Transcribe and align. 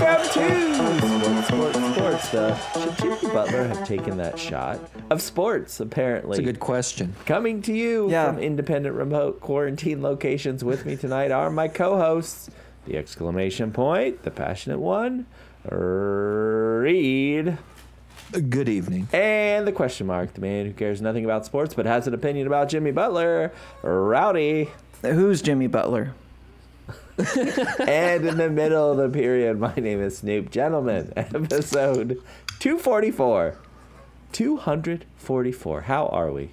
Welcome 0.00 0.28
to 0.32 1.42
Sports, 1.44 1.76
Sports, 1.76 1.78
Sports. 1.94 2.34
Uh, 2.34 2.56
should 2.96 2.96
Jimmy 3.20 3.32
Butler 3.32 3.68
have 3.68 3.86
taken 3.86 4.16
that 4.16 4.38
shot 4.38 4.78
of 5.10 5.22
sports? 5.22 5.78
Apparently, 5.80 6.38
It's 6.38 6.40
a 6.40 6.42
good 6.52 6.60
question. 6.60 7.14
Coming 7.26 7.62
to 7.62 7.72
you 7.72 8.10
Yeah. 8.10 8.26
from 8.32 8.38
independent 8.40 8.94
remote 8.96 9.40
quarantine 9.40 10.02
locations 10.02 10.64
with 10.64 10.84
me 10.84 10.96
tonight 10.96 11.30
are 11.30 11.50
my 11.50 11.68
co-hosts, 11.68 12.50
the 12.86 12.96
exclamation 12.96 13.70
point, 13.72 14.22
the 14.24 14.30
passionate 14.30 14.80
one, 14.80 15.26
Reed, 15.70 17.56
Good 18.32 18.68
evening. 18.68 19.08
and 19.12 19.66
the 19.66 19.72
question 19.72 20.06
mark, 20.08 20.34
the 20.34 20.40
man 20.40 20.66
who 20.66 20.72
cares 20.72 21.00
nothing 21.00 21.24
about 21.24 21.46
sports 21.46 21.72
but 21.74 21.86
has 21.86 22.06
an 22.08 22.14
opinion 22.14 22.46
about 22.46 22.68
Jimmy 22.68 22.90
Butler, 22.90 23.52
Rowdy. 23.82 24.70
Who's 25.02 25.40
Jimmy 25.40 25.66
Butler? 25.68 26.12
And 27.18 28.26
in 28.26 28.36
the 28.36 28.50
middle 28.50 28.90
of 28.90 28.96
the 28.96 29.08
period, 29.08 29.58
my 29.58 29.74
name 29.76 30.00
is 30.00 30.18
Snoop. 30.18 30.50
Gentlemen, 30.50 31.12
episode 31.16 32.20
244. 32.58 33.56
244. 34.32 35.80
How 35.82 36.06
are 36.08 36.32
we? 36.32 36.50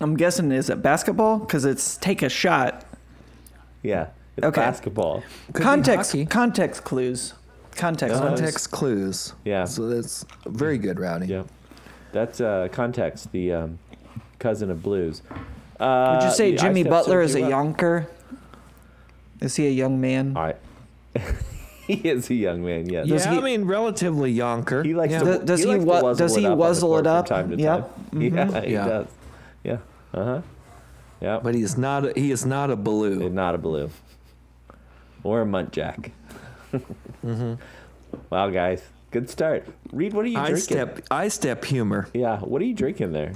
I'm 0.00 0.16
guessing 0.16 0.52
is 0.52 0.68
it 0.68 0.82
basketball? 0.82 1.38
Because 1.38 1.64
it's 1.64 1.96
take 1.96 2.20
a 2.22 2.28
shot. 2.28 2.84
Yeah. 3.82 4.08
It's 4.36 4.46
Okay. 4.46 4.60
basketball. 4.60 5.22
Could 5.54 5.62
context 5.62 6.14
context 6.28 6.84
clues. 6.84 7.32
Context. 7.74 8.16
Uh, 8.16 8.20
clues. 8.20 8.38
Context 8.40 8.70
clues. 8.70 9.32
Yeah. 9.44 9.64
So 9.64 9.88
that's 9.88 10.26
very 10.44 10.76
good, 10.76 11.00
Rowdy. 11.00 11.26
Yeah. 11.28 11.44
That's 12.12 12.40
uh, 12.40 12.68
context, 12.70 13.32
the 13.32 13.52
um, 13.52 13.78
cousin 14.38 14.70
of 14.70 14.82
blues. 14.82 15.22
Uh, 15.80 16.18
Would 16.20 16.26
you 16.26 16.34
say 16.34 16.50
the 16.52 16.58
Jimmy 16.58 16.82
Butler 16.84 17.22
is 17.22 17.34
a 17.34 17.40
you 17.40 17.46
up. 17.46 17.50
Younker? 19.40 19.44
Is 19.44 19.56
he 19.56 19.66
a 19.66 19.70
young 19.70 20.00
man? 20.00 20.36
I, 20.36 20.54
he 21.86 21.94
is 21.94 22.28
a 22.30 22.34
young 22.34 22.64
man, 22.64 22.88
yes. 22.88 23.06
Yeah, 23.06 23.14
Does 23.14 23.24
he- 23.24 23.36
I 23.36 23.40
mean, 23.40 23.64
relatively 23.64 24.34
yonker. 24.34 24.84
He 24.84 24.94
likes 24.94 25.12
yeah. 25.12 25.18
to. 25.20 25.24
Does- 25.24 25.40
does 25.44 25.60
he 25.60 25.66
likes 25.66 25.84
wa- 25.84 26.02
wuzzle 26.02 26.18
does 26.18 26.36
he 26.36 26.44
it 26.44 26.48
up 26.50 26.58
wuzzle 26.58 26.98
it 27.00 27.06
up? 27.06 27.26
Time 27.26 27.50
to 27.50 27.56
Yep. 27.56 27.94
time. 28.12 28.20
Yeah, 28.22 28.60
he 28.62 28.72
Yeah. 28.72 28.86
does. 28.88 29.06
Yeah. 29.64 29.78
Uh 30.14 30.24
huh. 30.24 30.42
Yeah. 31.20 31.40
But 31.42 31.54
he 31.54 31.62
is 31.62 31.76
not. 31.78 32.04
A, 32.06 32.12
he 32.20 32.30
is 32.30 32.44
not 32.46 32.70
a 32.70 32.76
baloo. 32.76 33.28
Not 33.30 33.54
a 33.54 33.58
blue. 33.58 33.90
Or 35.24 35.42
a 35.42 35.44
muntjack. 35.46 36.10
Mm-hmm. 36.72 37.54
Wow, 38.30 38.48
guys, 38.50 38.82
good 39.10 39.28
start. 39.28 39.66
Reed, 39.92 40.14
what 40.14 40.24
are 40.24 40.28
you 40.28 40.38
I 40.38 40.46
drinking? 40.46 40.62
step. 40.62 41.00
I 41.10 41.28
step 41.28 41.64
humor. 41.64 42.08
Yeah, 42.14 42.38
what 42.38 42.62
are 42.62 42.64
you 42.64 42.72
drinking 42.72 43.12
there? 43.12 43.32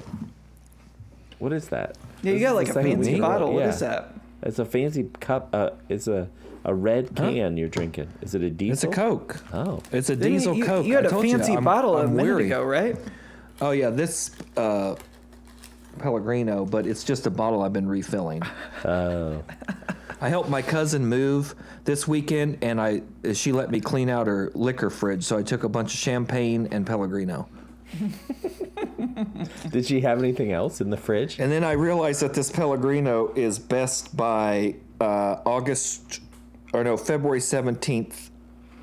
What 1.39 1.53
is 1.53 1.69
that? 1.69 1.99
yeah, 2.23 2.33
you 2.33 2.41
got 2.41 2.55
like 2.55 2.69
a 2.69 2.73
second 2.73 3.03
fancy 3.05 3.21
bottle. 3.21 3.53
What 3.53 3.61
Yeah. 3.61 3.69
is 3.69 3.81
that? 3.81 4.15
It's 4.43 4.59
a 4.59 4.65
fancy 4.65 5.11
cup. 5.21 5.51
Uh, 5.53 5.71
it's 5.89 6.09
a 6.09 6.29
a 6.65 6.75
red 6.75 7.15
can 7.17 7.57
you're 7.57 7.69
drinking. 7.69 8.09
Is 8.21 8.35
it 8.35 8.43
a 8.43 8.51
diesel? 8.51 8.73
It's 8.73 8.85
a 8.85 8.89
Coke. 9.01 9.43
Oh, 9.53 9.83
It's 9.93 10.11
a 10.11 10.17
Didn't 10.17 10.33
diesel 10.33 10.55
you, 10.55 10.65
Coke. 10.65 10.85
You 10.87 10.95
had 10.97 11.05
I 11.05 11.09
a 11.09 11.11
told 11.11 11.25
fancy 11.25 11.53
I'm- 11.53 11.65
bottle 11.65 11.97
a 11.97 12.03
I'm 12.03 12.15
minute 12.17 12.23
weary. 12.35 12.47
ago, 12.47 12.63
right? 12.63 12.97
Oh 13.63 13.71
yeah, 13.71 13.89
this 13.91 14.31
uh, 14.57 14.95
Pellegrino, 15.99 16.65
but 16.67 16.87
it's 16.87 17.03
just 17.05 17.27
a 17.27 17.31
bottle 17.31 17.63
I've 17.63 17.73
been 17.73 17.89
refilling. 17.89 18.43
oh, 18.85 19.43
I 20.21 20.29
helped 20.29 20.51
my 20.51 20.61
cousin 20.63 21.07
move 21.07 21.55
this 21.85 22.07
weekend, 22.07 22.59
and 22.63 22.79
I 22.81 23.03
she 23.33 23.53
let 23.53 23.71
me 23.71 23.81
clean 23.81 24.09
out 24.11 24.27
her 24.27 24.51
liquor 24.55 24.91
fridge, 24.91 25.25
so 25.25 25.39
I 25.39 25.43
took 25.43 25.65
a 25.65 25.69
bunch 25.69 25.95
of 25.95 25.99
champagne 26.01 26.69
and 26.73 26.87
Pellegrino. 26.87 27.49
did 29.71 29.87
she 29.87 30.01
have 30.03 30.19
anything 30.19 30.53
else 30.53 30.81
in 30.81 30.91
the 30.91 30.97
fridge? 30.97 31.39
And 31.39 31.51
then 31.51 31.65
I 31.65 31.73
realized 31.73 32.23
that 32.23 32.35
this 32.35 32.51
Pellegrino 32.51 33.33
is 33.35 33.59
best 33.59 34.17
by 34.17 34.77
uh, 35.01 35.37
August, 35.47 36.21
or 36.73 36.85
no, 36.85 36.97
February 36.97 37.41
17th, 37.41 38.31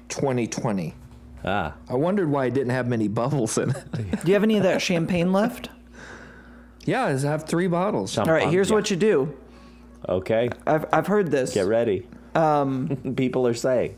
2020. 0.09 0.95
Ah, 1.45 1.75
I 1.89 1.95
wondered 1.95 2.29
why 2.29 2.45
it 2.45 2.53
didn't 2.53 2.71
have 2.71 2.87
many 2.87 3.07
bubbles 3.07 3.57
in 3.57 3.69
it. 3.71 3.83
Do 3.93 4.27
you 4.27 4.33
have 4.33 4.43
any 4.43 4.57
of 4.57 4.63
that 4.63 4.81
champagne 4.81 5.31
left? 5.31 5.69
yeah, 6.85 7.05
I 7.05 7.11
have 7.19 7.43
three 7.47 7.67
bottles. 7.67 8.11
Some- 8.13 8.27
All 8.27 8.33
right, 8.33 8.49
here's 8.49 8.69
yeah. 8.69 8.75
what 8.75 8.89
you 8.89 8.97
do. 8.97 9.37
okay. 10.09 10.49
I've 10.65 10.85
I've 10.91 11.07
heard 11.07 11.31
this. 11.31 11.53
Get 11.53 11.65
ready. 11.67 12.07
Um, 12.35 13.13
people 13.17 13.45
are 13.47 13.53
saying 13.53 13.95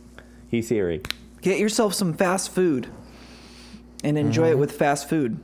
he's 0.49 0.69
hearing. 0.69 1.01
Get 1.41 1.59
yourself 1.59 1.93
some 1.93 2.13
fast 2.13 2.51
food, 2.51 2.87
and 4.03 4.17
enjoy 4.17 4.43
Mm-hmm. 4.43 4.51
it 4.51 4.57
with 4.59 4.71
fast 4.73 5.07
food. 5.09 5.39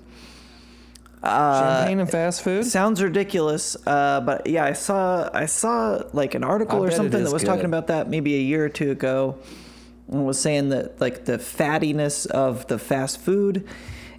Champagne 1.25 2.00
and 2.00 2.09
fast 2.09 2.41
food? 2.41 2.66
Sounds 2.66 3.02
ridiculous, 3.02 3.75
uh, 3.88 4.22
but 4.22 4.47
yeah, 4.47 4.66
I 4.66 4.74
saw 4.74 5.30
I 5.34 5.46
saw 5.46 6.02
like 6.13 6.36
an 6.36 6.44
article 6.44 6.84
I 6.84 6.88
or 6.88 6.91
something 6.91 7.24
that 7.24 7.34
was 7.34 7.44
good. 7.44 7.47
talking 7.47 7.66
about 7.66 7.88
that 7.88 8.09
maybe 8.09 8.36
a 8.36 8.41
year 8.41 8.66
or 8.66 8.69
two 8.69 8.91
ago, 8.91 9.38
and 10.12 10.25
was 10.25 10.40
saying 10.40 10.69
that 10.69 11.02
like 11.02 11.25
the 11.25 11.38
fattiness 11.38 12.25
of 12.28 12.68
the 12.68 12.78
fast 12.78 13.19
food 13.19 13.68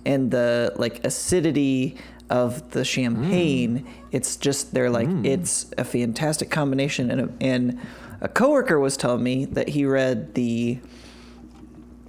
and 0.05 0.31
the 0.31 0.73
like 0.77 1.05
acidity 1.05 1.97
of 2.31 2.71
the 2.73 2.85
champagne. 2.85 3.81
Mm. 3.81 3.87
It's 4.13 4.37
just 4.37 4.75
they're 4.75 4.91
like 4.91 5.09
it's 5.25 5.71
a 5.79 5.85
fantastic 5.85 6.51
combination, 6.51 7.11
and 7.11 7.21
a, 7.21 7.29
and 7.41 7.81
a 8.21 8.29
coworker 8.29 8.81
was 8.81 8.97
telling 8.97 9.23
me 9.23 9.45
that 9.45 9.69
he 9.69 9.85
read 9.85 10.35
the 10.35 10.79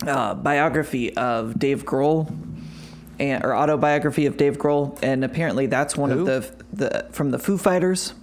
uh, 0.06 0.36
biography 0.36 1.16
of 1.16 1.60
Dave 1.60 1.86
Grohl, 1.86 2.32
and, 3.20 3.44
or 3.44 3.56
autobiography 3.56 4.26
of 4.26 4.38
Dave 4.38 4.58
Grohl, 4.58 4.98
and 5.02 5.24
apparently 5.24 5.66
that's 5.68 5.96
one 5.98 6.12
Who? 6.12 6.20
of 6.22 6.26
the 6.26 6.66
the 6.74 7.06
from 7.12 7.32
the 7.32 7.40
Foo 7.40 7.58
Fighters. 7.58 8.14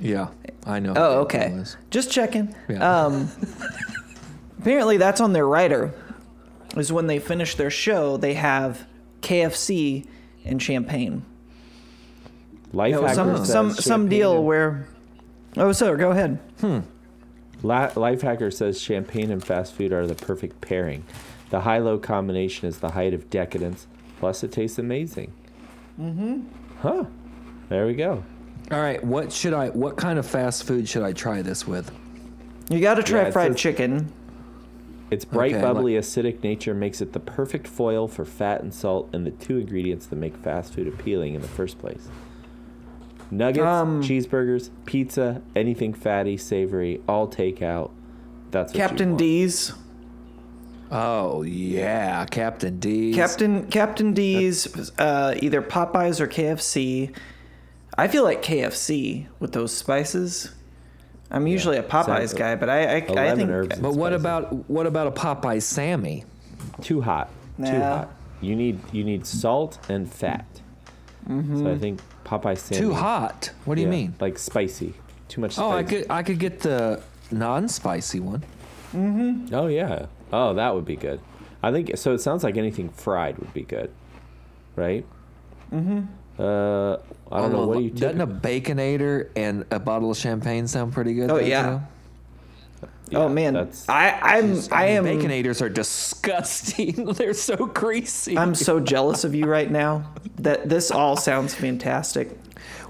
Yeah, 0.00 0.28
I 0.66 0.80
know. 0.80 0.94
Oh, 0.96 1.20
okay. 1.22 1.64
Just 1.90 2.10
checking. 2.10 2.54
Yeah. 2.68 3.04
Um, 3.04 3.28
apparently 4.60 4.96
that's 4.96 5.20
on 5.20 5.32
their 5.32 5.46
writer. 5.46 5.94
Is 6.76 6.92
when 6.92 7.06
they 7.06 7.18
finish 7.18 7.54
their 7.56 7.70
show, 7.70 8.16
they 8.16 8.34
have 8.34 8.86
KFC 9.20 10.06
and 10.44 10.60
champagne. 10.62 11.24
Life 12.72 12.94
You 12.94 13.02
know, 13.02 13.12
some 13.12 13.36
says 13.38 13.48
some 13.52 13.70
some 13.74 14.08
deal 14.08 14.36
and- 14.38 14.46
where. 14.46 14.86
Oh, 15.58 15.72
so 15.72 15.94
go 15.96 16.10
ahead. 16.12 16.38
Hmm. 16.60 16.80
La- 17.62 17.90
Lifehacker 17.90 18.52
says 18.52 18.80
champagne 18.80 19.30
and 19.30 19.44
fast 19.44 19.74
food 19.74 19.92
are 19.92 20.06
the 20.06 20.14
perfect 20.14 20.60
pairing. 20.62 21.04
The 21.52 21.60
high 21.60 21.78
low 21.78 21.98
combination 21.98 22.66
is 22.66 22.78
the 22.78 22.92
height 22.92 23.12
of 23.12 23.28
decadence. 23.28 23.86
Plus, 24.18 24.42
it 24.42 24.52
tastes 24.52 24.78
amazing. 24.78 25.32
Mm-hmm. 26.00 26.40
Huh. 26.80 27.04
There 27.68 27.86
we 27.86 27.92
go. 27.94 28.24
All 28.70 28.80
right, 28.80 29.04
what 29.04 29.30
should 29.30 29.52
I? 29.52 29.68
What 29.68 29.96
kind 29.98 30.18
of 30.18 30.24
fast 30.26 30.64
food 30.64 30.88
should 30.88 31.02
I 31.02 31.12
try 31.12 31.42
this 31.42 31.66
with? 31.66 31.90
You 32.70 32.80
got 32.80 32.94
to 32.94 33.02
try 33.02 33.20
Yeah, 33.22 33.26
it 33.28 33.32
fried 33.34 33.52
says- 33.52 33.60
chicken. 33.60 34.10
Its 35.10 35.26
bright, 35.26 35.52
Okay, 35.52 35.60
bubbly, 35.60 35.92
acidic 35.96 36.42
nature 36.42 36.72
makes 36.72 37.02
it 37.02 37.12
the 37.12 37.20
perfect 37.20 37.66
foil 37.68 38.08
for 38.08 38.24
fat 38.24 38.62
and 38.62 38.72
salt, 38.72 39.10
and 39.12 39.26
the 39.26 39.30
two 39.30 39.58
ingredients 39.58 40.06
that 40.06 40.16
make 40.16 40.34
fast 40.38 40.72
food 40.72 40.88
appealing 40.88 41.34
in 41.34 41.42
the 41.42 41.48
first 41.48 41.78
place. 41.78 42.08
Nuggets, 43.30 43.66
Um, 43.66 44.02
cheeseburgers, 44.02 44.70
pizza, 44.86 45.42
anything 45.54 45.92
fatty, 45.92 46.38
savory, 46.38 47.02
all 47.06 47.28
takeout. 47.28 47.90
That's 48.52 48.72
what 48.72 48.78
you 48.78 48.88
Captain 48.88 49.08
want. 49.10 49.18
D's. 49.18 49.72
Oh 50.94 51.40
yeah, 51.42 52.26
Captain 52.26 52.78
D's. 52.78 53.16
Captain 53.16 53.66
Captain 53.68 54.12
D's, 54.12 54.90
uh, 54.98 55.34
either 55.40 55.62
Popeyes 55.62 56.20
or 56.20 56.26
KFC. 56.28 57.14
I 57.96 58.08
feel 58.08 58.24
like 58.24 58.42
KFC 58.42 59.26
with 59.40 59.52
those 59.52 59.74
spices. 59.74 60.52
I'm 61.30 61.46
usually 61.46 61.78
a 61.78 61.82
Popeyes 61.82 62.04
Sounds- 62.06 62.34
guy, 62.34 62.56
but 62.56 62.68
I 62.68 62.80
I, 62.80 62.94
I 62.96 62.96
11 62.98 63.38
think 63.38 63.50
herbs. 63.50 63.78
But 63.78 63.94
what 63.94 64.12
Spicy. 64.12 64.14
about 64.16 64.70
what 64.70 64.86
about 64.86 65.06
a 65.06 65.10
Popeyes 65.12 65.62
Sammy? 65.62 66.24
Too 66.82 67.00
hot. 67.00 67.30
Too 67.56 67.64
hot. 67.80 68.10
You 68.42 68.54
need 68.54 68.78
you 68.92 69.02
need 69.02 69.26
salt 69.26 69.78
and 69.88 70.12
fat. 70.12 70.44
So 71.26 71.70
I 71.70 71.78
think 71.78 72.00
Popeye 72.24 72.58
Sammy. 72.58 72.80
Too 72.80 72.92
hot. 72.92 73.50
What 73.64 73.76
do 73.76 73.80
you 73.80 73.86
yeah, 73.86 73.92
mean? 73.92 74.14
Like 74.20 74.38
spicy. 74.38 74.92
Too 75.28 75.40
much 75.40 75.52
spice. 75.52 75.64
Oh, 75.64 75.70
I 75.70 75.82
could 75.84 76.06
I 76.10 76.22
could 76.22 76.38
get 76.38 76.60
the 76.60 77.00
non-spicy 77.30 78.20
one. 78.20 78.44
Mm-hmm. 78.92 79.54
Oh 79.54 79.68
yeah. 79.68 80.06
Oh, 80.32 80.54
that 80.54 80.74
would 80.74 80.84
be 80.84 80.96
good. 80.96 81.20
I 81.62 81.70
think 81.70 81.96
so. 81.96 82.12
It 82.12 82.20
sounds 82.20 82.42
like 82.42 82.56
anything 82.56 82.88
fried 82.88 83.38
would 83.38 83.52
be 83.52 83.62
good, 83.62 83.90
right? 84.74 85.04
Mm-hmm. 85.72 86.00
Uh, 86.38 86.94
I 87.30 87.40
don't 87.40 87.52
know. 87.52 87.66
What 87.66 87.78
do 87.78 87.84
you? 87.84 87.90
Doesn't 87.90 88.20
a 88.20 88.26
baconator 88.26 89.30
and 89.36 89.64
a 89.70 89.78
bottle 89.78 90.10
of 90.10 90.16
champagne 90.16 90.66
sound 90.66 90.92
pretty 90.92 91.14
good? 91.14 91.30
Oh, 91.30 91.36
don't 91.36 91.44
you 91.44 91.50
yeah. 91.50 91.80
oh 93.14 93.28
man, 93.28 93.54
that's 93.54 93.88
I 93.88 94.18
I'm 94.20 94.58
I 94.72 94.86
am 94.86 95.04
Baconators 95.04 95.60
are 95.60 95.68
disgusting. 95.68 97.04
They're 97.12 97.34
so 97.34 97.66
greasy. 97.66 98.36
I'm 98.36 98.54
so 98.54 98.80
jealous 98.80 99.24
of 99.24 99.34
you 99.34 99.44
right 99.44 99.70
now. 99.70 100.12
That 100.38 100.68
this 100.68 100.90
all 100.90 101.16
sounds 101.16 101.54
fantastic. 101.54 102.30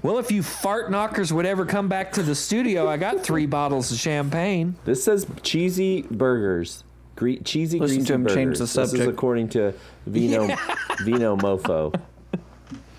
well, 0.01 0.17
if 0.17 0.31
you 0.31 0.41
fart 0.41 0.89
knockers 0.89 1.31
would 1.31 1.45
ever 1.45 1.65
come 1.65 1.89
back 1.89 2.13
to 2.13 2.23
the 2.23 2.35
studio, 2.35 2.87
I 2.87 2.97
got 2.97 3.21
three 3.21 3.45
bottles 3.45 3.91
of 3.91 3.99
champagne. 3.99 4.75
This 4.85 5.03
says 5.03 5.27
cheesy 5.43 6.03
burgers. 6.03 6.85
Gre- 7.15 7.33
cheesy 7.43 7.79
Listen 7.79 7.97
greasy 7.97 8.07
to 8.07 8.13
him 8.13 8.23
burgers. 8.23 8.35
change 8.35 8.57
the 8.57 8.67
subject. 8.67 8.91
This 8.91 8.93
is 8.93 8.99
subject. 9.05 9.17
according 9.17 9.49
to 9.49 9.73
Vino 10.07 10.47
Vino 11.03 11.35
Mofo. 11.37 11.93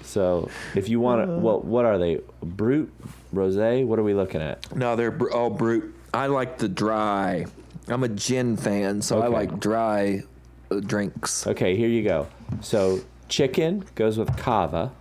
So 0.02 0.48
if 0.76 0.88
you 0.88 1.00
want 1.00 1.26
to, 1.26 1.34
well, 1.38 1.60
what 1.60 1.84
are 1.84 1.98
they? 1.98 2.20
Brut, 2.42 2.88
rosé. 3.34 3.84
What 3.84 3.98
are 3.98 4.02
we 4.04 4.14
looking 4.14 4.40
at? 4.40 4.74
No, 4.76 4.94
they're 4.96 5.10
br- 5.10 5.30
all 5.32 5.50
brut. 5.50 5.82
I 6.12 6.26
like 6.26 6.58
the 6.58 6.68
dry. 6.68 7.46
I'm 7.88 8.04
a 8.04 8.08
gin 8.08 8.56
fan, 8.56 9.02
so 9.02 9.20
I 9.20 9.26
like 9.26 9.58
dry 9.58 10.22
uh, 10.70 10.80
drinks. 10.80 11.46
Okay, 11.46 11.76
here 11.76 11.88
you 11.88 12.02
go. 12.04 12.28
So 12.60 13.00
chicken 13.28 13.84
goes 13.96 14.16
with 14.16 14.36
cava. 14.36 14.92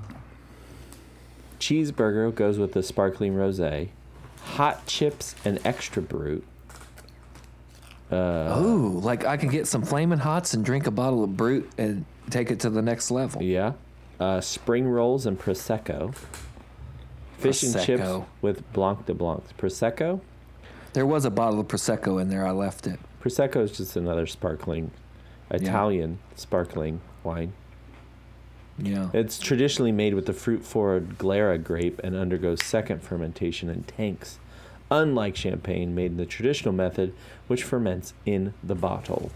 Cheeseburger 1.59 2.33
goes 2.33 2.57
with 2.57 2.73
the 2.73 2.83
sparkling 2.83 3.35
rosé. 3.35 3.89
Hot 4.41 4.85
chips 4.85 5.35
and 5.45 5.59
extra 5.63 6.01
brut. 6.01 6.41
Oh, 8.15 8.99
like 9.03 9.25
I 9.25 9.37
can 9.37 9.49
get 9.49 9.67
some 9.67 9.83
flaming 9.83 10.19
hots 10.19 10.53
and 10.53 10.63
drink 10.63 10.87
a 10.87 10.91
bottle 10.91 11.23
of 11.23 11.35
brut 11.35 11.63
and 11.77 12.05
take 12.29 12.51
it 12.51 12.59
to 12.61 12.69
the 12.69 12.81
next 12.81 13.11
level. 13.11 13.41
Yeah. 13.41 13.73
Uh, 14.19 14.41
spring 14.41 14.87
rolls 14.87 15.25
and 15.25 15.39
prosecco. 15.39 16.15
Fish 17.37 17.63
and 17.63 17.79
chips 17.81 18.25
with 18.41 18.71
blanc 18.73 19.05
de 19.05 19.13
blancs. 19.13 19.51
Prosecco. 19.57 20.21
There 20.93 21.05
was 21.05 21.25
a 21.25 21.31
bottle 21.31 21.59
of 21.59 21.67
prosecco 21.67 22.21
in 22.21 22.29
there. 22.29 22.45
I 22.45 22.51
left 22.51 22.87
it. 22.87 22.99
Prosecco 23.21 23.63
is 23.63 23.75
just 23.75 23.95
another 23.95 24.27
sparkling, 24.27 24.91
Italian 25.49 26.19
sparkling 26.35 27.01
wine. 27.23 27.53
Yeah. 28.77 29.09
It's 29.13 29.39
traditionally 29.39 29.91
made 29.91 30.13
with 30.13 30.25
the 30.25 30.33
fruit 30.33 30.63
forward 30.63 31.17
Glera 31.17 31.61
grape 31.61 31.99
and 32.03 32.15
undergoes 32.15 32.63
second 32.63 33.01
fermentation 33.03 33.69
in 33.69 33.83
tanks, 33.83 34.39
unlike 34.89 35.35
champagne 35.35 35.93
made 35.93 36.11
in 36.11 36.17
the 36.17 36.25
traditional 36.25 36.73
method, 36.73 37.13
which 37.53 37.63
ferments 37.63 38.15
in 38.25 38.51
the 38.63 38.73
bottle. 38.73 39.29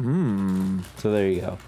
Mmm. 0.00 0.84
So 0.98 1.10
there 1.10 1.28
you 1.28 1.40
go. 1.40 1.58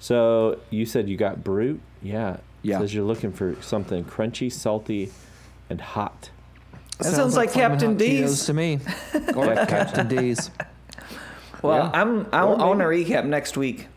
So 0.00 0.58
you 0.70 0.86
said 0.86 1.06
you 1.06 1.18
got 1.18 1.44
brut? 1.44 1.76
Yeah. 2.02 2.38
Yeah. 2.62 2.78
Says 2.78 2.94
you're 2.94 3.04
looking 3.04 3.30
for 3.30 3.56
something 3.60 4.04
crunchy, 4.06 4.50
salty, 4.50 5.12
and 5.68 5.80
hot. 5.82 6.30
That 6.98 7.12
sounds 7.12 7.36
like 7.36 7.50
flaming 7.50 7.72
Captain 7.78 7.96
D's. 7.98 8.46
to 8.46 8.54
me. 8.54 8.80
Or 9.36 9.54
Captain 9.66 10.08
D's. 10.08 10.50
Well, 11.60 11.76
Yeah. 11.76 11.90
I'm 12.00 12.26
I, 12.32 12.40
Or 12.42 12.58
I 12.58 12.64
want 12.64 12.80
to 12.80 12.86
recap 12.86 13.26
next 13.26 13.58
week. 13.58 13.88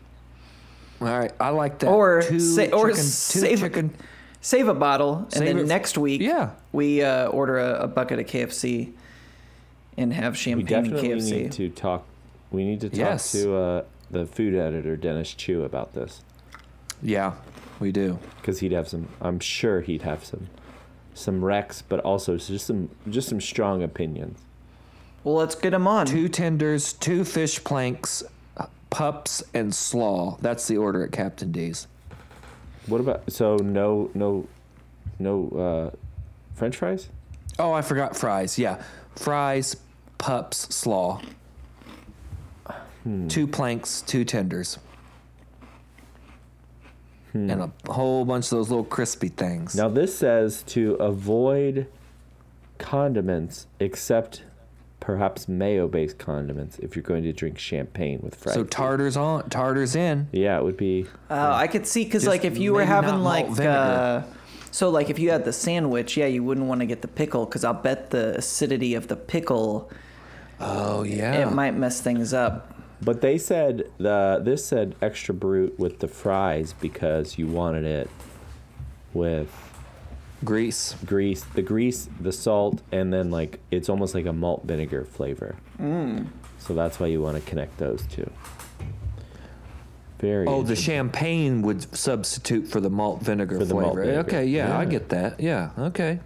All 1.00 1.06
right, 1.08 1.32
I 1.40 1.48
like 1.48 1.78
that. 1.78 1.88
Or 1.88 2.20
two 2.20 2.38
sa- 2.38 2.64
or 2.76 2.88
chicken, 2.90 2.94
two 2.96 3.00
save- 3.02 3.60
chicken. 3.60 3.94
Save 4.42 4.68
a 4.68 4.74
bottle, 4.74 5.26
and 5.34 5.46
then 5.46 5.58
it 5.58 5.62
f- 5.62 5.68
next 5.68 5.96
week, 5.98 6.20
Yeah. 6.22 6.50
we 6.72 7.02
uh, 7.02 7.26
order 7.28 7.58
a, 7.58 7.80
a 7.84 7.86
bucket 7.86 8.18
of 8.18 8.26
KFC 8.26 8.92
and 9.96 10.12
have 10.12 10.32
We 10.34 10.38
champagne 10.38 10.74
and 10.74 10.84
definitely 10.90 11.08
KFC. 11.20 11.32
need 11.42 11.52
to 11.52 11.68
talk. 11.70 12.04
We 12.50 12.64
need 12.64 12.80
to 12.80 12.88
talk 12.88 12.98
Yes. 12.98 13.32
to 13.32 13.54
uh, 13.56 13.84
the 14.10 14.26
food 14.26 14.54
editor 14.54 14.96
Dennis 14.96 15.32
Chu 15.34 15.62
about 15.64 15.92
this 15.94 16.22
Yeah, 17.02 17.34
we 17.78 17.92
do. 17.92 18.18
because 18.40 18.60
he'd 18.60 18.72
have 18.72 18.88
some. 18.88 19.08
I'm 19.20 19.38
sure 19.40 19.80
he'd 19.80 20.02
have 20.02 20.24
some, 20.24 20.48
some 21.14 21.40
recs, 21.42 21.82
but 21.88 22.00
also 22.00 22.36
just 22.36 22.66
some 22.66 22.90
just 23.08 23.28
some 23.28 23.40
strong 23.40 23.82
opinions. 23.82 24.40
Well, 25.22 25.34
let's 25.34 25.54
get 25.54 25.74
him 25.74 25.86
on. 25.86 26.06
Two 26.06 26.28
tenders, 26.28 26.94
two 26.94 27.24
fish 27.24 27.62
planks, 27.62 28.22
uh, 28.56 28.66
pups, 28.88 29.42
and 29.54 29.74
slaw. 29.74 30.38
That's 30.40 30.66
the 30.66 30.78
order 30.78 31.04
at 31.04 31.12
Captain 31.12 31.52
D's. 31.52 31.86
What 32.86 33.00
about 33.00 33.30
so 33.30 33.56
no 33.56 34.10
no 34.14 34.46
no 35.18 35.92
uh, 35.92 35.96
French 36.54 36.76
fries? 36.76 37.08
Oh, 37.58 37.72
I 37.72 37.82
forgot 37.82 38.16
fries. 38.16 38.58
Yeah, 38.58 38.82
fries, 39.20 39.76
pups, 40.18 40.74
slaw. 40.74 41.20
Hmm. 43.04 43.28
Two 43.28 43.46
planks, 43.46 44.02
two 44.02 44.24
tenders, 44.24 44.78
and 47.32 47.50
a 47.50 47.70
whole 47.90 48.24
bunch 48.24 48.46
of 48.46 48.50
those 48.50 48.68
little 48.68 48.84
crispy 48.84 49.28
things. 49.28 49.74
Now 49.74 49.88
this 49.88 50.16
says 50.18 50.62
to 50.64 50.94
avoid 50.94 51.86
condiments 52.78 53.66
except 53.78 54.44
perhaps 55.00 55.48
mayo-based 55.48 56.18
condiments 56.18 56.78
if 56.80 56.94
you're 56.94 57.02
going 57.02 57.22
to 57.22 57.32
drink 57.32 57.58
champagne 57.58 58.20
with 58.22 58.34
fried. 58.34 58.54
so 58.54 58.64
tartars 58.64 59.16
on, 59.16 59.48
tartars 59.48 59.96
in. 59.96 60.28
Yeah, 60.32 60.58
it 60.58 60.64
would 60.64 60.76
be. 60.76 61.06
Uh, 61.30 61.52
I 61.54 61.68
could 61.68 61.86
see 61.86 62.04
because 62.04 62.26
like 62.26 62.44
if 62.44 62.58
you 62.58 62.74
were 62.74 62.84
having 62.84 63.20
like 63.20 63.46
malt 63.46 63.56
vinegar. 63.56 63.72
uh, 63.78 64.22
so 64.70 64.90
like 64.90 65.10
if 65.10 65.18
you 65.18 65.30
had 65.30 65.44
the 65.44 65.52
sandwich, 65.52 66.16
yeah, 66.16 66.26
you 66.26 66.42
wouldn't 66.44 66.66
want 66.66 66.80
to 66.80 66.86
get 66.86 67.02
the 67.02 67.08
pickle 67.08 67.44
because 67.46 67.64
I'll 67.64 67.74
bet 67.74 68.10
the 68.10 68.36
acidity 68.38 68.94
of 68.94 69.08
the 69.08 69.16
pickle 69.16 69.90
Oh 70.60 71.02
yeah. 71.02 71.48
it 71.48 71.52
might 71.52 71.74
mess 71.74 72.00
things 72.00 72.32
up. 72.34 72.74
But 73.02 73.20
they 73.22 73.38
said 73.38 73.90
the 73.98 74.40
this 74.42 74.64
said 74.64 74.94
extra 75.00 75.34
brut 75.34 75.78
with 75.78 76.00
the 76.00 76.08
fries 76.08 76.74
because 76.80 77.38
you 77.38 77.46
wanted 77.46 77.84
it 77.84 78.10
with 79.14 79.48
Grease. 80.44 80.94
grease, 81.04 81.42
the 81.54 81.62
grease, 81.62 82.08
the 82.20 82.32
salt, 82.32 82.82
and 82.92 83.12
then 83.12 83.30
like 83.30 83.58
it's 83.70 83.88
almost 83.88 84.14
like 84.14 84.26
a 84.26 84.32
malt 84.32 84.62
vinegar 84.64 85.04
flavor. 85.04 85.56
Mm. 85.80 86.28
So 86.58 86.74
that's 86.74 87.00
why 87.00 87.06
you 87.06 87.22
want 87.22 87.42
to 87.42 87.50
connect 87.50 87.78
those 87.78 88.06
two. 88.06 88.30
Very. 90.20 90.46
Oh, 90.46 90.62
the 90.62 90.76
champagne 90.76 91.62
would 91.62 91.94
substitute 91.96 92.68
for 92.68 92.80
the 92.80 92.90
malt 92.90 93.22
vinegar 93.22 93.58
For 93.58 93.64
the 93.64 93.74
malt 93.74 93.94
flavor. 93.94 94.02
vinegar. 94.04 94.20
Okay, 94.28 94.44
yeah, 94.46 94.76
I 94.78 94.84
get 94.84 95.08
that. 95.10 95.40
Yeah, 95.40 95.70
okay. 95.78 96.20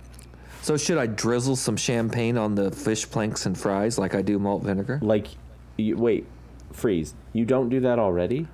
So 0.63 0.77
should 0.77 0.99
I 0.99 1.07
drizzle 1.07 1.57
some 1.57 1.77
champagne 1.77 2.37
on 2.39 2.55
the 2.55 2.71
fish 2.71 3.09
planks 3.11 3.47
and 3.47 3.57
fries 3.57 3.99
like 3.99 4.15
I 4.15 4.23
do 4.23 4.39
malt 4.39 4.63
vinegar? 4.65 4.99
like, 5.03 5.29
you, 5.77 5.97
wait, 5.97 6.27
freeze. 6.73 7.15
You 7.33 7.45
don't 7.45 7.69
do 7.69 7.81
that 7.81 7.99
already? 7.99 8.49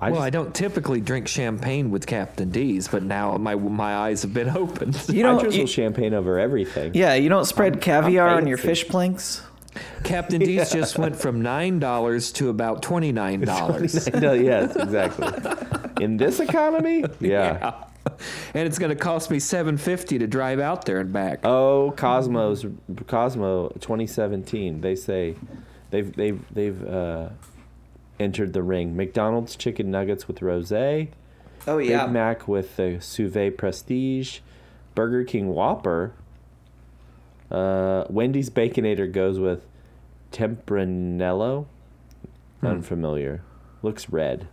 I 0.00 0.10
well, 0.10 0.16
just- 0.20 0.26
I 0.26 0.30
don't 0.30 0.54
typically 0.54 1.00
drink 1.00 1.26
champagne 1.28 1.90
with 1.90 2.06
Captain 2.06 2.50
D's, 2.50 2.86
but 2.88 3.02
now 3.02 3.36
my 3.38 3.54
my 3.54 3.94
eyes 3.96 4.22
have 4.22 4.34
been 4.34 4.50
opened. 4.56 5.00
You 5.08 5.22
don't. 5.22 5.40
drizzle 5.40 5.60
you- 5.62 5.66
champagne 5.66 6.12
over 6.12 6.38
everything. 6.38 6.92
yeah, 6.94 7.14
you 7.14 7.28
don't 7.30 7.46
spread 7.46 7.74
I'm 7.74 7.80
caviar 7.80 8.28
on 8.28 8.46
your 8.46 8.58
fish 8.58 8.86
planks. 8.88 9.42
Captain 10.04 10.40
D's 10.40 10.70
just 10.70 10.98
went 10.98 11.16
from 11.16 11.42
nine 11.42 11.78
dollars 11.78 12.32
to 12.32 12.48
about 12.48 12.82
twenty 12.82 13.12
nine 13.12 13.40
dollars, 13.44 14.08
yes, 14.12 14.76
exactly. 14.76 16.04
In 16.04 16.16
this 16.16 16.40
economy, 16.40 17.04
yeah. 17.20 17.84
and 18.54 18.66
it's 18.66 18.78
going 18.78 18.90
to 18.90 18.96
cost 18.96 19.30
me 19.30 19.38
seven 19.38 19.76
fifty 19.76 20.18
to 20.18 20.26
drive 20.26 20.60
out 20.60 20.84
there 20.84 20.98
and 20.98 21.12
back. 21.12 21.40
Oh, 21.44 21.92
Cosmos, 21.96 22.64
Cosmo, 23.06 23.68
2017. 23.80 24.80
They 24.80 24.94
say 24.94 25.36
they've 25.90 26.14
they've 26.14 26.42
they've 26.52 26.86
uh, 26.86 27.30
entered 28.20 28.52
the 28.52 28.62
ring. 28.62 28.96
McDonald's 28.96 29.56
chicken 29.56 29.90
nuggets 29.90 30.28
with 30.28 30.40
rosé. 30.40 31.08
Oh 31.66 31.78
yeah. 31.78 31.84
Big 31.84 31.90
yeah. 31.90 32.06
Mac 32.06 32.48
with 32.48 32.76
the 32.76 32.98
Suve 33.00 33.56
Prestige. 33.56 34.40
Burger 34.94 35.24
King 35.24 35.48
Whopper. 35.48 36.12
Uh, 37.50 38.04
Wendy's 38.08 38.50
Baconator 38.50 39.10
goes 39.10 39.38
with 39.38 39.66
Tempranillo. 40.32 41.66
Hmm. 42.60 42.66
Unfamiliar. 42.66 43.42
Looks 43.82 44.08
red. 44.08 44.48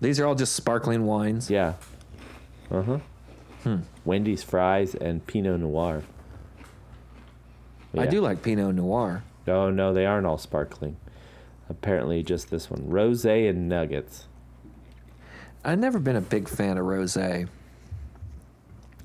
These 0.00 0.20
are 0.20 0.26
all 0.26 0.34
just 0.34 0.54
sparkling 0.54 1.04
wines. 1.04 1.50
Yeah. 1.50 1.74
Uh 2.70 2.82
huh. 2.82 2.98
Hmm. 3.62 3.78
Wendy's 4.04 4.42
fries 4.42 4.94
and 4.94 5.26
Pinot 5.26 5.60
Noir. 5.60 6.02
I 7.96 8.06
do 8.06 8.20
like 8.20 8.42
Pinot 8.42 8.74
Noir. 8.74 9.24
Oh 9.48 9.70
no, 9.70 9.94
they 9.94 10.04
aren't 10.04 10.26
all 10.26 10.38
sparkling. 10.38 10.96
Apparently, 11.68 12.22
just 12.22 12.50
this 12.50 12.70
one. 12.70 12.88
Rose 12.88 13.24
and 13.24 13.68
nuggets. 13.68 14.28
I've 15.64 15.78
never 15.78 15.98
been 15.98 16.14
a 16.14 16.20
big 16.20 16.48
fan 16.48 16.78
of 16.78 16.84
rosé. 16.84 17.48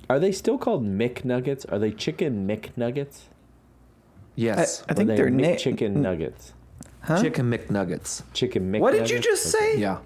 Are 0.10 0.20
they 0.20 0.32
still 0.32 0.58
called 0.58 0.86
McNuggets? 0.86 1.65
Are 1.72 1.80
they 1.80 1.92
chicken 1.92 2.46
McNuggets? 2.48 3.22
Yes, 4.36 4.84
I 4.88 4.92
Or 4.92 4.96
think 4.96 5.10
they 5.10 5.16
they're 5.18 5.30
na- 5.30 5.56
chicken 5.56 6.02
nuggets. 6.02 6.54
Huh? 7.02 7.22
chicken 7.22 7.52
McNuggets. 7.52 8.24
Chicken 8.34 8.72
McNuggets. 8.72 8.80
What 8.80 8.94
did 8.94 9.10
you 9.10 9.20
just 9.20 9.54
Okay. 9.56 9.74
say? 9.74 9.80
Yeah, 9.80 9.98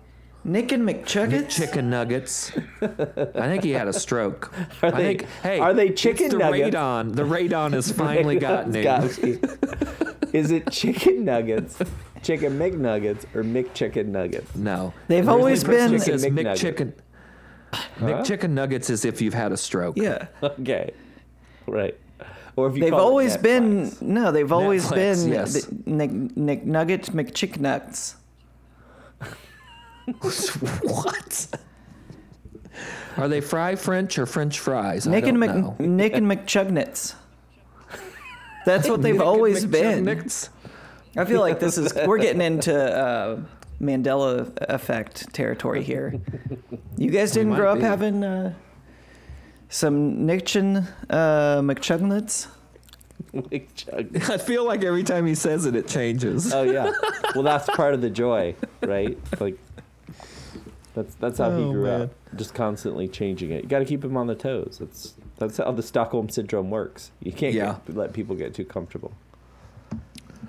Nick 0.44 0.72
and 0.72 0.88
McChuggets. 0.88 1.50
chicken 1.50 1.90
nuggets. 1.90 2.52
I 2.82 3.48
think 3.48 3.64
he 3.64 3.72
had 3.72 3.88
a 3.88 3.94
stroke. 3.94 4.54
Are 4.82 4.88
I 4.88 4.92
they- 4.92 5.04
think. 5.18 5.26
Hey, 5.44 5.60
are 5.60 5.74
they 5.74 5.88
it's 5.90 6.02
chicken 6.02 6.30
the 6.30 6.38
nuggets? 6.38 6.76
Radon. 6.76 7.16
The 7.16 7.24
radon 7.24 7.74
has 7.74 7.92
finally 8.04 8.38
gotten 8.38 8.74
him. 8.74 8.84
Got 8.84 9.22
me. 9.24 9.38
Is 10.34 10.52
it 10.52 10.70
chicken 10.72 11.24
nuggets, 11.26 11.78
chicken 12.24 12.58
McNuggets, 12.60 13.24
or 13.36 13.44
McChicken 13.44 14.08
nuggets? 14.08 14.54
No, 14.56 14.94
They've 15.08 15.26
The 15.26 15.32
always 15.32 15.64
been- 15.64 15.98
says 16.00 16.24
Chicken 16.24 16.36
McNugget. 16.38 16.76
McChicken. 16.76 16.94
McChicken 18.00 18.50
nuggets 18.52 18.90
is 18.90 19.06
if 19.06 19.22
you've 19.22 19.34
had 19.34 19.52
a 19.52 19.58
stroke. 19.58 19.98
Yeah. 19.98 20.28
Okay, 20.42 20.92
right. 21.68 21.98
Or 22.58 22.68
if 22.70 22.76
you 22.76 22.84
They've 22.84 22.92
call 22.92 23.00
it 23.00 23.04
always 23.04 23.36
been 23.38 23.88
Netflix. 23.88 24.02
no. 24.02 24.32
They've 24.32 24.52
always 24.52 24.86
Netflix, 24.86 25.24
been 25.26 25.32
yes. 25.34 25.66
the 25.66 25.92
Nick, 25.92 26.12
Nick 26.38 26.66
Nuggets 26.66 27.10
McChicknuts. 27.10 28.16
what? 30.84 31.48
Are 33.18 33.28
they 33.28 33.42
fry 33.42 33.76
French 33.76 34.18
or 34.20 34.26
French 34.26 34.60
fries? 34.60 35.06
Nick 35.08 35.26
I 35.26 35.30
and 35.30 35.42
don't 35.42 35.50
Mc, 35.50 35.80
know. 35.80 35.86
Nick 35.86 36.14
and 36.16 36.28
McChugnets. 36.28 37.16
That's 38.66 38.88
what 38.90 39.02
they've 39.04 39.16
Nick 39.16 39.24
always 39.26 39.66
been. 39.66 40.06
McChicknuts? 40.06 40.50
I 41.18 41.26
feel 41.26 41.40
like 41.40 41.60
this 41.60 41.78
is 41.78 41.94
we're 42.06 42.18
getting 42.20 42.42
into 42.42 42.74
uh, 42.78 43.40
Mandela 43.82 44.54
effect 44.70 45.34
territory 45.34 45.84
here. 45.84 46.20
You 46.98 47.10
guys 47.10 47.32
didn't 47.32 47.54
grow 47.54 47.72
up 47.72 47.78
be. 47.80 47.84
having 47.84 48.24
uh, 48.24 48.54
some 49.70 50.26
Nickchin 50.28 50.88
uh, 51.10 51.62
McChugnets? 51.62 52.48
McChug. 53.34 54.30
I 54.30 54.38
feel 54.38 54.66
like 54.66 54.84
every 54.84 55.04
time 55.04 55.26
he 55.26 55.36
says 55.36 55.66
it, 55.66 55.76
it 55.76 55.88
changes. 55.88 56.54
Oh 56.54 56.64
yeah. 56.64 56.92
Well, 57.34 57.44
that's 57.44 57.68
part 57.76 57.94
of 57.94 58.02
the 58.02 58.10
joy, 58.10 58.56
right? 58.82 59.18
Like 59.40 59.58
that's 60.94 61.16
that's 61.16 61.38
how 61.40 61.50
he 61.58 61.64
Oh, 61.64 61.72
grew 61.74 61.84
man. 61.84 62.02
up, 62.04 62.14
just 62.36 62.54
constantly 62.54 63.08
changing 63.08 63.52
it. 63.52 63.64
You 63.64 63.70
got 63.70 63.80
to 63.80 63.86
keep 63.86 64.04
him 64.06 64.16
on 64.16 64.28
the 64.28 64.36
toes. 64.36 64.78
That's 64.80 65.14
that's 65.38 65.58
how 65.58 65.72
the 65.74 65.84
Stockholm 65.84 66.30
syndrome 66.30 66.70
works. 66.70 67.12
You 67.22 67.34
can't 67.34 67.54
Yeah. 67.54 67.78
get, 67.86 67.96
let 67.98 68.14
people 68.14 68.36
get 68.36 68.54
too 68.54 68.66
comfortable. 68.66 69.12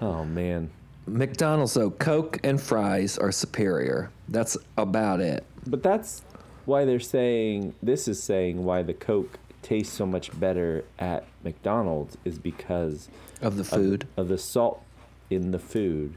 Oh 0.00 0.24
man. 0.24 0.70
McDonald's 1.08 1.74
though, 1.74 1.90
Coke 1.90 2.38
and 2.44 2.60
fries 2.60 3.16
are 3.18 3.32
superior. 3.32 4.10
That's 4.28 4.56
about 4.76 5.20
it. 5.20 5.44
But 5.66 5.82
that's 5.82 6.22
why 6.66 6.84
they're 6.84 7.00
saying 7.00 7.74
this 7.82 8.06
is 8.08 8.22
saying 8.22 8.64
why 8.64 8.82
the 8.82 8.94
Coke 8.94 9.38
tastes 9.62 9.94
so 9.94 10.06
much 10.06 10.38
better 10.38 10.84
at 10.98 11.24
McDonald's 11.42 12.16
is 12.24 12.38
because 12.38 13.08
Of 13.40 13.56
the 13.56 13.64
food. 13.64 14.06
of, 14.16 14.28
the 14.28 14.38
salt 14.38 14.82
in 15.30 15.50
the 15.50 15.58
food 15.58 16.14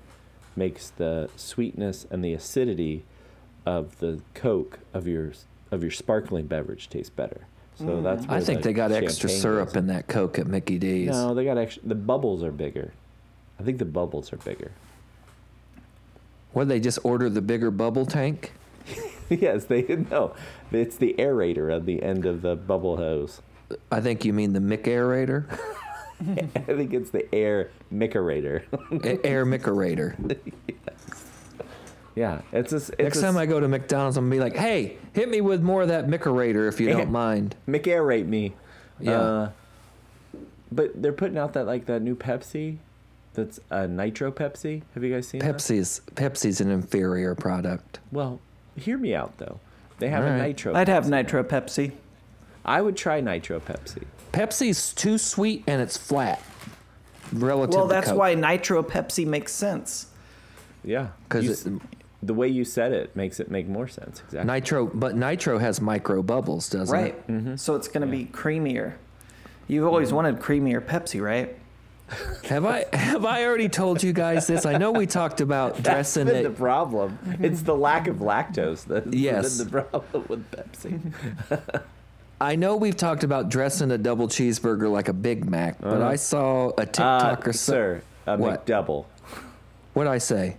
makes 0.55 0.89
the 0.89 1.29
sweetness 1.35 2.05
and 2.11 2.23
the 2.23 2.33
acidity 2.33 3.05
of 3.65 3.99
the 3.99 4.21
Coke 4.33 4.79
of 4.93 5.07
your 5.07 5.31
of 5.71 5.83
your 5.83 5.91
sparkling 5.91 6.47
beverage 6.47 6.89
taste 6.89 7.15
better. 7.15 7.41
So 7.75 7.85
mm. 7.85 8.03
that's 8.03 8.25
I 8.27 8.41
think 8.41 8.61
the 8.61 8.69
they 8.69 8.73
got 8.73 8.91
extra 8.91 9.29
syrup 9.29 9.69
goes. 9.69 9.75
in 9.77 9.87
that 9.87 10.07
Coke 10.07 10.37
at 10.39 10.47
Mickey 10.47 10.77
D's. 10.77 11.09
No, 11.09 11.33
they 11.33 11.45
got 11.45 11.57
extra. 11.57 11.83
The 11.85 11.95
bubbles 11.95 12.43
are 12.43 12.51
bigger. 12.51 12.91
I 13.59 13.63
think 13.63 13.77
the 13.77 13.85
bubbles 13.85 14.33
are 14.33 14.37
bigger. 14.37 14.71
What 16.53 16.67
they 16.67 16.79
just 16.79 16.99
order 17.03 17.29
the 17.29 17.41
bigger 17.41 17.71
bubble 17.71 18.05
tank? 18.05 18.53
yes, 19.41 19.65
they 19.65 19.83
no. 19.83 20.33
It's 20.71 20.97
the 20.97 21.15
aerator 21.17 21.73
at 21.73 21.85
the 21.85 22.01
end 22.01 22.25
of 22.25 22.41
the 22.41 22.55
bubble 22.55 22.97
hose. 22.97 23.41
I 23.91 24.01
think 24.01 24.25
you 24.25 24.33
mean 24.33 24.53
the 24.53 24.59
Mick 24.59 24.85
aerator, 24.85 25.45
I 26.55 26.73
think 26.73 26.93
it's 26.93 27.11
the 27.11 27.33
air 27.33 27.69
micerator. 27.93 28.63
Air 29.23 29.45
Mickerator. 29.45 30.37
yeah, 32.15 32.41
it's 32.51 32.73
a. 32.73 32.77
It's 32.77 32.99
Next 32.99 33.17
a, 33.19 33.21
time 33.21 33.37
I 33.37 33.45
go 33.45 33.59
to 33.59 33.67
McDonald's, 33.67 34.17
I'm 34.17 34.25
gonna 34.25 34.35
be 34.35 34.39
like, 34.39 34.55
"Hey, 34.55 34.97
hit 35.13 35.29
me 35.29 35.41
with 35.41 35.61
more 35.61 35.83
of 35.83 35.87
that 35.87 36.07
Mickerator 36.07 36.67
if 36.67 36.79
you 36.79 36.89
don't 36.89 37.11
mind." 37.11 37.55
McAerate 37.67 38.27
me. 38.27 38.53
Yeah. 38.99 39.21
Uh, 39.21 39.51
but 40.71 41.01
they're 41.01 41.13
putting 41.13 41.37
out 41.37 41.53
that 41.53 41.65
like 41.65 41.85
that 41.85 42.01
new 42.01 42.15
Pepsi, 42.15 42.77
that's 43.33 43.59
a 43.69 43.87
nitro 43.87 44.31
Pepsi. 44.31 44.83
Have 44.93 45.03
you 45.03 45.13
guys 45.13 45.27
seen 45.27 45.39
that? 45.39 45.55
Pepsi's 45.55 46.01
Pepsi's 46.15 46.59
an 46.59 46.69
inferior 46.69 47.33
product. 47.33 47.99
Well, 48.11 48.41
hear 48.79 48.97
me 48.97 49.13
out 49.13 49.37
though. 49.37 49.59
They 49.99 50.09
have 50.09 50.23
All 50.23 50.29
a 50.29 50.33
right. 50.33 50.47
nitro. 50.47 50.73
I'd 50.73 50.87
have 50.87 51.05
Pepsi. 51.05 51.09
nitro 51.09 51.43
Pepsi. 51.43 51.91
I 52.65 52.81
would 52.81 52.95
try 52.97 53.21
nitro 53.21 53.59
Pepsi. 53.59 54.03
Pepsi's 54.33 54.93
too 54.93 55.17
sweet 55.17 55.63
and 55.67 55.81
it's 55.81 55.97
flat. 55.97 56.41
Relative 57.33 57.75
Well, 57.75 57.87
to 57.87 57.93
that's 57.93 58.07
Coke. 58.09 58.17
why 58.17 58.33
nitro 58.35 58.81
Pepsi 58.83 59.25
makes 59.25 59.51
sense. 59.53 60.07
Yeah, 60.83 61.07
because 61.27 61.65
s- 61.65 61.71
the 62.23 62.33
way 62.33 62.47
you 62.47 62.65
said 62.65 62.91
it 62.91 63.15
makes 63.15 63.39
it 63.39 63.51
make 63.51 63.67
more 63.67 63.87
sense. 63.87 64.21
Exactly. 64.25 64.51
nitro, 64.53 64.85
but 64.87 65.15
nitro 65.15 65.57
has 65.59 65.79
micro 65.81 66.21
bubbles, 66.23 66.69
doesn't 66.69 66.93
Right. 66.93 67.13
it? 67.13 67.27
Mm-hmm. 67.27 67.55
So 67.57 67.75
it's 67.75 67.87
going 67.87 68.01
to 68.01 68.07
be 68.11 68.25
creamier. 68.25 68.93
You've 69.67 69.85
always 69.85 70.11
wanted 70.11 70.39
creamier 70.39 70.81
Pepsi, 70.81 71.21
right? 71.21 71.55
Have 72.45 72.65
I 72.65 72.85
have 72.93 73.25
I 73.25 73.43
already 73.45 73.69
told 73.69 74.01
you 74.03 74.13
guys 74.13 74.47
this? 74.47 74.65
I 74.65 74.77
know 74.77 74.91
we 74.91 75.05
talked 75.05 75.41
about 75.41 75.75
That's 75.75 75.83
dressing 76.13 76.25
been 76.25 76.43
the 76.43 76.49
problem. 76.49 77.17
It's 77.41 77.61
the 77.61 77.75
lack 77.75 78.07
of 78.07 78.17
lactose 78.17 78.85
that's 78.85 79.07
Yes. 79.13 79.57
been 79.57 79.67
the 79.67 79.81
problem 79.83 80.25
with 80.27 80.51
Pepsi. 80.51 81.81
I 82.41 82.55
know 82.55 82.77
we've 82.77 82.95
talked 82.95 83.23
about 83.23 83.49
dressing 83.49 83.91
a 83.91 83.97
double 83.97 84.27
cheeseburger 84.27 84.89
like 84.91 85.09
a 85.09 85.13
Big 85.13 85.45
Mac, 85.49 85.79
but 85.81 86.01
I 86.01 86.15
saw 86.15 86.69
a 86.69 86.81
Uh, 86.81 86.85
TikTok 86.85 87.47
or 87.47 87.53
so. 87.53 87.73
sir, 87.73 88.01
a 88.27 88.37
What? 88.37 88.65
McDouble, 88.65 89.05
What'd 89.93 90.11
I 90.11 90.17
say? 90.19 90.57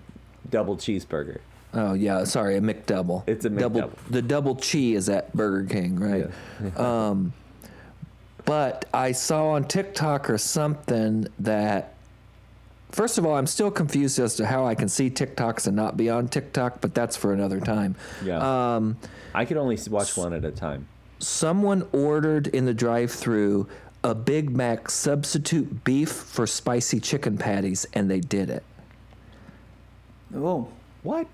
double 0.51 0.77
cheeseburger. 0.77 1.39
Oh 1.73 1.95
yeah, 1.95 2.25
sorry, 2.25 2.57
a 2.57 2.61
McDouble. 2.61 3.23
It's 3.27 3.45
a 3.45 3.49
double. 3.49 3.83
McDouble. 3.83 3.91
The 4.11 4.23
double 4.23 4.57
chi 4.57 4.79
is 4.95 5.09
at 5.09 5.33
Burger 5.35 5.67
King, 5.73 5.99
right? 5.99 6.29
um, 6.79 7.33
but 8.45 8.85
I 8.93 9.13
saw 9.13 9.51
on 9.51 9.65
TikTok 9.65 10.31
or 10.31 10.39
something 10.39 11.27
that. 11.39 11.95
First 12.93 13.19
of 13.19 13.25
all, 13.25 13.37
I'm 13.37 13.47
still 13.47 13.71
confused 13.71 14.19
as 14.19 14.35
to 14.35 14.47
how 14.47 14.67
I 14.67 14.75
can 14.75 14.89
see 14.89 15.11
TikToks 15.11 15.69
and 15.69 15.77
not 15.77 15.97
be 15.97 16.11
on 16.11 16.27
TikTok, 16.27 16.81
but 16.81 16.93
that's 16.93 17.17
for 17.17 17.33
another 17.33 17.61
time. 17.61 17.95
Yeah. 18.25 18.75
Um, 18.75 18.97
I 19.33 19.45
could 19.45 19.57
only 19.59 19.79
watch 19.89 20.17
one 20.17 20.33
at 20.33 20.45
a 20.45 20.51
time. 20.51 20.89
someone 21.21 21.87
ordered 21.93 22.49
in 22.49 22.65
the 22.65 22.75
drive-through 22.75 23.69
a 24.03 24.13
Big 24.13 24.51
Mac 24.51 24.91
substitute 24.91 25.85
beef 25.85 26.11
for 26.11 26.49
spicy 26.49 26.99
chicken 26.99 27.39
patties, 27.39 27.87
and 27.95 28.11
they 28.11 28.19
did 28.19 28.51
it. 28.51 28.65
Oh, 30.35 30.67
What? 31.05 31.29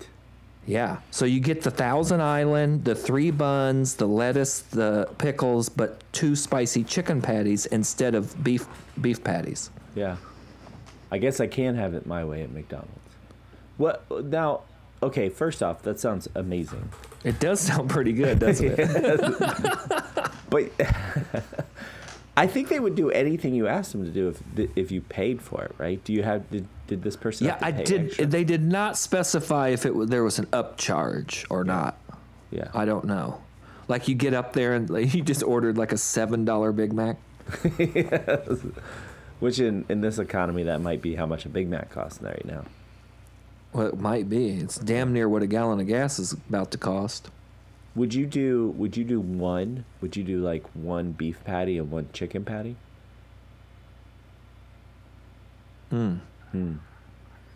Yeah. 0.67 0.97
So 1.11 1.25
you 1.25 1.39
get 1.39 1.63
the 1.63 1.71
Thousand 1.71 2.21
Island, 2.21 2.83
the 2.83 2.93
three 2.93 3.31
buns, 3.31 3.95
the 3.95 4.05
lettuce, 4.07 4.59
the 4.59 5.09
pickles, 5.17 5.69
but 5.69 6.03
two 6.11 6.35
spicy 6.35 6.83
chicken 6.83 7.21
patties 7.21 7.65
instead 7.65 8.13
of 8.13 8.43
beef 8.43 8.67
beef 9.01 9.23
patties. 9.23 9.71
Yeah. 9.95 10.17
I 11.09 11.17
guess 11.17 11.39
I 11.39 11.47
can 11.47 11.75
have 11.75 11.93
it 11.93 12.05
my 12.05 12.23
way 12.25 12.43
at 12.43 12.51
McDonald's. 12.51 12.91
What 13.77 14.25
now? 14.25 14.61
Okay, 15.01 15.29
first 15.29 15.63
off, 15.63 15.83
that 15.83 15.99
sounds 15.99 16.27
amazing. 16.35 16.89
It 17.23 17.39
does 17.39 17.61
sound 17.61 17.89
pretty 17.89 18.13
good, 18.13 18.39
doesn't 18.39 18.75
it? 18.77 20.29
But 20.49 20.71
I 22.37 22.45
think 22.45 22.69
they 22.69 22.79
would 22.79 22.93
do 22.93 23.09
anything 23.09 23.55
you 23.55 23.67
asked 23.67 23.93
them 23.93 24.05
to 24.05 24.11
do 24.11 24.29
if 24.29 24.69
if 24.77 24.91
you 24.91 25.01
paid 25.01 25.41
for 25.41 25.63
it, 25.63 25.73
right? 25.79 26.01
Do 26.03 26.13
you 26.13 26.21
have 26.21 26.49
did, 26.51 26.67
did 26.85 27.01
this 27.01 27.15
person? 27.15 27.47
yeah, 27.47 27.57
I 27.61 27.71
did. 27.71 28.07
extra? 28.07 28.27
They 28.27 28.43
did 28.43 28.61
not 28.63 28.95
specify 28.95 29.69
if 29.69 29.87
it 29.87 29.95
was, 29.95 30.09
there 30.09 30.23
was 30.23 30.37
an 30.37 30.45
upcharge 30.47 31.45
or 31.49 31.63
not. 31.63 31.97
Yeah. 32.51 32.69
I 32.75 32.85
don't 32.85 33.05
know. 33.05 33.41
Like 33.87 34.07
you 34.07 34.13
get 34.13 34.35
up 34.35 34.53
there 34.53 34.75
and 34.75 34.87
like, 34.87 35.13
you 35.15 35.23
just 35.23 35.41
ordered 35.41 35.77
like 35.77 35.91
a 35.91 35.97
seven 35.97 36.45
dollar 36.45 36.71
Big 36.71 36.93
Mac. 36.93 37.17
Which 39.39 39.59
in 39.59 39.85
in 39.89 40.01
this 40.01 40.19
economy, 40.19 40.63
that 40.63 40.79
might 40.79 41.01
be 41.01 41.15
how 41.15 41.25
much 41.25 41.45
a 41.45 41.49
Big 41.49 41.67
Mac 41.67 41.89
costs 41.89 42.21
right 42.21 42.45
now. 42.45 42.65
Well, 43.73 43.87
it 43.87 43.99
might 43.99 44.29
be. 44.29 44.51
It's 44.59 44.77
damn 44.77 45.11
near 45.11 45.27
what 45.27 45.41
a 45.41 45.47
gallon 45.47 45.79
of 45.79 45.87
gas 45.87 46.19
is 46.19 46.33
about 46.33 46.69
to 46.71 46.77
cost. 46.77 47.31
Would 47.97 48.13
you 48.13 48.27
do? 48.27 48.75
Would 48.77 48.95
you 48.95 49.03
do 49.03 49.19
one? 49.19 49.83
Would 50.01 50.15
you 50.15 50.23
do 50.23 50.39
like 50.39 50.63
one 50.75 51.13
beef 51.13 51.43
patty 51.43 51.79
and 51.79 51.89
one 51.89 52.07
chicken 52.13 52.45
patty? 52.45 52.75
Hmm. 55.89 56.17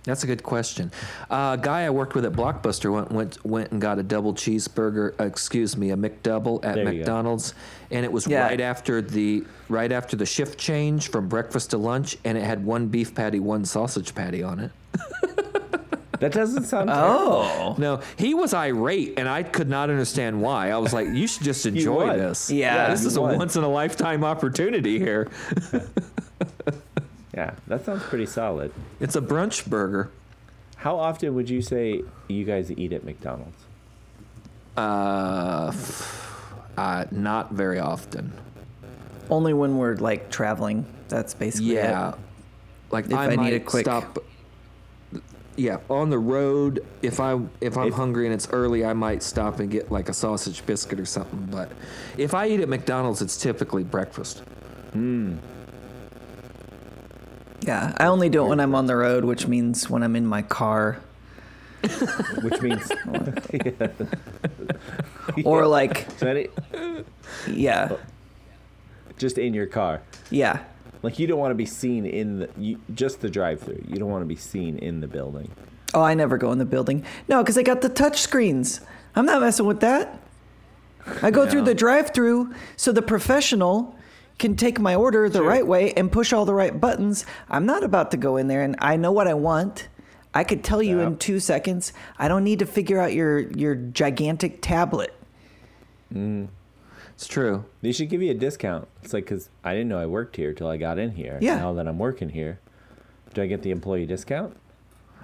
That's 0.03 0.23
a 0.23 0.27
good 0.27 0.41
question. 0.41 0.91
Uh, 1.29 1.55
a 1.59 1.61
guy 1.61 1.83
I 1.85 1.91
worked 1.91 2.15
with 2.15 2.25
at 2.25 2.33
Blockbuster 2.33 2.91
went 2.91 3.11
went 3.11 3.45
went 3.45 3.71
and 3.71 3.79
got 3.79 3.99
a 3.99 4.03
double 4.03 4.33
cheeseburger. 4.33 5.13
Uh, 5.19 5.25
excuse 5.25 5.77
me, 5.77 5.91
a 5.91 5.95
McDouble 5.95 6.65
at 6.65 6.73
There. 6.73 6.85
McDonald's, 6.85 7.53
and 7.91 8.03
it 8.03 8.11
was 8.11 8.25
Yeah. 8.25 8.41
right 8.47 8.59
after 8.59 8.99
the 9.03 9.43
right 9.69 9.91
after 9.91 10.15
the 10.15 10.25
shift 10.25 10.57
change 10.57 11.11
from 11.11 11.27
breakfast 11.29 11.69
to 11.69 11.77
lunch, 11.77 12.17
and 12.25 12.35
it 12.35 12.43
had 12.43 12.65
one 12.65 12.87
beef 12.87 13.13
patty, 13.13 13.39
one 13.39 13.63
sausage 13.63 14.15
patty 14.15 14.41
on 14.41 14.59
it. 14.59 14.71
That 16.21 16.31
doesn't 16.33 16.63
sound. 16.63 16.87
terrible. 16.89 17.17
oh, 17.17 17.75
No, 17.77 17.99
he 18.15 18.33
was 18.33 18.53
irate, 18.53 19.15
and 19.17 19.27
I 19.27 19.43
could 19.43 19.67
not 19.67 19.89
understand 19.89 20.41
why. 20.41 20.71
I 20.71 20.77
was 20.77 20.93
like, 20.93 21.09
"You 21.09 21.27
should 21.27 21.43
just 21.43 21.65
enjoy 21.73 22.15
this. 22.17 22.49
Yeah, 22.49 22.89
this 22.89 23.01
you 23.01 23.07
is 23.07 23.17
a 23.17 23.21
once 23.21 23.55
in 23.57 23.63
a 23.63 23.67
lifetime 23.69 24.23
opportunity 24.23 24.97
here. 24.99 25.29
Yeah, 27.33 27.53
that 27.67 27.85
sounds 27.85 28.03
pretty 28.03 28.25
solid. 28.25 28.73
It's 28.99 29.15
a 29.15 29.21
brunch 29.21 29.65
burger." 29.69 30.11
How 30.75 30.97
often 30.97 31.33
would 31.35 31.49
you 31.49 31.61
say 31.61 32.01
you 32.27 32.43
guys 32.43 32.71
eat 32.71 32.91
at 32.91 33.03
McDonald's? 33.05 33.57
Uh, 34.75 35.67
f- 35.73 36.51
uh, 36.77 37.05
not 37.11 37.51
very 37.53 37.79
often. 37.79 38.33
only 39.29 39.53
when 39.53 39.77
we're 39.77 39.95
like 39.95 40.29
traveling. 40.29 40.85
That's 41.07 41.33
basically 41.33 41.75
Yeah. 41.75 42.09
it. 42.09 42.15
Like 42.91 43.05
If 43.05 43.13
I, 43.13 43.25
I 43.25 43.29
need 43.29 43.37
might 43.37 43.53
a 43.53 43.59
quick- 43.61 43.85
stop. 43.85 44.17
Yeah, 45.61 45.77
on 45.91 46.09
the 46.09 46.17
road. 46.17 46.83
If 47.03 47.19
I 47.19 47.39
if 47.61 47.77
I'm 47.77 47.89
If- 47.89 47.93
hungry 47.93 48.25
and 48.25 48.33
it's 48.33 48.49
early, 48.51 48.83
I 48.83 48.93
might 48.93 49.21
stop 49.21 49.59
and 49.59 49.69
get 49.69 49.91
like 49.91 50.09
a 50.09 50.13
sausage 50.13 50.65
biscuit 50.65 50.99
or 50.99 51.05
something. 51.05 51.47
But 51.51 51.71
if 52.17 52.33
I 52.33 52.47
eat 52.47 52.61
at 52.61 52.67
McDonald's, 52.67 53.21
it's 53.21 53.37
typically 53.37 53.83
breakfast. 53.83 54.39
Hmm. 54.93 55.35
Yeah, 57.61 57.93
I 57.99 58.07
only 58.07 58.27
do 58.27 58.43
it 58.43 58.49
when 58.49 58.59
I'm 58.59 58.73
on 58.73 58.87
the 58.87 58.95
road, 58.95 59.23
which 59.23 59.45
means 59.45 59.87
when 59.87 60.01
I'm 60.01 60.15
in 60.15 60.25
my 60.25 60.41
car 60.41 60.97
Which 62.41 62.59
means 62.61 62.91
or 65.45 65.67
like 65.67 66.07
so 66.17 66.27
any- 66.27 66.47
yeah, 67.47 67.97
just 69.17 69.37
in 69.37 69.53
your 69.53 69.67
car. 69.67 70.01
yeah. 70.31 70.63
Like 71.03 71.19
you 71.19 71.27
don't 71.27 71.39
want 71.39 71.51
to 71.51 71.55
be 71.55 71.65
seen 71.65 72.05
in 72.05 72.39
the 72.39 72.49
you, 72.57 72.79
just 72.93 73.21
the 73.21 73.29
drive-through. 73.29 73.83
You 73.87 73.95
don't 73.95 74.09
want 74.09 74.21
to 74.21 74.27
be 74.27 74.35
seen 74.35 74.77
in 74.77 75.01
the 75.01 75.07
building. 75.07 75.51
Oh, 75.93 76.01
I 76.01 76.13
never 76.13 76.37
go 76.37 76.51
in 76.51 76.57
the 76.57 76.65
building. 76.65 77.03
No, 77.27 77.41
because 77.41 77.55
they 77.55 77.63
got 77.63 77.81
the 77.81 77.89
touch 77.89 78.21
screens. 78.21 78.81
I'm 79.15 79.25
not 79.25 79.41
messing 79.41 79.65
with 79.65 79.81
that. 79.81 80.19
I 81.21 81.31
go 81.31 81.49
through 81.49 81.63
the 81.63 81.73
drive-through 81.73 82.53
so 82.77 82.91
the 82.91 83.01
professional 83.01 83.95
can 84.37 84.55
take 84.55 84.79
my 84.79 84.95
order 84.95 85.29
the 85.29 85.43
right 85.43 85.65
way 85.65 85.93
and 85.93 86.11
push 86.11 86.31
all 86.31 86.45
the 86.45 86.53
right 86.53 86.79
buttons. 86.79 87.25
I'm 87.49 87.65
not 87.65 87.83
about 87.83 88.11
to 88.11 88.17
go 88.17 88.37
in 88.37 88.47
there 88.47 88.63
and 88.63 88.75
I 88.79 88.97
know 88.97 89.11
what 89.11 89.27
I 89.27 89.33
want. 89.33 89.87
I 90.33 90.43
could 90.43 90.63
tell 90.63 90.81
you 90.81 90.99
in 90.99 91.17
two 91.17 91.39
seconds. 91.39 91.91
I 92.17 92.27
don't 92.27 92.43
need 92.43 92.59
to 92.59 92.65
figure 92.65 92.99
out 92.99 93.13
your 93.13 93.39
your 93.39 93.75
gigantic 93.75 94.61
tablet. 94.61 95.13
Mm. 96.13 96.47
It's 97.21 97.27
true. 97.27 97.65
They 97.83 97.91
should 97.91 98.09
give 98.09 98.23
you 98.23 98.31
a 98.31 98.33
discount. 98.33 98.87
It's 99.03 99.13
like 99.13 99.25
because 99.25 99.49
I 99.63 99.73
didn't 99.73 99.89
know 99.89 99.99
I 99.99 100.07
worked 100.07 100.37
here 100.37 100.53
till 100.53 100.67
I 100.67 100.77
got 100.77 100.97
in 100.97 101.11
here. 101.11 101.37
Yeah. 101.39 101.57
Now 101.57 101.71
that 101.73 101.87
I'm 101.87 101.99
working 101.99 102.29
here, 102.29 102.59
do 103.35 103.43
I 103.43 103.45
get 103.45 103.61
the 103.61 103.69
employee 103.69 104.07
discount? 104.07 104.57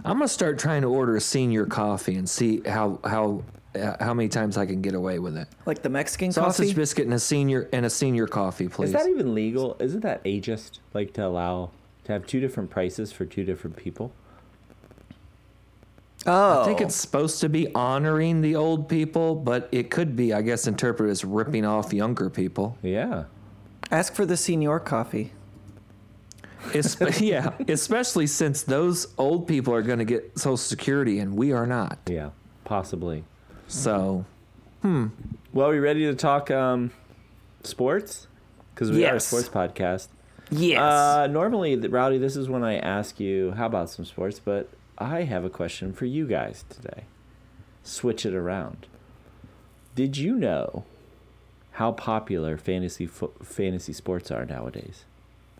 I'm 0.05 0.17
gonna 0.17 0.27
start 0.27 0.59
trying 0.59 0.83
to 0.83 0.89
order 0.89 1.15
a 1.15 1.21
senior 1.21 1.65
coffee 1.65 2.13
and 2.13 2.29
see 2.29 2.61
how 2.67 2.99
how 3.03 3.43
uh, 3.73 3.95
how 3.99 4.13
many 4.13 4.29
times 4.29 4.57
I 4.57 4.67
can 4.67 4.79
get 4.83 4.93
away 4.93 5.17
with 5.17 5.35
it. 5.35 5.47
Like 5.65 5.81
the 5.81 5.89
Mexican 5.89 6.31
Sausage 6.31 6.67
coffee. 6.67 6.75
biscuit 6.75 7.05
and 7.05 7.15
a 7.15 7.19
senior 7.19 7.67
and 7.73 7.83
a 7.83 7.89
senior 7.89 8.27
coffee, 8.27 8.67
please. 8.67 8.89
Is 8.89 8.93
that 8.93 9.09
even 9.09 9.33
legal? 9.33 9.75
Isn't 9.79 10.01
that 10.01 10.23
ageist? 10.23 10.77
Like 10.93 11.13
to 11.13 11.25
allow 11.25 11.71
to 12.03 12.11
have 12.11 12.27
two 12.27 12.39
different 12.39 12.69
prices 12.69 13.11
for 13.11 13.25
two 13.25 13.43
different 13.43 13.75
people? 13.75 14.11
Oh, 16.27 16.61
I 16.61 16.65
think 16.65 16.81
it's 16.81 16.95
supposed 16.95 17.39
to 17.41 17.49
be 17.49 17.73
honoring 17.73 18.41
the 18.41 18.55
old 18.55 18.89
people, 18.89 19.33
but 19.35 19.69
it 19.71 19.89
could 19.89 20.15
be, 20.15 20.33
I 20.33 20.41
guess, 20.41 20.67
interpreted 20.67 21.11
as 21.11 21.23
ripping 21.23 21.65
off 21.65 21.93
younger 21.93 22.29
people. 22.29 22.77
Yeah. 22.81 23.25
ask 23.91 24.13
for 24.13 24.25
the 24.25 24.35
senior 24.35 24.79
coffee. 24.79 25.31
Espe- 26.71 27.21
yeah, 27.25 27.51
especially 27.69 28.27
since 28.27 28.63
those 28.63 29.07
old 29.17 29.47
people 29.47 29.73
are 29.73 29.81
going 29.81 29.99
to 29.99 30.05
get 30.05 30.37
Social 30.37 30.57
Security 30.57 31.19
and 31.19 31.37
we 31.37 31.53
are 31.53 31.65
not. 31.65 31.99
Yeah. 32.07 32.31
Possibly. 32.65 33.23
So, 33.69 34.25
hmm. 34.81 35.07
Well, 35.53 35.67
are 35.67 35.71
we 35.71 35.79
ready 35.79 36.05
to 36.07 36.15
talk 36.15 36.51
um, 36.51 36.91
sports? 37.63 38.27
Because 38.75 38.91
we 38.91 39.05
are 39.05 39.15
a 39.15 39.19
sports 39.19 39.47
podcast. 39.49 40.09
Yes. 40.51 40.79
Uh, 40.79 41.27
normally, 41.27 41.75
Rowdy, 41.77 42.17
this 42.17 42.35
is 42.35 42.49
when 42.49 42.63
I 42.63 42.77
ask 42.77 43.19
you 43.19 43.51
how 43.51 43.65
about 43.65 43.89
some 43.89 44.05
sports, 44.05 44.39
but 44.39 44.69
I 44.97 45.23
have 45.23 45.45
a 45.45 45.49
question 45.49 45.93
for 45.93 46.05
you 46.05 46.27
guys 46.27 46.65
today. 46.69 47.03
Switch 47.83 48.25
it 48.25 48.33
around. 48.33 48.87
Did 49.95 50.17
you 50.17 50.35
know 50.35 50.83
how 51.73 51.91
popular 51.91 52.57
fantasy 52.57 53.05
fo- 53.05 53.31
fantasy 53.43 53.93
sports 53.93 54.31
are 54.31 54.45
nowadays? 54.45 55.03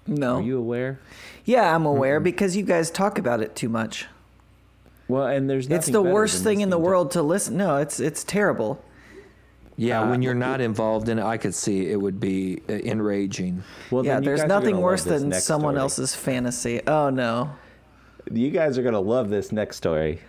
no. 0.09 0.37
Are 0.37 0.41
you 0.41 0.57
aware? 0.57 0.99
yeah, 1.45 1.75
I'm 1.75 1.85
aware 1.85 2.19
because 2.21 2.55
you 2.55 2.63
guys 2.63 2.89
talk 2.89 3.19
about 3.19 3.41
it 3.41 3.55
too 3.55 3.67
much. 3.69 4.05
Well, 5.09 5.27
and 5.27 5.49
there's 5.49 5.67
nothing 5.69 5.77
It's 5.79 5.89
the 5.89 6.01
worst 6.01 6.43
thing 6.43 6.61
in 6.61 6.69
the 6.69 6.77
listening 6.77 6.83
to- 6.83 6.89
world 6.89 7.11
to 7.11 7.21
listen. 7.21 7.57
No, 7.57 7.77
it's 7.77 7.99
it's 7.99 8.23
terrible. 8.23 8.81
yeah, 9.75 10.01
Uh, 10.01 10.09
when 10.09 10.21
you're 10.21 10.33
not 10.33 10.59
involved 10.61 11.07
in 11.09 11.19
it, 11.19 11.23
I 11.25 11.37
could 11.37 11.53
see 11.55 11.89
it 11.91 11.97
would 12.01 12.19
be 12.19 12.61
uh, 12.69 12.73
enraging. 12.73 13.63
Well, 13.91 14.05
yeah, 14.05 14.19
there's 14.19 14.43
nothing 14.45 14.79
worse 14.81 15.03
than 15.03 15.31
someone 15.33 15.73
story. 15.75 15.81
else's 15.81 16.15
fantasy. 16.15 16.81
Oh 16.87 17.09
no. 17.09 17.51
You 18.31 18.49
guys 18.49 18.77
are 18.77 18.81
going 18.81 18.93
to 18.93 18.99
love 18.99 19.29
this 19.29 19.51
next 19.51 19.77
story. 19.77 20.19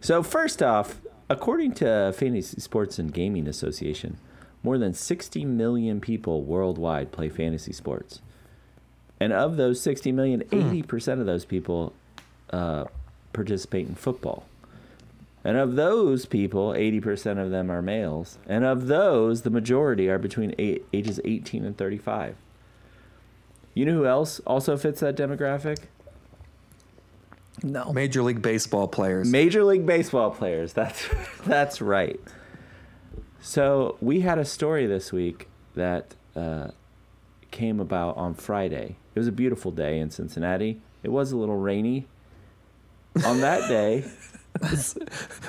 So, 0.00 0.22
first 0.22 0.62
off, 0.62 1.00
according 1.30 1.74
to 1.74 2.12
Fantasy 2.16 2.60
Sports 2.60 2.98
and 2.98 3.12
Gaming 3.12 3.46
Association, 3.46 4.18
more 4.62 4.78
than 4.78 4.92
60 4.92 5.44
million 5.44 6.00
people 6.00 6.42
worldwide 6.42 7.12
play 7.12 7.28
fantasy 7.28 7.72
sports. 7.72 8.20
And 9.20 9.32
of 9.32 9.56
those 9.56 9.80
60 9.80 10.10
million, 10.12 10.42
80% 10.50 11.20
of 11.20 11.26
those 11.26 11.44
people 11.44 11.92
uh, 12.50 12.84
participate 13.32 13.86
in 13.86 13.94
football. 13.94 14.46
And 15.44 15.56
of 15.56 15.74
those 15.74 16.26
people, 16.26 16.70
80% 16.70 17.42
of 17.42 17.50
them 17.50 17.70
are 17.70 17.82
males. 17.82 18.38
And 18.46 18.64
of 18.64 18.86
those, 18.86 19.42
the 19.42 19.50
majority 19.50 20.08
are 20.08 20.18
between 20.18 20.54
eight, 20.58 20.84
ages 20.92 21.20
18 21.24 21.64
and 21.64 21.76
35. 21.76 22.36
You 23.74 23.86
know 23.86 23.94
who 23.94 24.06
else 24.06 24.40
also 24.40 24.76
fits 24.76 25.00
that 25.00 25.16
demographic? 25.16 25.78
No. 27.64 27.92
Major 27.92 28.22
League 28.22 28.42
Baseball 28.42 28.88
players. 28.88 29.30
Major 29.30 29.64
League 29.64 29.86
Baseball 29.86 30.30
players. 30.30 30.72
That's 30.82 31.08
that's 31.44 31.80
right. 31.80 32.20
So 33.40 33.96
we 34.00 34.20
had 34.20 34.38
a 34.38 34.44
story 34.44 34.86
this 34.86 35.12
week 35.12 35.48
that 35.74 36.14
uh, 36.36 36.68
came 37.50 37.80
about 37.80 38.16
on 38.16 38.34
Friday. 38.34 38.96
It 39.14 39.18
was 39.18 39.28
a 39.28 39.32
beautiful 39.32 39.70
day 39.70 39.98
in 39.98 40.10
Cincinnati. 40.10 40.80
It 41.02 41.10
was 41.10 41.32
a 41.32 41.36
little 41.36 41.56
rainy. 41.56 42.06
On 43.26 43.40
that 43.40 43.68
day, 43.68 44.04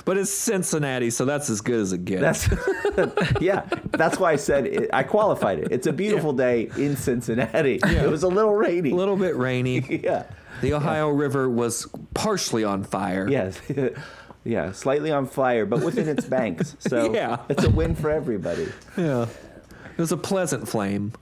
but 0.06 0.18
it's 0.18 0.32
Cincinnati, 0.32 1.10
so 1.10 1.24
that's 1.24 1.50
as 1.50 1.62
good 1.62 1.80
as 1.80 1.94
it 1.94 2.04
gets. 2.04 2.48
that's 2.96 3.34
yeah. 3.42 3.66
That's 3.92 4.20
why 4.20 4.34
I 4.34 4.36
said 4.36 4.68
it, 4.68 4.90
I 4.92 5.04
qualified 5.04 5.60
it. 5.60 5.68
It's 5.72 5.88
a 5.88 5.94
beautiful 5.94 6.34
day 6.34 6.70
in 6.76 6.98
Cincinnati. 6.98 7.80
It 7.86 8.10
was 8.10 8.24
a 8.24 8.28
little 8.28 8.54
rainy. 8.54 8.92
a 8.92 8.96
little 8.96 9.16
bit 9.16 9.38
rainy. 9.38 10.02
yeah. 10.04 10.24
The 10.64 10.74
Ohio 10.74 11.10
River 11.10 11.50
was 11.50 11.88
partially 12.14 12.64
on 12.64 12.84
fire. 12.84 13.28
Yes. 13.30 13.60
yeah. 14.44 14.72
Slightly 14.72 15.12
on 15.12 15.26
fire, 15.28 15.66
but 15.66 15.84
within 15.84 16.08
its 16.08 16.26
banks. 16.26 16.76
So 16.80 17.14
Yeah. 17.14 17.42
it's 17.50 17.64
a 17.64 17.70
win 17.70 17.96
for 17.96 18.10
everybody. 18.10 18.68
Yeah. 18.98 19.28
It 19.96 19.98
was 20.02 20.12
a 20.12 20.18
pleasant 20.18 20.68
flame. 20.68 21.14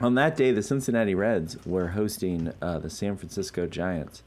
On 0.00 0.14
that 0.14 0.36
day, 0.36 0.52
the 0.52 0.62
Cincinnati 0.62 1.14
Reds 1.14 1.58
were 1.66 1.88
hosting 1.88 2.52
uh, 2.62 2.78
the 2.78 2.88
San 2.90 3.16
Francisco 3.16 3.66
Giants. 3.66 4.22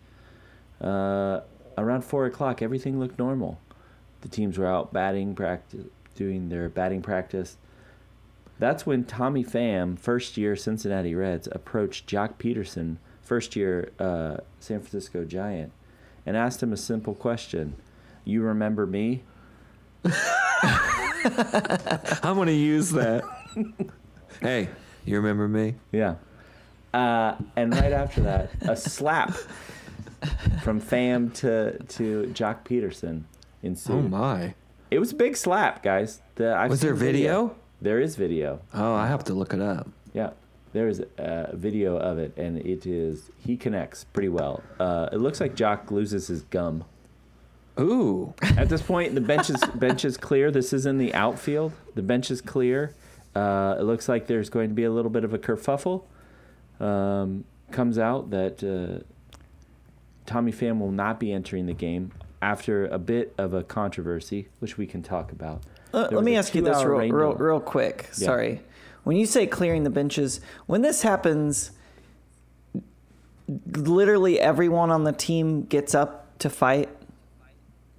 Uh, 0.82 1.42
around 1.78 2.04
four 2.04 2.26
o'clock, 2.26 2.62
everything 2.62 3.00
looked 3.00 3.18
normal. 3.18 3.60
The 4.22 4.28
teams 4.28 4.58
were 4.58 4.68
out 4.68 4.92
batting 4.94 5.34
practice, 5.36 5.86
doing 6.16 6.50
their 6.50 6.70
batting 6.70 7.02
practice. 7.02 7.58
That's 8.60 8.86
when 8.86 9.04
Tommy 9.06 9.44
Pham, 9.44 9.98
first 9.98 10.38
year 10.38 10.56
Cincinnati 10.56 11.16
Reds, 11.16 11.48
approached 11.52 12.08
Joc 12.08 12.36
Pederson, 12.38 12.98
first 13.24 13.56
year 13.56 13.92
uh, 14.00 14.38
San 14.60 14.80
Francisco 14.80 15.26
Giant, 15.26 15.72
and 16.26 16.38
asked 16.38 16.62
him 16.62 16.74
a 16.74 16.78
simple 16.78 17.16
question: 17.16 17.76
"You 18.26 18.42
remember 18.42 18.86
me?" 18.86 19.24
I'm 21.26 22.36
going 22.36 22.48
to 22.48 22.54
use 22.54 22.92
that. 22.92 23.24
hey, 24.42 24.70
you 25.06 25.16
remember 25.16 25.48
me? 25.48 25.76
Yeah. 25.92 26.16
Uh, 26.94 27.36
and 27.56 27.74
right 27.74 27.92
after 27.92 28.22
that, 28.22 28.52
a 28.62 28.76
slap 28.76 29.34
from 30.64 30.80
Pham 30.80 31.34
to 31.36 31.78
to 31.84 32.32
Joc 32.34 32.66
Pederson 32.66 33.24
ensued. 33.62 33.96
Oh, 33.96 34.02
my. 34.02 34.54
It 34.92 35.00
was 35.00 35.12
a 35.12 35.16
big 35.16 35.36
slap, 35.36 35.82
guys. 35.82 36.22
The, 36.36 36.56
Was 36.70 36.82
there 36.82 36.92
seen 36.94 37.00
video? 37.00 37.56
There 37.82 38.00
is 38.00 38.16
video. 38.16 38.62
Oh, 38.74 38.94
I 38.94 39.08
have 39.08 39.24
to 39.26 39.34
look 39.34 39.54
it 39.54 39.60
up. 39.62 39.90
Yeah, 40.14 40.32
there 40.74 40.88
is 40.88 41.04
a 41.18 41.52
video 41.54 41.98
of 41.98 42.18
it, 42.18 42.36
and 42.38 42.58
it 42.58 42.86
is 42.86 43.32
he 43.38 43.56
connects 43.56 44.04
pretty 44.04 44.30
well. 44.30 44.62
Uh, 44.80 45.08
it 45.12 45.18
looks 45.18 45.40
like 45.40 45.56
Joc 45.56 45.92
loses 45.92 46.28
his 46.28 46.42
gum. 46.42 46.84
Ooh. 47.80 48.34
At 48.42 48.70
this 48.70 48.82
point, 48.82 49.16
the 49.16 49.22
bench 49.22 49.50
is 49.50 49.64
bench 49.76 50.04
is 50.04 50.18
clear. 50.18 50.52
This 50.52 50.74
is 50.74 50.86
in 50.86 50.98
the 50.98 51.14
outfield. 51.14 51.74
The 51.96 52.02
bench 52.02 52.30
is 52.32 52.42
clear. 52.42 52.94
Uh, 53.36 53.76
it 53.80 53.84
looks 53.84 54.10
like 54.10 54.28
there's 54.28 54.50
going 54.50 54.70
to 54.70 54.76
be 54.76 54.84
a 54.84 54.92
little 54.92 55.10
bit 55.10 55.24
of 55.24 55.34
a 55.34 55.40
kerfuffle. 55.40 56.04
Um, 56.80 57.46
comes 57.72 57.98
out 57.98 58.30
that 58.32 58.64
uh, 58.64 59.04
Tommy 60.26 60.52
Pham 60.52 60.80
will 60.80 60.92
not 60.92 61.20
be 61.20 61.32
entering 61.32 61.66
the 61.66 61.74
game 61.74 62.12
after 62.42 62.86
a 62.88 63.00
bit 63.00 63.34
of 63.38 63.54
a 63.54 63.64
controversy, 63.64 64.50
which 64.60 64.78
we 64.78 64.86
can 64.86 65.02
talk 65.02 65.32
about. 65.32 65.64
Uh, 65.94 66.08
let 66.12 66.24
me 66.24 66.36
ask 66.36 66.54
you 66.56 66.62
this 66.62 66.84
real, 66.84 67.10
real, 67.12 67.34
real 67.34 67.60
quick. 67.60 68.10
Yeah. 68.18 68.26
Sorry. 68.26 68.62
When 69.04 69.18
you 69.18 69.26
say 69.26 69.46
clearing 69.48 69.84
the 69.84 69.90
benches, 69.90 70.40
when 70.66 70.82
this 70.82 71.02
happens, 71.02 71.72
literally 73.76 74.40
everyone 74.40 74.92
on 74.92 75.04
the 75.04 75.12
team 75.12 75.64
gets 75.64 75.94
up 75.94 76.38
to 76.40 76.50
fight. 76.50 76.90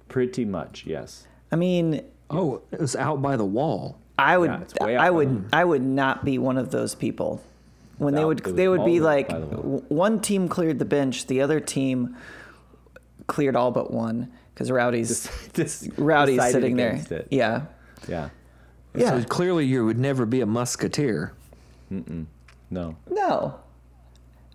Pretty 0.09 0.45
much, 0.45 0.85
yes. 0.85 1.27
I 1.51 1.55
mean, 1.55 2.01
Oh, 2.29 2.61
it 2.71 2.79
was 2.79 2.95
out 2.95 3.21
by 3.21 3.35
the 3.37 3.45
wall. 3.45 3.99
I 4.17 4.37
would, 4.37 4.49
Yeah, 4.49 4.61
it's 4.61 4.73
I 4.81 4.95
out 4.95 5.13
would, 5.13 5.45
I 5.53 5.63
would 5.63 5.83
not 5.83 6.25
be 6.25 6.37
one 6.39 6.57
of 6.57 6.71
those 6.71 6.95
people. 6.95 7.41
When 7.97 8.15
they 8.15 8.21
out- 8.21 8.27
would, 8.27 8.39
they 8.43 8.67
would 8.67 8.83
be 8.83 8.99
like, 8.99 9.29
by 9.29 9.39
the 9.39 9.45
wall. 9.45 9.57
w- 9.61 9.83
one 9.89 10.19
team 10.19 10.47
cleared 10.47 10.79
the 10.79 10.85
bench, 10.85 11.27
the 11.27 11.41
other 11.41 11.59
team 11.59 12.15
cleared 13.27 13.55
all 13.55 13.71
but 13.71 13.91
one 13.91 14.31
because 14.53 14.71
Rowdy's, 14.71 15.29
Just 15.53 15.89
Rowdy's 15.97 16.41
sitting 16.51 16.77
there. 16.77 16.99
It. 17.09 17.27
Yeah, 17.29 17.63
Yeah. 18.07 18.29
Yeah. 18.97 19.19
So 19.21 19.27
clearly 19.27 19.65
you 19.65 19.85
would 19.85 19.97
never 19.97 20.25
be 20.25 20.41
a 20.41 20.45
musketeer. 20.45 21.33
No. 22.69 22.95
no, 23.09 23.55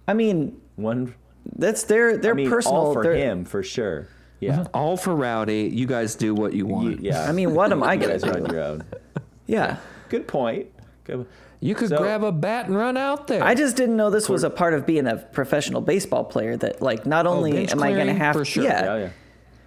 I 0.09 0.15
mean 0.15 0.61
One. 0.77 1.15
that's 1.57 1.85
their 1.85 2.17
their 2.17 2.33
I 2.33 2.35
mean, 2.37 2.51
personal. 2.51 2.79
all 2.81 2.93
for 2.93 3.03
their- 3.03 3.15
him 3.15 3.45
for 3.45 3.63
sure. 3.63 4.09
Yeah. 4.41 4.61
Uh-huh. 4.61 4.69
All 4.73 4.97
for 4.97 5.15
Rowdy. 5.15 5.71
You 5.73 5.87
guys 5.87 6.15
do 6.15 6.35
what 6.35 6.53
you 6.55 6.61
You- 6.61 6.67
want. 6.67 7.01
yeah. 7.03 7.29
I 7.29 7.33
mean, 7.33 7.55
what 7.55 7.73
am 7.73 7.83
I 7.83 7.97
gonna 7.99 8.15
guys 8.15 8.25
are 8.25 8.37
on 8.37 8.45
do? 8.45 8.55
your 8.55 8.63
own. 8.65 8.85
Yeah. 9.47 9.77
Good 10.09 10.27
point. 10.29 10.69
Good. 11.05 11.27
You 11.61 11.75
could 11.75 11.89
So- 11.91 11.99
grab 11.99 12.23
a 12.25 12.31
bat 12.33 12.67
and 12.67 12.77
run 12.77 12.97
out 12.97 13.27
there. 13.27 13.43
I 13.45 13.55
just 13.55 13.77
didn't 13.77 13.97
know 13.97 14.09
this 14.11 14.29
was 14.29 14.45
a 14.45 14.51
part 14.51 14.75
of 14.75 14.87
being 14.87 15.07
a 15.07 15.17
professional 15.17 15.81
baseball 15.81 16.25
player. 16.25 16.57
That 16.57 16.81
like 16.81 17.05
not 17.05 17.27
oh, 17.27 17.31
only 17.33 17.53
bench 17.53 17.73
am 17.73 17.83
I 17.83 17.89
going 17.89 17.99
to 17.99 18.03
clearing? 18.05 18.17
have 18.19 18.37
For 18.37 18.45
sure. 18.45 18.65
yeah, 18.65 18.85
Yeah, 18.85 18.97
yeah. 18.99 19.09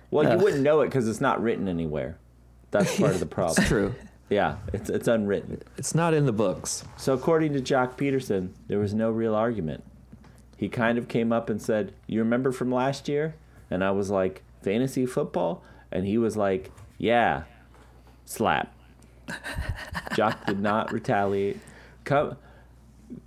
Well, 0.09 0.31
you 0.31 0.37
wouldn't 0.43 0.63
know 0.63 0.81
it 0.81 0.85
because 0.87 1.07
it's 1.07 1.21
not 1.21 1.41
written 1.43 1.67
anywhere. 1.67 2.17
That's 2.71 2.97
part 2.97 3.11
of 3.11 3.19
the 3.19 3.25
problem. 3.37 3.55
It's 3.59 3.67
true. 3.67 3.93
Yeah, 4.33 4.57
it's 4.73 4.89
it's 4.89 5.07
unwritten. 5.07 5.61
It's 5.77 5.93
not 5.93 6.15
in 6.15 6.25
the 6.25 6.31
books. 6.31 6.83
So 6.97 7.13
according 7.13 7.53
to 7.53 7.61
Joc 7.61 7.97
Pederson, 7.97 8.49
there 8.67 8.79
was 8.79 8.91
no 8.91 9.11
real 9.11 9.35
argument. 9.35 9.83
He 10.57 10.69
kind 10.69 10.97
of 10.97 11.07
came 11.07 11.31
up 11.31 11.51
and 11.51 11.61
said, 11.61 11.93
"You 12.07 12.19
remember 12.19 12.51
from 12.51 12.71
last 12.71 13.07
year?" 13.07 13.35
And 13.69 13.83
I 13.83 13.91
was 13.91 14.09
like, 14.09 14.41
"Fantasy 14.63 15.05
football?" 15.05 15.63
And 15.91 16.07
he 16.07 16.17
was 16.17 16.35
like, 16.35 16.71
"Yeah." 16.97 17.43
Slap. 18.25 18.73
Joc 20.13 20.45
did 20.47 20.59
not 20.59 20.91
retaliate. 20.91 21.59
Come 22.03 22.37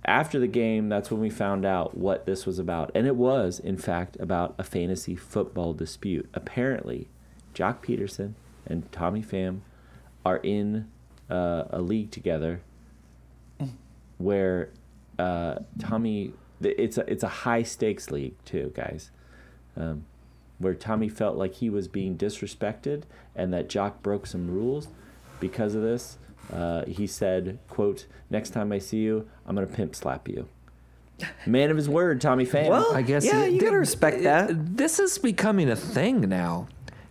after 0.03 0.39
the 0.39 0.47
game, 0.47 0.89
that's 0.89 1.09
when 1.09 1.21
we 1.21 1.29
found 1.29 1.65
out 1.65 1.97
what 1.97 2.25
this 2.25 2.45
was 2.45 2.59
about. 2.59 2.91
And 2.93 3.07
it 3.07 3.15
was, 3.15 3.59
in 3.59 3.77
fact, 3.77 4.17
about 4.19 4.55
a 4.57 4.63
fantasy 4.63 5.15
football 5.15 5.73
dispute. 5.73 6.27
Apparently, 6.33 7.07
Joc 7.53 7.81
Pederson 7.83 8.33
and 8.65 8.91
Tommy 8.91 9.23
Pham 9.23 9.61
are 10.25 10.37
in 10.37 10.89
uh, 11.29 11.63
a 11.69 11.81
league 11.81 12.11
together 12.11 12.61
where 14.17 14.69
uh, 15.19 15.55
Tommy, 15.79 16.33
it's 16.61 16.97
a, 16.97 17.11
it's 17.11 17.23
a 17.23 17.27
high 17.27 17.63
stakes 17.63 18.09
league, 18.11 18.35
too, 18.45 18.71
guys. 18.75 19.11
Um, 19.75 20.05
where 20.59 20.73
Tommy 20.73 21.07
felt 21.07 21.37
like 21.37 21.55
he 21.55 21.69
was 21.69 21.87
being 21.87 22.17
disrespected 22.17 23.03
and 23.35 23.53
that 23.53 23.69
Joc 23.69 24.01
broke 24.01 24.25
some 24.25 24.49
rules 24.49 24.87
because 25.39 25.75
of 25.75 25.83
this. 25.83 26.17
Uh, 26.51 26.83
he 26.85 27.05
said, 27.05 27.59
"quote 27.69 28.07
Next 28.29 28.51
time 28.51 28.71
I 28.71 28.79
see 28.79 28.97
you, 28.99 29.27
I'm 29.45 29.53
gonna 29.53 29.67
pimp 29.67 29.93
slap 29.95 30.27
you." 30.27 30.47
Man 31.45 31.69
of 31.69 31.77
his 31.77 31.87
word, 31.89 32.21
Tommy 32.21 32.45
Pham. 32.45 32.69
Well, 32.69 32.91
I 32.95 33.01
guess 33.03 33.25
yeah, 33.25 33.43
it- 33.43 33.51
you 33.53 33.61
gotta 33.61 33.77
respect 33.77 34.17
it- 34.17 34.23
that. 34.23 34.77
This 34.77 34.97
is 34.97 35.17
becoming 35.19 35.69
a 35.69 35.75
thing 35.75 36.21
now. 36.21 36.67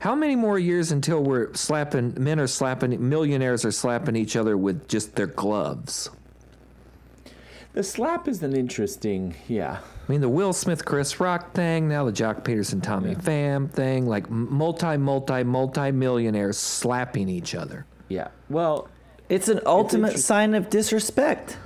How 0.06 0.14
many 0.14 0.36
more 0.36 0.56
years 0.56 0.92
until 0.92 1.20
we're 1.20 1.52
slapping 1.54 2.14
men 2.16 2.38
are 2.38 2.46
slapping 2.46 3.08
millionaires 3.08 3.64
are 3.64 3.72
slapping 3.72 4.14
each 4.14 4.36
other 4.36 4.56
with 4.56 4.86
just 4.86 5.16
their 5.16 5.26
gloves? 5.26 6.10
the 7.72 7.82
slap 7.82 8.28
is 8.28 8.40
an 8.44 8.54
interesting, 8.54 9.34
yeah. 9.48 9.80
I 9.80 10.12
mean, 10.12 10.20
the 10.20 10.28
Will 10.28 10.52
Smith, 10.52 10.84
Chris 10.84 11.18
Rock 11.18 11.54
thing, 11.54 11.88
now 11.88 12.04
the 12.04 12.12
Joc 12.12 12.44
Pederson, 12.44 12.80
Tommy 12.80 13.16
Pham 13.16 13.68
thing, 13.68 14.06
like 14.06 14.30
multi, 14.30 14.96
multi, 14.96 15.42
multi 15.42 15.90
millionaires 15.90 16.56
slapping 16.56 17.28
each 17.28 17.56
other. 17.56 17.84
Yeah. 18.06 18.28
Well, 18.48 18.88
It's 19.28 19.48
an 19.48 19.58
ultimate 19.66 20.10
interest- 20.10 20.26
sign 20.28 20.54
of 20.54 20.70
disrespect. 20.70 21.56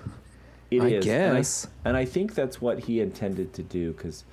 it 0.71 0.81
I 0.81 0.87
is, 0.87 1.05
guess. 1.05 1.65
And 1.65 1.73
I, 1.85 1.89
and 1.91 1.97
I 1.99 2.11
think 2.11 2.35
that's 2.35 2.59
what 2.59 2.79
he 2.79 3.01
intended 3.01 3.53
to 3.53 3.63
do 3.63 3.93
because 3.93 4.25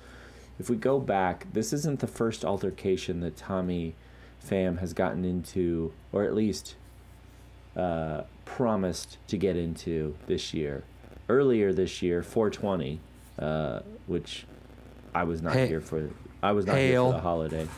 if 0.58 0.68
we 0.68 0.76
go 0.76 0.98
back, 0.98 1.46
this 1.52 1.72
isn't 1.72 2.00
the 2.00 2.06
first 2.06 2.44
altercation 2.44 3.20
that 3.20 3.36
Tommy 3.36 3.94
Pham 4.44 4.78
has 4.78 4.92
gotten 4.92 5.24
into, 5.24 5.92
or 6.12 6.24
at 6.24 6.34
least 6.34 6.76
uh, 7.76 8.22
promised 8.44 9.18
to 9.28 9.36
get 9.36 9.56
into 9.56 10.16
this 10.26 10.52
year. 10.52 10.84
Earlier 11.28 11.72
this 11.72 12.02
year, 12.02 12.22
420, 12.22 13.00
uh, 13.38 13.80
which 14.06 14.46
I 15.14 15.24
was 15.24 15.42
not 15.42 15.52
Hey- 15.52 15.66
here 15.68 15.80
for. 15.80 16.10
I 16.42 16.52
was 16.52 16.66
not 16.66 16.76
here 16.78 17.00
for 17.00 17.12
the 17.12 17.20
holiday. 17.20 17.68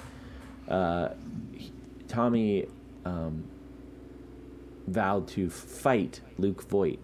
Uh, 0.68 1.08
he- 1.52 1.72
Tommy 2.08 2.66
um, 3.04 3.44
vowed 4.86 5.26
to 5.28 5.48
fight 5.48 6.20
Luke 6.38 6.62
Voit, 6.68 6.98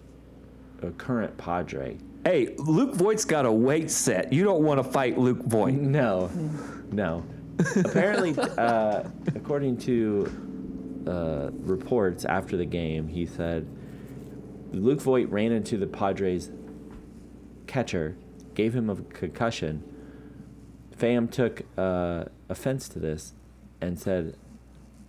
a 0.82 0.90
current 0.90 1.36
Padre. 1.38 1.96
Hey, 2.26 2.56
Luke 2.58 2.92
Voit's 2.92 3.24
got 3.24 3.46
a 3.46 3.52
weight 3.52 3.88
set. 3.88 4.32
You 4.32 4.42
don't 4.42 4.64
want 4.64 4.82
to 4.82 4.90
fight 4.90 5.16
Luke 5.16 5.44
Voit. 5.44 5.74
No, 5.74 6.28
no. 6.90 7.24
Apparently, 7.76 8.34
uh, 8.58 9.04
according 9.36 9.76
to 9.76 11.04
uh, 11.06 11.50
reports 11.52 12.24
after 12.24 12.56
the 12.56 12.64
game, 12.64 13.06
he 13.06 13.26
said 13.26 13.68
Luke 14.72 15.00
Voit 15.02 15.28
ran 15.28 15.52
into 15.52 15.76
the 15.76 15.86
Padres 15.86 16.50
catcher, 17.68 18.16
gave 18.54 18.74
him 18.74 18.90
a 18.90 18.96
concussion. 18.96 19.84
Pham 20.98 21.30
took 21.30 21.62
uh, 21.78 22.24
offense 22.48 22.88
to 22.88 22.98
this 22.98 23.34
and 23.80 24.00
said, 24.00 24.36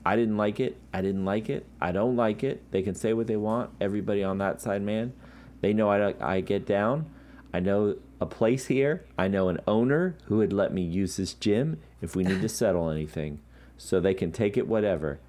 I 0.06 0.16
didn't 0.16 0.38
like 0.38 0.60
it. 0.60 0.78
I 0.94 1.02
didn't 1.02 1.26
like 1.26 1.50
it. 1.50 1.66
I 1.82 1.92
don't 1.94 2.16
like 2.16 2.44
it. 2.44 2.70
They 2.70 2.84
can 2.84 2.94
say 2.94 3.14
what 3.14 3.26
they 3.26 3.38
want. 3.38 3.72
Everybody 3.82 4.24
on 4.24 4.38
that 4.38 4.62
side, 4.62 4.84
man. 4.84 5.14
They 5.62 5.74
know 5.74 5.90
I, 5.90 6.14
I 6.20 6.42
get 6.42 6.66
down. 6.66 7.06
I 7.54 7.60
know 7.60 7.96
a 8.20 8.26
place 8.26 8.68
here. 8.68 9.06
I 9.18 9.28
know 9.28 9.50
an 9.50 9.60
owner 9.68 10.16
who 10.26 10.38
would 10.38 10.54
let 10.54 10.74
me 10.74 10.82
use 10.82 11.18
this 11.18 11.34
gym 11.34 11.80
if 12.02 12.16
we 12.16 12.24
need 12.24 12.42
to 12.42 12.50
settle 12.62 12.90
anything. 12.90 13.40
So 13.78 14.00
they 14.00 14.14
can 14.14 14.32
take 14.32 14.58
it 14.58 14.68
whatever. 14.68 15.20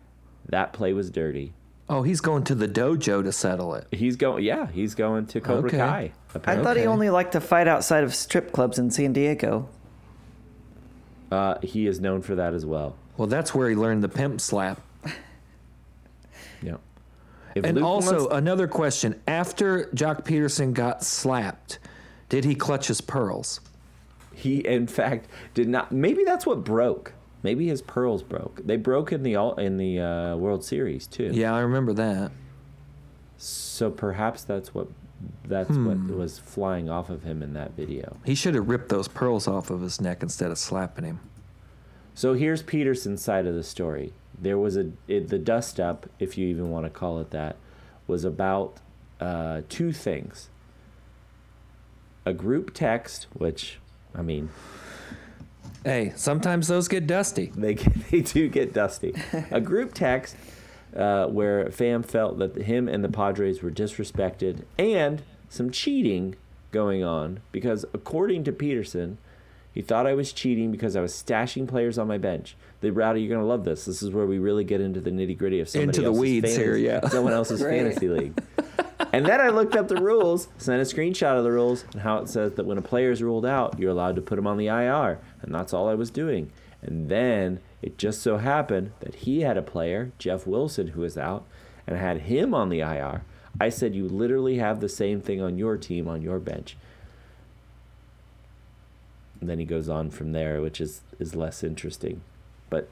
That 0.47 0.73
play 0.73 0.93
was 0.93 1.11
dirty. 1.11 1.53
Oh, 1.91 2.03
he's 2.03 2.21
going 2.21 2.45
to 2.45 2.55
the 2.55 2.69
dojo 2.69 3.23
to 3.23 3.33
settle 3.33 3.75
it. 3.75 3.87
He's 3.91 4.17
going, 4.17 4.45
yeah, 4.45 4.67
he's 4.67 4.95
going 4.95 5.27
to 5.27 5.41
Cobra 5.41 5.69
Okay. 5.69 5.79
Kai. 5.79 6.13
I 6.45 6.63
thought 6.63 6.77
he 6.77 6.85
only 6.85 7.09
liked 7.09 7.33
to 7.33 7.41
fight 7.41 7.67
outside 7.67 8.05
of 8.05 8.15
strip 8.15 8.53
clubs 8.53 8.79
in 8.79 8.91
San 8.91 9.15
Diego. 9.15 9.69
Uh, 11.31 11.59
he 11.63 11.87
is 11.87 12.01
known 12.01 12.21
for 12.21 12.35
that 12.35 12.53
as 12.53 12.67
well. 12.67 12.97
Well, 13.17 13.29
that's 13.29 13.55
where 13.55 13.69
he 13.71 13.75
learned 13.75 14.03
the 14.03 14.09
pimp 14.09 14.41
slap. 14.41 14.81
If 17.59 17.65
And 17.65 17.77
Luke 17.77 17.85
also, 17.85 18.19
wants- 18.21 18.35
another 18.35 18.67
question. 18.69 19.21
After 19.27 19.85
Joc 19.95 20.25
Pederson 20.25 20.73
got 20.75 21.03
slapped, 21.05 21.79
did 22.29 22.45
he 22.45 22.55
clutch 22.55 22.89
his 22.89 23.01
pearls? 23.01 23.61
he 24.35 24.59
in 24.59 24.87
fact 24.87 25.29
did 25.55 25.69
not. 25.69 25.91
Maybe 25.91 26.23
that's 26.23 26.47
what 26.47 26.63
broke. 26.63 27.13
Maybe 27.43 27.67
his 27.67 27.83
pearls 27.83 28.23
broke. 28.23 28.61
They 28.65 28.77
broke 28.77 29.11
in 29.13 29.25
the 29.25 29.35
all 29.35 29.55
in 29.57 29.77
the 29.79 29.99
uh, 30.01 30.37
World 30.37 30.65
Series 30.65 31.09
too. 31.09 31.31
Yeah, 31.33 31.53
I 31.55 31.59
remember 31.61 31.93
that. 31.95 32.31
So 33.37 33.91
perhaps 33.91 34.45
that's 34.45 34.73
what 34.75 34.87
that's 35.45 35.71
Hmm. 35.71 35.87
what 36.09 36.17
was 36.17 36.39
flying 36.39 36.89
off 36.89 37.11
of 37.11 37.25
him 37.25 37.43
in 37.43 37.53
that 37.55 37.73
video. 37.77 38.17
He 38.25 38.37
should 38.37 38.55
have 38.55 38.69
ripped 38.69 38.89
those 38.91 39.09
pearls 39.09 39.49
off 39.49 39.71
of 39.71 39.81
his 39.81 40.01
neck 40.01 40.23
instead 40.23 40.53
of 40.53 40.59
slapping 40.59 41.05
him. 41.05 41.19
So 42.15 42.35
here's 42.35 42.63
Pederson's 42.63 43.23
side 43.23 43.47
of 43.47 43.55
the 43.57 43.65
story. 43.65 44.13
There 44.41 44.59
was 44.59 44.77
a 44.77 44.91
it, 45.07 45.29
the 45.29 45.39
dust 45.39 45.81
up, 45.81 46.07
if 46.19 46.39
you 46.39 46.47
even 46.49 46.71
want 46.71 46.87
to 46.87 46.91
call 46.91 47.19
it 47.19 47.31
that, 47.31 47.57
was 48.07 48.25
about 48.25 48.79
uh, 49.21 49.63
two 49.69 49.93
things. 49.93 50.49
A 52.25 52.33
group 52.33 52.75
text, 52.75 53.27
which 53.33 53.79
I 54.15 54.23
mean, 54.23 54.51
Hey, 55.85 56.13
sometimes 56.17 56.69
those 56.69 56.89
get 56.89 57.07
dusty. 57.07 57.53
they 57.57 57.75
get, 57.75 58.11
they 58.11 58.21
do 58.21 58.49
get 58.49 58.73
dusty. 58.73 59.15
A 59.51 59.61
group 59.61 59.95
text 59.95 60.37
uh, 60.95 61.27
where 61.27 61.67
Pham 61.67 62.05
felt 62.05 62.39
that 62.39 62.57
him 62.57 62.89
and 62.89 63.05
the 63.05 63.09
Padres 63.09 63.63
were 63.63 63.71
disrespected 63.71 64.65
and 64.79 65.23
some 65.49 65.71
cheating 65.71 66.37
going 66.73 67.03
on 67.03 67.41
because 67.53 67.85
according 67.95 68.45
to 68.45 68.53
Pederson, 68.53 69.17
he 69.79 69.83
thought 69.83 70.09
I 70.09 70.15
was 70.15 70.33
cheating 70.33 70.73
because 70.73 70.97
I 70.97 71.01
was 71.01 71.13
stashing 71.13 71.69
players 71.69 71.99
on 71.99 72.09
my 72.09 72.19
bench. 72.19 72.57
The 72.81 72.91
Rowdy, 72.91 73.23
you're 73.23 73.33
gonna 73.37 73.47
love 73.47 73.63
this. 73.65 73.85
This 73.85 74.03
is 74.03 74.11
where 74.11 74.27
we 74.27 74.41
really 74.41 74.65
get 74.65 74.81
into 74.81 75.01
the 75.01 75.13
nitty 75.13 75.39
gritty 75.39 75.61
of 75.61 75.69
somebody 75.69 75.87
Into 75.91 76.01
the 76.01 76.07
else's 76.09 76.21
weeds 76.21 76.47
fantasy, 76.47 76.63
here, 76.65 76.77
yeah. 76.77 77.09
someone 77.09 77.33
else's 77.33 77.63
Right. 77.65 77.79
fantasy 77.83 78.09
league. 78.09 78.43
And 79.13 79.25
then 79.25 79.41
I 79.41 79.51
looked 79.51 79.77
up 79.77 79.87
the 79.87 80.03
rules, 80.03 80.49
sent 80.59 80.83
a 80.83 80.85
screenshot 80.97 81.39
of 81.39 81.45
the 81.45 81.53
rules, 81.53 81.85
and 81.93 82.01
how 82.03 82.19
it 82.19 82.29
says 82.29 82.55
that 82.55 82.67
when 82.67 82.77
a 82.77 82.83
player 82.83 83.13
is 83.13 83.23
ruled 83.23 83.47
out, 83.47 83.79
you're 83.79 83.93
allowed 83.93 84.17
to 84.17 84.21
put 84.21 84.37
him 84.37 84.49
on 84.49 84.57
the 84.57 84.67
IR. 84.67 85.21
And 85.43 85.55
that's 85.55 85.73
all 85.73 85.89
I 85.89 85.95
was 85.95 86.11
doing. 86.11 86.51
And 86.83 87.09
then 87.09 87.61
it 87.81 87.99
just 87.99 88.21
so 88.21 88.39
happened 88.39 88.91
that 88.99 89.15
he 89.15 89.43
had 89.43 89.57
a 89.57 89.63
player, 89.63 90.11
Jeff 90.19 90.45
Wilson, 90.45 90.89
who 90.89 91.03
was 91.03 91.17
out, 91.17 91.47
and 91.87 91.97
I 91.97 92.01
had 92.01 92.23
him 92.23 92.53
on 92.53 92.69
the 92.69 92.81
IR. 92.81 93.23
I 93.61 93.69
said, 93.69 93.95
You 93.95 94.09
literally 94.09 94.57
have 94.59 94.81
the 94.81 94.89
same 94.89 95.21
thing 95.21 95.41
on 95.41 95.57
your 95.57 95.77
team, 95.77 96.09
on 96.09 96.21
your 96.21 96.41
bench. 96.41 96.77
And 99.41 99.49
then 99.49 99.59
he 99.59 99.65
goes 99.65 99.89
on 99.89 100.11
from 100.11 100.33
there, 100.33 100.61
which 100.61 100.81
is, 100.81 101.03
is 101.19 101.35
less 101.35 101.63
interesting. 101.63 102.23
But 102.71 102.89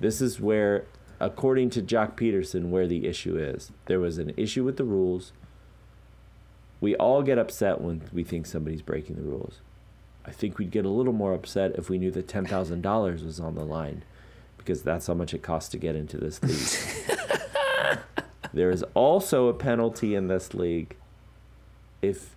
this 0.00 0.20
is 0.20 0.40
where, 0.40 0.84
according 1.20 1.70
to 1.70 1.82
Joc 1.82 2.16
Pederson, 2.16 2.68
where 2.68 2.86
the 2.86 3.06
issue 3.06 3.36
is. 3.36 3.72
There 3.86 4.00
was 4.00 4.18
an 4.18 4.32
issue 4.36 4.64
with 4.64 4.76
the 4.76 4.84
rules. 4.84 5.32
We 6.80 6.94
all 6.96 7.22
get 7.22 7.38
upset 7.38 7.80
when 7.80 8.02
we 8.12 8.24
think 8.24 8.46
somebody's 8.46 8.82
breaking 8.82 9.16
the 9.16 9.22
rules. 9.22 9.60
I 10.26 10.30
think 10.30 10.58
we'd 10.58 10.70
get 10.70 10.84
a 10.84 10.90
little 10.90 11.12
more 11.12 11.34
upset 11.34 11.72
if 11.76 11.90
we 11.90 11.98
knew 11.98 12.10
that 12.12 12.28
ten 12.28 12.46
thousand 12.46 12.82
dollars 12.82 13.22
was 13.22 13.40
on 13.40 13.54
the 13.54 13.64
line, 13.64 14.04
because 14.56 14.82
that's 14.82 15.06
how 15.06 15.14
much 15.14 15.34
it 15.34 15.42
costs 15.42 15.70
to 15.70 15.78
get 15.78 15.96
into 15.96 16.16
this 16.16 16.42
league. 16.42 17.98
there 18.52 18.70
is 18.70 18.82
also 18.94 19.48
a 19.48 19.54
penalty 19.54 20.14
in 20.14 20.28
this 20.28 20.54
league. 20.54 20.96
If 22.00 22.34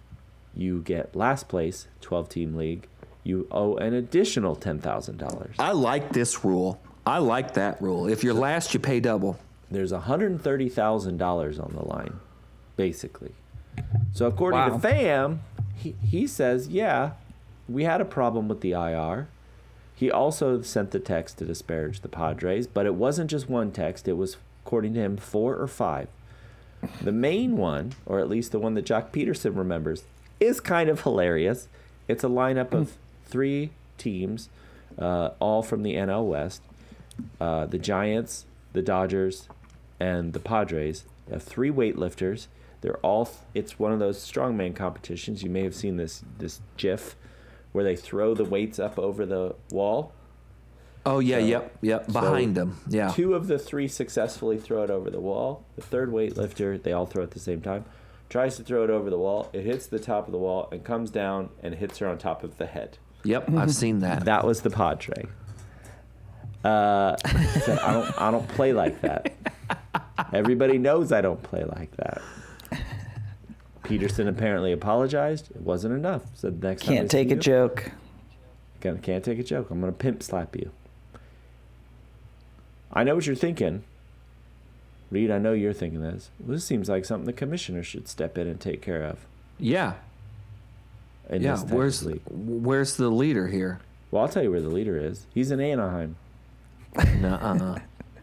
you 0.54 0.82
get 0.82 1.16
last 1.16 1.48
place, 1.48 1.88
twelve 2.02 2.28
team 2.28 2.56
league, 2.56 2.88
you 3.28 3.48
owe 3.52 3.76
an 3.76 3.94
additional 3.94 4.56
ten 4.56 4.80
thousand 4.80 5.18
dollars. 5.18 5.56
I 5.60 5.72
like 5.74 6.14
this 6.14 6.44
rule. 6.46 6.80
I 7.06 7.18
like 7.20 7.54
that 7.56 7.82
rule. 7.82 8.08
If 8.08 8.24
you're 8.24 8.34
last, 8.34 8.74
you 8.74 8.80
pay 8.80 9.00
double. 9.00 9.38
there's 9.72 9.92
$130,000 9.94 11.64
on 11.64 11.74
the 11.74 11.86
line, 11.86 12.20
basically. 12.76 13.32
So 14.14 14.26
according 14.28 14.60
Wow. 14.60 14.78
to 14.78 14.88
Pham, 14.88 15.40
he, 15.76 15.96
he 16.04 16.28
says, 16.28 16.68
yeah, 16.68 17.12
we 17.70 17.84
had 17.84 18.02
a 18.02 18.06
problem 18.06 18.48
with 18.48 18.62
the 18.62 18.72
IR. 18.72 19.28
He 19.96 20.12
also 20.12 20.62
sent 20.62 20.92
the 20.92 21.00
text 21.00 21.38
to 21.40 21.46
disparage 21.46 22.02
the 22.02 22.08
Padres, 22.10 22.68
but 22.68 22.86
it 22.86 22.96
wasn't 22.96 23.30
just 23.30 23.50
one 23.50 23.72
text. 23.72 24.08
It 24.08 24.14
was, 24.14 24.38
according 24.66 24.94
to 24.96 25.00
him, 25.00 25.18
four 25.18 25.56
or 25.56 25.68
five. 25.68 26.08
The 27.02 27.12
main 27.12 27.58
one, 27.58 27.94
or 28.06 28.20
at 28.20 28.30
least 28.30 28.52
the 28.52 28.60
one 28.60 28.74
that 28.76 28.86
Joc 28.86 29.12
Pederson 29.12 29.58
remembers, 29.58 30.04
is 30.40 30.60
kind 30.60 30.90
of 30.90 31.02
hilarious. 31.02 31.68
It's 32.08 32.24
a 32.24 32.28
lineup 32.28 32.74
of 32.74 32.94
three 33.28 33.72
teams, 33.98 34.50
uh, 34.98 35.30
all 35.40 35.62
from 35.62 35.84
the 35.84 35.96
NL 35.96 36.26
West. 36.28 36.62
Uh, 37.42 37.66
the 37.66 37.80
Giants, 37.80 38.46
the 38.74 38.82
Dodgers, 38.82 39.48
and 40.00 40.34
the 40.34 40.40
Padres. 40.40 41.04
They 41.28 41.34
have 41.34 41.44
three 41.44 41.72
weightlifters. 41.72 42.48
They're 42.82 42.98
all. 42.98 43.30
It's 43.56 43.80
one 43.80 43.92
of 43.92 44.00
those 44.00 44.20
strongman 44.20 44.76
competitions. 44.76 45.42
You 45.42 45.50
may 45.50 45.64
have 45.64 45.74
seen 45.76 45.98
this 45.98 46.24
this 46.38 46.62
GIF 46.78 47.16
where 47.72 47.84
they 47.84 47.96
throw 47.96 48.34
the 48.36 48.46
weights 48.46 48.78
up 48.80 49.00
over 49.00 49.26
the 49.26 49.56
wall. 49.72 50.14
Oh 51.06 51.20
yeah, 51.20 51.40
So- 51.40 51.46
yep, 51.46 51.78
yep. 51.82 52.06
so 52.06 52.14
Behind 52.14 52.56
them. 52.56 52.78
Yeah. 52.88 53.12
Two 53.12 53.34
of 53.34 53.48
the 53.48 53.58
three 53.58 53.88
successfully 53.88 54.58
throw 54.58 54.84
it 54.84 54.90
over 54.92 55.10
the 55.10 55.20
wall. 55.20 55.64
The 55.76 55.82
third 55.82 56.12
weightlifter, 56.12 56.82
they 56.82 56.92
all 56.92 57.06
throw 57.06 57.24
at 57.24 57.32
the 57.32 57.40
same 57.40 57.62
time, 57.62 57.86
tries 58.30 58.58
to 58.58 58.64
throw 58.64 58.84
it 58.84 58.90
over 58.90 59.10
the 59.10 59.18
wall. 59.18 59.50
It 59.54 59.64
hits 59.64 59.88
the 59.88 60.00
top 60.00 60.28
of 60.28 60.32
the 60.34 60.38
wall 60.38 60.68
and 60.72 60.84
comes 60.84 61.10
down 61.10 61.50
and 61.64 61.76
hits 61.76 61.98
her 62.00 62.08
on 62.08 62.18
top 62.18 62.44
of 62.44 62.58
the 62.58 62.66
head. 62.68 62.98
Yep, 63.24 63.52
I've 63.54 63.74
seen 63.74 64.00
that. 64.00 64.26
That 64.26 64.46
was 64.46 64.62
the 64.62 64.70
Padre. 64.70 65.26
Uh, 66.64 67.16
so 67.18 67.80
I 67.84 67.94
don't. 67.94 68.22
I 68.22 68.32
don't 68.32 68.48
play 68.50 68.74
like 68.74 69.02
that. 69.02 69.34
Everybody 70.34 70.78
knows 70.78 71.12
I 71.12 71.22
don't 71.22 71.42
play 71.42 71.64
like 71.64 71.96
that. 71.98 72.22
Pederson 73.84 74.28
apparently 74.28 74.74
apologized. 74.74 75.52
It 75.52 75.62
wasn't 75.62 75.94
enough. 75.94 76.24
Said 76.34 76.62
next 76.62 76.84
time 76.84 76.96
Can't 76.96 77.12
see 77.12 77.18
take 77.20 77.32
a 77.32 77.36
you, 77.36 77.40
joke. 77.40 77.92
Gonna, 78.82 78.98
can't 78.98 79.24
take 79.24 79.40
a 79.40 79.44
joke. 79.44 79.70
I'm 79.72 79.80
gonna 79.80 79.94
pimp 79.94 80.22
slap 80.24 80.56
you. 80.56 80.72
I 82.92 83.04
know 83.04 83.16
what 83.16 83.26
you're 83.26 83.36
thinking. 83.36 83.84
Reed, 85.10 85.32
I 85.32 85.38
know 85.38 85.54
you're 85.54 85.74
thinking 85.74 86.02
this. 86.02 86.32
Well, 86.40 86.54
this 86.56 86.66
seems 86.66 86.90
like 86.90 87.06
something 87.06 87.26
the 87.26 87.34
commissioner 87.34 87.82
should 87.82 88.10
step 88.10 88.38
in 88.38 88.46
and 88.48 88.60
take 88.60 88.82
care 88.82 89.04
of. 89.04 89.26
Yeah, 89.58 89.92
In 89.92 89.96
yeah. 91.32 91.58
Where's 91.58 92.06
where's 92.30 92.98
the 92.98 93.10
leader 93.10 93.48
here? 93.48 93.80
Well, 94.12 94.24
I'll 94.24 94.30
tell 94.30 94.44
you 94.44 94.52
where 94.52 94.62
the 94.62 94.70
leader 94.70 94.98
is. 94.98 95.26
He's 95.34 95.52
in 95.52 95.60
Anaheim. 95.60 96.16
Nuh-uh. 96.96 97.80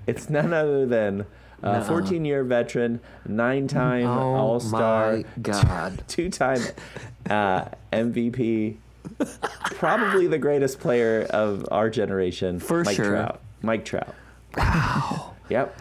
It's 0.06 0.30
none 0.30 0.52
other 0.52 0.86
than 0.86 1.26
a 1.62 1.72
Nuh-uh. 1.72 1.84
14 1.84 2.24
year 2.24 2.44
veteran, 2.44 3.00
nine 3.26 3.68
time 3.68 4.06
oh 4.06 4.34
All 4.34 4.60
Star, 4.60 5.22
God. 5.40 6.02
two 6.08 6.30
time 6.30 6.60
uh, 7.28 7.66
MVP, 7.92 8.76
probably 9.76 10.26
the 10.26 10.38
greatest 10.38 10.80
player 10.80 11.26
of 11.30 11.66
our 11.70 11.90
generation. 11.90 12.58
For 12.60 12.84
Mike 12.84 12.96
sure. 12.96 13.10
Trout. 13.10 13.40
Mike 13.62 13.84
Trout. 13.84 14.14
Wow. 14.56 15.34
Yep. 15.48 15.78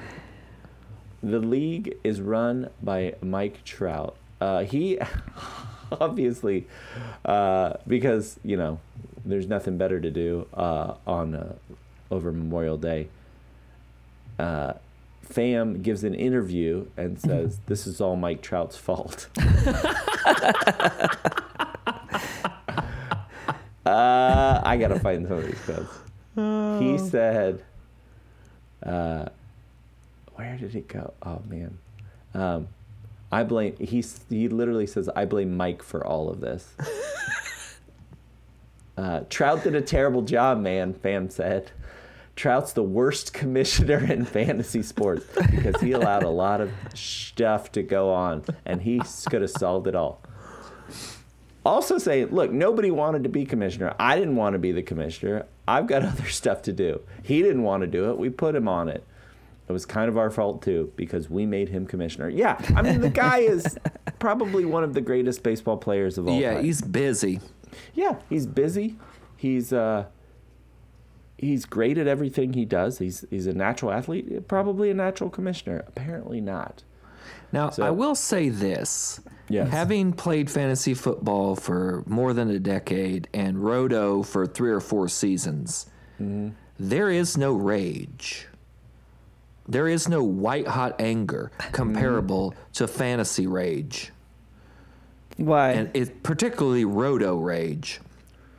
The 1.22 1.40
league 1.40 1.96
is 2.04 2.20
run 2.20 2.70
by 2.82 3.16
Mike 3.22 3.64
Trout. 3.64 4.16
Uh, 4.42 4.64
he 4.64 5.00
obviously, 6.02 6.67
uh, 7.26 7.74
because 7.88 8.39
you 8.43 8.58
know, 8.58 8.80
there's 9.26 9.48
nothing 9.48 9.78
better 9.78 10.00
to 10.00 10.10
do 10.10 10.48
uh, 10.54 10.96
on 11.06 11.36
uh, 11.36 11.54
over 12.12 12.32
Memorial 12.32 12.78
Day. 12.78 13.08
Uh, 14.38 14.74
Pham 15.28 15.82
gives 15.82 16.04
an 16.04 16.13
interview 16.13 16.88
and 16.98 17.19
says, 17.19 17.60
"This 17.67 17.88
is 17.88 18.02
all 18.02 18.15
Mike 18.15 18.41
Trout's 18.41 18.78
fault." 18.78 19.30
uh, 19.38 19.43
I 23.86 24.78
gotta 24.80 25.00
find 25.00 25.28
some 25.28 25.38
of 25.38 25.46
these 25.46 25.60
quotes. 25.62 26.82
He 26.82 26.98
said, 26.98 27.63
uh, 28.84 29.26
"Where 30.36 30.58
did 30.58 30.76
it 30.76 30.88
go? 30.88 31.13
Oh 31.24 31.41
man." 31.48 31.78
Um, 32.34 32.67
I 33.34 33.43
blame. 33.43 33.76
He 33.78 34.04
he 34.30 34.48
literally 34.48 34.88
says, 34.88 35.10
"I 35.15 35.26
blame 35.26 35.58
Mike 35.58 35.82
for 35.82 36.06
all 36.06 36.30
of 36.30 36.39
this." 36.39 36.74
uh, 38.98 39.22
Trout 39.30 39.63
did 39.63 39.76
a 39.76 39.82
terrible 39.82 40.22
job, 40.22 40.60
man. 40.60 40.93
Pham 40.93 41.32
said. 41.32 41.72
Trout's 42.36 42.74
the 42.74 42.84
worst 42.84 43.32
commissioner 43.32 44.04
in 44.12 44.26
fantasy 44.39 44.82
sports 44.82 45.26
because 45.52 45.80
he 45.82 45.91
allowed 45.91 46.24
a 46.24 46.30
lot 46.30 46.62
of 46.62 46.72
stuff 46.96 47.72
to 47.74 47.84
go 47.84 48.12
on, 48.12 48.43
and 48.65 48.82
he 48.82 49.00
could 49.30 49.41
have 49.41 49.52
solved 49.52 49.88
it 49.88 49.96
all. 49.96 50.19
Also 51.65 51.98
say, 51.98 52.26
look, 52.26 52.52
nobody 52.52 52.91
wanted 52.91 53.24
to 53.24 53.30
be 53.30 53.46
commissioner. 53.46 53.93
I 54.00 54.17
didn't 54.17 54.36
want 54.36 54.54
to 54.54 54.60
be 54.60 54.72
the 54.72 54.82
commissioner. 54.82 55.46
I've 55.67 55.88
got 55.88 56.04
other 56.04 56.28
stuff 56.28 56.63
to 56.63 56.74
do. 56.74 57.02
He 57.24 57.41
didn't 57.41 57.63
want 57.63 57.82
to 57.82 57.88
do 57.88 58.10
it. 58.10 58.17
We 58.17 58.30
put 58.30 58.56
him 58.56 58.67
on 58.67 58.89
it. 58.89 59.04
It 59.67 59.71
was 59.71 59.86
kind 59.86 60.10
of 60.10 60.17
our 60.17 60.30
fault 60.30 60.62
too 60.62 60.91
because 60.95 61.30
we 61.30 61.45
made 61.45 61.69
him 61.69 61.86
commissioner. 61.88 62.30
Yeah, 62.30 62.60
I 62.76 62.82
mean 62.82 63.02
the 63.02 63.10
guy 63.10 63.39
is 63.39 63.78
probably 64.19 64.65
one 64.65 64.84
of 64.84 64.93
the 64.93 65.02
greatest 65.02 65.41
baseball 65.43 65.78
players 65.78 66.17
of 66.17 66.28
all 66.28 66.39
yeah, 66.39 66.49
time. 66.49 66.58
Yeah, 66.58 66.63
he's 66.63 66.82
busy. 66.82 67.39
Yeah, 67.93 68.15
he's 68.30 68.45
busy. 68.45 68.97
He's 69.38 69.71
uh 69.73 70.06
he's 71.38 71.65
great 71.65 71.97
at 71.97 72.08
everything 72.08 72.54
he 72.54 72.65
does. 72.65 72.97
He's 72.99 73.26
he's 73.30 73.47
a 73.47 73.54
natural 73.54 73.91
athlete, 73.91 74.47
probably 74.47 74.89
a 74.89 74.93
natural 74.93 75.30
commissioner. 75.30 75.84
Apparently 75.88 76.41
not. 76.41 76.84
Now, 77.52 77.69
So- 77.69 77.84
I 77.86 77.91
will 77.91 78.15
say 78.15 78.49
this. 78.49 79.21
Yes. 79.49 79.69
Having 79.69 80.13
played 80.13 80.49
fantasy 80.49 80.93
football 80.93 81.56
for 81.56 82.04
more 82.08 82.34
than 82.34 82.49
a 82.49 82.60
decade 82.60 83.28
and 83.34 83.63
Roto 83.63 84.23
for 84.23 84.45
three 84.47 84.71
or 84.71 84.80
four 84.80 85.08
seasons, 85.08 85.86
Mm-hmm. 86.21 86.49
there 86.80 87.10
is 87.10 87.38
no 87.38 87.54
rage. 87.54 88.47
There 89.67 89.88
is 89.88 90.10
no 90.10 90.23
white 90.23 90.67
hot 90.67 90.95
anger 90.99 91.52
comparable 91.71 92.52
Mm-hmm. 92.52 92.71
to 92.73 92.88
fantasy 92.88 93.47
rage. 93.47 94.12
Why? 95.38 95.71
And 95.71 95.89
it 95.95 96.21
particularly 96.23 96.86
Roto 96.86 97.38
rage. 97.38 97.99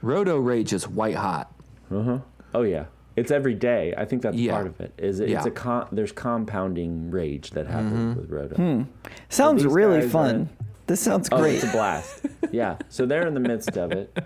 Roto 0.02 0.36
rage 0.38 0.72
is 0.72 0.88
white 0.88 1.14
hot. 1.16 1.52
Uh 1.90 2.02
huh. 2.02 2.18
Oh 2.54 2.62
yeah. 2.62 2.86
It's 3.16 3.30
every 3.30 3.54
day. 3.54 3.94
I 3.96 4.04
think 4.06 4.22
that's 4.22 4.36
Yeah. 4.36 4.52
part 4.54 4.66
of 4.66 4.80
it. 4.80 4.92
Is 4.98 5.20
it, 5.20 5.24
it's 5.24 5.32
Yeah. 5.32 5.38
Mm-hmm. 5.40 5.48
a 5.48 5.50
con- 5.52 5.88
there's 5.92 6.10
compounding 6.12 7.10
rage 7.10 7.50
that 7.52 7.66
happens 7.68 8.16
with 8.16 8.30
Roto. 8.30 8.56
Hmm. 8.56 8.82
Sounds 9.28 9.62
these 9.62 9.72
really 9.72 10.08
fun. 10.08 10.48
This 10.86 11.00
sounds 11.00 11.28
great. 11.28 11.38
Oh, 11.38 11.42
great. 11.42 11.54
it's 11.54 11.64
a 11.64 11.68
blast. 11.68 12.26
yeah. 12.52 12.76
So 12.88 13.06
they're 13.06 13.26
in 13.26 13.34
the 13.34 13.40
midst 13.40 13.76
of 13.76 13.92
it. 13.92 14.16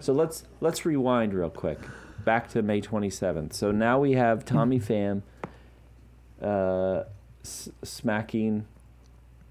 So 0.00 0.12
let's 0.12 0.44
let's 0.60 0.84
rewind 0.84 1.32
real 1.32 1.50
quick. 1.50 1.78
Back 2.24 2.48
to 2.50 2.62
May 2.62 2.80
27th. 2.80 3.52
So 3.54 3.70
now 3.70 4.00
we 4.00 4.12
have 4.12 4.44
Tommy 4.44 4.78
Pham 4.80 5.22
uh, 6.42 7.04
s- 7.44 7.70
smacking 7.82 8.66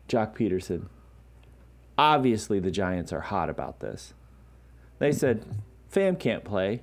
Joc 0.07 0.35
Pederson. 0.35 0.87
Obviously, 1.97 2.59
the 2.59 2.71
Giants 2.71 3.13
are 3.13 3.21
hot 3.21 3.49
about 3.49 3.79
this. 3.79 4.13
They 4.99 5.11
said, 5.11 5.45
Pham 5.91 6.19
can't 6.19 6.43
play. 6.43 6.81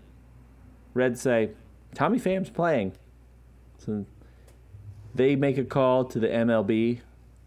Reds 0.94 1.20
say, 1.20 1.50
Tommy 1.94 2.18
Pham's 2.18 2.50
playing. 2.50 2.92
So 3.78 4.06
they 5.14 5.36
make 5.36 5.58
a 5.58 5.64
call 5.64 6.04
to 6.06 6.18
the 6.18 6.28
MLB 6.28 7.00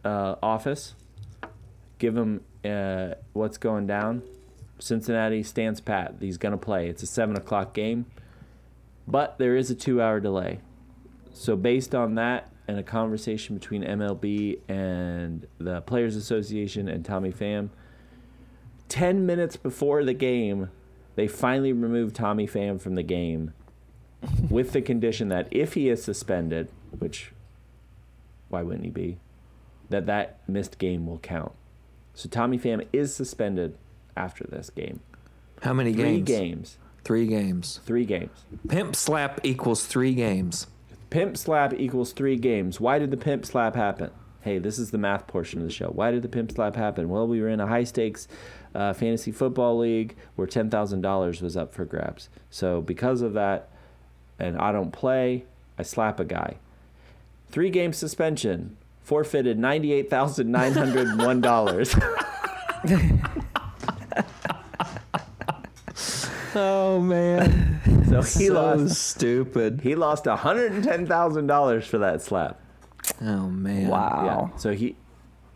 uh, 0.03 0.35
office 0.43 0.95
give 1.99 2.13
them 2.15 2.41
uh, 2.63 3.15
what's 3.33 3.57
going 3.57 3.87
down. 3.87 4.23
Cincinnati 4.79 5.43
stands 5.43 5.79
pat. 5.79 6.15
He's 6.19 6.37
going 6.37 6.51
to 6.51 6.57
play. 6.57 6.87
It's 6.89 7.03
a 7.03 7.07
7 7.07 7.37
o'clock 7.37 7.73
game, 7.73 8.05
but 9.07 9.37
there 9.37 9.55
is 9.55 9.71
a 9.71 9.75
two 9.75 10.01
hour 10.01 10.19
delay. 10.19 10.59
So, 11.37 11.57
based 11.57 11.93
on 11.93 12.15
that 12.15 12.49
and 12.65 12.79
a 12.79 12.83
conversation 12.83 13.57
between 13.57 13.83
MLB 13.83 14.57
and 14.69 15.45
the 15.57 15.81
Players 15.81 16.15
Association 16.15 16.87
and 16.87 17.03
Tommy 17.03 17.33
Pham, 17.33 17.69
10 18.87 19.25
minutes 19.25 19.57
before 19.57 20.05
the 20.05 20.13
game, 20.13 20.69
they 21.15 21.27
finally 21.27 21.73
removed 21.73 22.15
Tommy 22.15 22.47
Pham 22.47 22.79
from 22.79 22.95
the 22.95 23.03
game 23.03 23.53
with 24.49 24.71
the 24.71 24.81
condition 24.81 25.27
that 25.27 25.49
if 25.51 25.73
he 25.73 25.89
is 25.89 26.01
suspended, 26.01 26.69
which 26.99 27.33
why 28.47 28.61
wouldn't 28.61 28.85
he 28.85 28.91
be, 28.91 29.17
that 29.89 30.05
that 30.05 30.39
missed 30.47 30.77
game 30.77 31.05
will 31.05 31.19
count. 31.19 31.51
So 32.13 32.29
Tommy 32.29 32.57
Pham 32.57 32.87
is 32.93 33.13
suspended 33.13 33.77
after 34.15 34.45
this 34.45 34.69
game. 34.69 35.01
How 35.61 35.73
many 35.73 35.91
Three 35.91 36.21
games? 36.21 36.27
games. 36.29 36.77
Three 37.03 37.27
games. 37.27 37.81
Three 37.85 38.05
games. 38.05 38.45
Pimp 38.69 38.95
slap 38.95 39.41
equals 39.43 39.85
three 39.85 40.13
games. 40.13 40.67
Pimp 41.15 41.37
slap 41.37 41.73
equals 41.73 42.11
three 42.11 42.35
games. 42.35 42.81
Why 42.81 42.99
did 42.99 43.09
the 43.09 43.15
pimp 43.15 43.45
slap 43.45 43.73
happen? 43.73 44.11
Hey, 44.41 44.57
this 44.57 44.77
is 44.77 44.91
the 44.91 44.97
math 44.97 45.27
portion 45.27 45.61
of 45.61 45.65
the 45.65 45.71
show. 45.71 45.87
Why 45.87 46.11
did 46.11 46.23
the 46.23 46.27
pimp 46.27 46.51
slap 46.51 46.75
happen? 46.75 47.07
Well, 47.07 47.25
we 47.25 47.39
were 47.39 47.47
in 47.47 47.61
a 47.61 47.67
high 47.67 47.85
stakes 47.85 48.27
uh, 48.73 48.91
fantasy 48.91 49.31
football 49.31 49.77
league 49.77 50.17
where 50.35 50.45
ten 50.45 50.69
thousand 50.69 50.99
dollars 50.99 51.41
was 51.41 51.55
up 51.55 51.73
for 51.73 51.85
grabs. 51.85 52.27
So 52.49 52.81
because 52.81 53.21
of 53.21 53.31
that, 53.31 53.69
and 54.39 54.57
I 54.57 54.73
don't 54.73 54.91
play, 54.91 55.45
I 55.79 55.83
slap 55.83 56.19
a 56.19 56.25
guy. 56.25 56.57
Three 57.49 57.69
game 57.69 57.93
suspension, 57.93 58.75
forfeited 59.01 59.57
ninety 59.57 59.93
eight 59.93 60.09
thousand 60.09 60.51
nine 60.51 60.73
hundred 60.73 61.17
one 61.17 61.39
dollars. 61.39 61.95
Oh 66.57 67.01
man, 67.01 67.81
so 68.21 68.39
he 68.39 68.47
so 68.47 68.53
lost. 68.53 68.97
stupid. 69.01 69.81
He 69.81 69.95
lost 69.95 70.25
hundred 70.25 70.71
and 70.73 70.83
ten 70.83 71.05
thousand 71.05 71.47
dollars 71.47 71.85
for 71.87 71.97
that 71.99 72.21
slap. 72.21 72.59
Oh 73.21 73.49
man. 73.49 73.87
wow. 73.87 74.49
Yeah. 74.51 74.57
So 74.57 74.73
he 74.73 74.95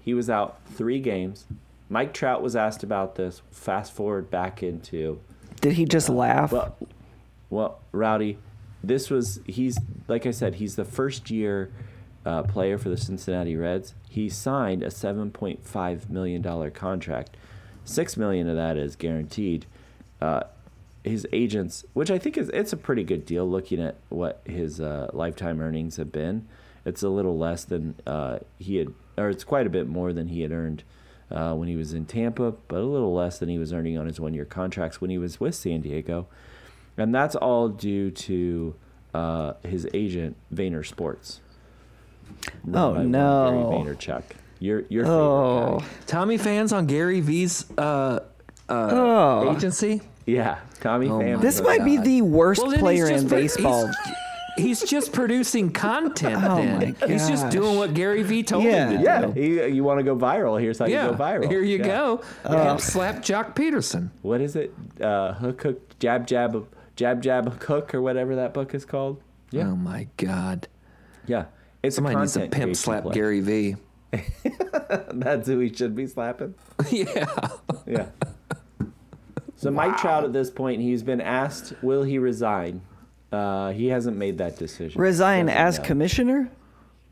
He 0.02 0.14
was 0.14 0.30
out 0.30 0.60
three 0.76 1.00
games. 1.00 1.46
Mike 1.90 2.14
Trout 2.14 2.42
was 2.44 2.56
asked 2.56 2.84
about 2.84 3.16
this. 3.16 3.42
Fast 3.52 3.92
forward 3.94 4.30
back 4.30 4.62
into 4.62 5.20
Did 5.62 5.74
he 5.74 5.86
just 5.86 6.08
laugh? 6.10 6.52
well, 6.52 6.78
well, 7.50 7.80
Rowdy, 7.92 8.38
this 8.84 9.10
was 9.10 9.40
he's 9.46 9.78
like 10.08 10.26
I 10.26 10.32
said, 10.32 10.56
he's 10.56 10.76
the 10.76 10.86
first 10.86 11.30
year 11.32 11.72
uh, 12.26 12.44
player 12.44 12.78
for 12.78 12.90
the 12.90 12.98
Cincinnati 12.98 13.56
Reds. 13.56 13.96
He 14.08 14.30
signed 14.30 14.84
a 14.84 14.92
seven 14.92 15.32
point 15.32 15.66
five 15.66 16.10
million 16.10 16.42
dollar 16.42 16.70
contract. 16.70 17.36
Six 17.86 18.18
million 18.18 18.48
of 18.48 18.56
that 18.56 18.78
is 18.78 18.96
guaranteed. 18.96 19.66
Uh, 20.22 20.42
his 21.10 21.28
agents, 21.34 21.84
which 21.94 22.10
I 22.10 22.18
think 22.18 22.38
is 22.38 22.50
it's 22.50 22.74
a 22.74 22.78
pretty 22.78 23.04
good 23.04 23.26
deal, 23.26 23.50
looking 23.50 23.82
at 23.82 23.96
what 24.10 24.42
his 24.46 24.80
uh, 24.80 25.10
lifetime 25.14 25.60
earnings 25.60 25.98
have 25.98 26.12
been. 26.12 26.48
It's 26.86 27.04
a 27.04 27.10
little 27.10 27.38
less 27.38 27.66
than 27.66 27.96
uh, 28.08 28.40
he 28.58 28.78
had, 28.78 28.94
or 29.18 29.30
it's 29.30 29.44
quite 29.44 29.68
a 29.68 29.70
bit 29.70 29.88
more 29.88 30.14
than 30.14 30.30
he 30.30 30.42
had 30.42 30.52
earned 30.52 30.84
uh, 31.32 31.54
when 31.54 31.68
he 31.68 31.76
was 31.76 31.94
in 31.94 32.06
Tampa, 32.06 32.52
but 32.68 32.80
a 32.80 32.86
little 32.86 33.14
less 33.14 33.40
than 33.40 33.50
he 33.50 33.58
was 33.58 33.74
earning 33.74 33.98
on 33.98 34.06
his 34.06 34.20
one 34.20 34.34
year 34.34 34.46
contracts 34.46 35.02
when 35.02 35.10
he 35.10 35.18
was 35.18 35.40
with 35.40 35.56
San 35.56 35.82
Diego. 35.82 36.28
And 36.98 37.14
that's 37.14 37.36
all 37.36 37.70
due 37.70 38.12
to 38.12 38.76
uh, 39.14 39.54
his 39.64 39.88
agent, 39.94 40.36
Vayner 40.54 40.86
Sports. 40.86 41.42
Oh, 42.74 42.94
no. 43.02 43.80
Gary 43.84 43.96
Vaynerchuk. 43.96 44.24
Your, 44.60 44.84
your 44.90 45.06
favorite 45.06 45.18
oh, 45.18 45.80
guy. 45.80 45.86
Tommy 46.06 46.38
Pham's 46.38 46.74
on 46.74 46.86
Gary 46.86 47.22
V's 47.22 47.66
uh, 47.78 47.82
uh, 47.82 48.20
oh. 48.70 49.56
agency. 49.56 50.02
Yeah, 50.30 50.60
Tommy 50.82 51.08
Oh 51.08 51.20
Pham. 51.20 51.42
This 51.42 51.62
might 51.62 51.84
be 51.84 51.98
the 51.98 52.22
worst 52.22 52.62
Well, 52.62 52.78
player 52.78 53.08
in 53.08 53.28
pro- 53.28 53.38
baseball. 53.40 53.88
He's, 54.58 54.82
he's 54.82 54.90
just 54.90 55.14
producing 55.14 55.72
content. 55.72 56.44
Oh 56.44 56.56
then 56.58 56.96
my 57.02 57.08
he's 57.08 57.28
just 57.28 57.50
doing 57.50 57.78
what 57.78 57.94
Gary 57.94 58.24
V 58.24 58.44
told 58.44 58.64
Yeah. 58.64 58.90
him 58.90 58.98
to 58.98 59.04
Yeah, 59.04 59.22
do. 59.28 59.32
he, 59.32 59.68
you 59.76 59.84
want 59.84 60.00
to 60.00 60.04
go 60.04 60.16
viral? 60.16 60.60
Here's 60.60 60.80
how 60.80 60.86
Yeah, 60.86 61.06
you 61.06 61.12
go 61.12 61.18
viral. 61.18 61.48
here 61.50 61.62
you 61.62 61.78
Yeah. 61.78 61.88
go. 61.88 62.22
Pimp 62.46 62.82
slap 62.82 63.16
Joc 63.24 63.56
Pederson. 63.56 64.10
What 64.22 64.42
is 64.42 64.56
it? 64.56 64.74
Uh, 65.02 65.34
hook, 65.34 65.62
hook, 65.64 66.00
jab, 66.00 66.28
jab, 66.28 66.68
jab, 66.96 67.22
jab, 67.22 67.64
hook, 67.64 67.94
or 67.96 68.02
whatever 68.02 68.36
that 68.36 68.54
book 68.54 68.74
is 68.74 68.86
called. 68.86 69.22
Yeah, 69.52 69.68
Oh 69.70 69.76
my 69.76 70.08
God! 70.18 70.68
yeah. 71.26 71.46
It's 71.82 71.96
Somebody 71.96 72.18
a 72.18 72.20
needs 72.20 72.34
to 72.34 72.48
pimp 72.48 72.76
slap 72.76 73.04
play. 73.04 73.14
Gary 73.16 73.40
V. 73.40 73.76
That's 75.14 75.48
who 75.48 75.60
he 75.60 75.74
should 75.74 75.96
be 75.96 76.08
slapping. 76.08 76.56
yeah. 76.92 77.26
Yeah. 77.88 78.06
So 79.60 79.70
Mike 79.70 79.98
Trout 79.98 80.24
at 80.24 80.32
this 80.32 80.50
point, 80.50 80.82
he's 80.82 81.04
been 81.04 81.20
asked, 81.20 81.74
will 81.82 82.04
he 82.04 82.18
resign? 82.18 82.82
Uh, 83.30 83.72
he 83.72 83.88
hasn't 83.88 84.16
made 84.16 84.38
that 84.38 84.58
decision. 84.58 85.00
Resign 85.02 85.50
as 85.50 85.78
know. 85.78 85.84
commissioner? 85.86 86.50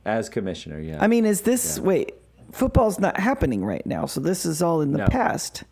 as 0.06 0.30
commissioner. 0.30 0.80
Yeah. 0.80 0.98
I 1.02 1.08
mean, 1.08 1.26
is 1.26 1.42
this 1.42 1.78
Yeah. 1.78 1.84
wait? 1.84 2.14
Football's 2.54 2.98
not 2.98 3.20
happening 3.20 3.66
right 3.66 3.86
now, 3.86 4.06
so 4.06 4.22
this 4.22 4.46
is 4.46 4.62
all 4.62 4.80
in 4.80 4.94
the 4.94 5.00
No. 5.00 5.08
past. 5.08 5.66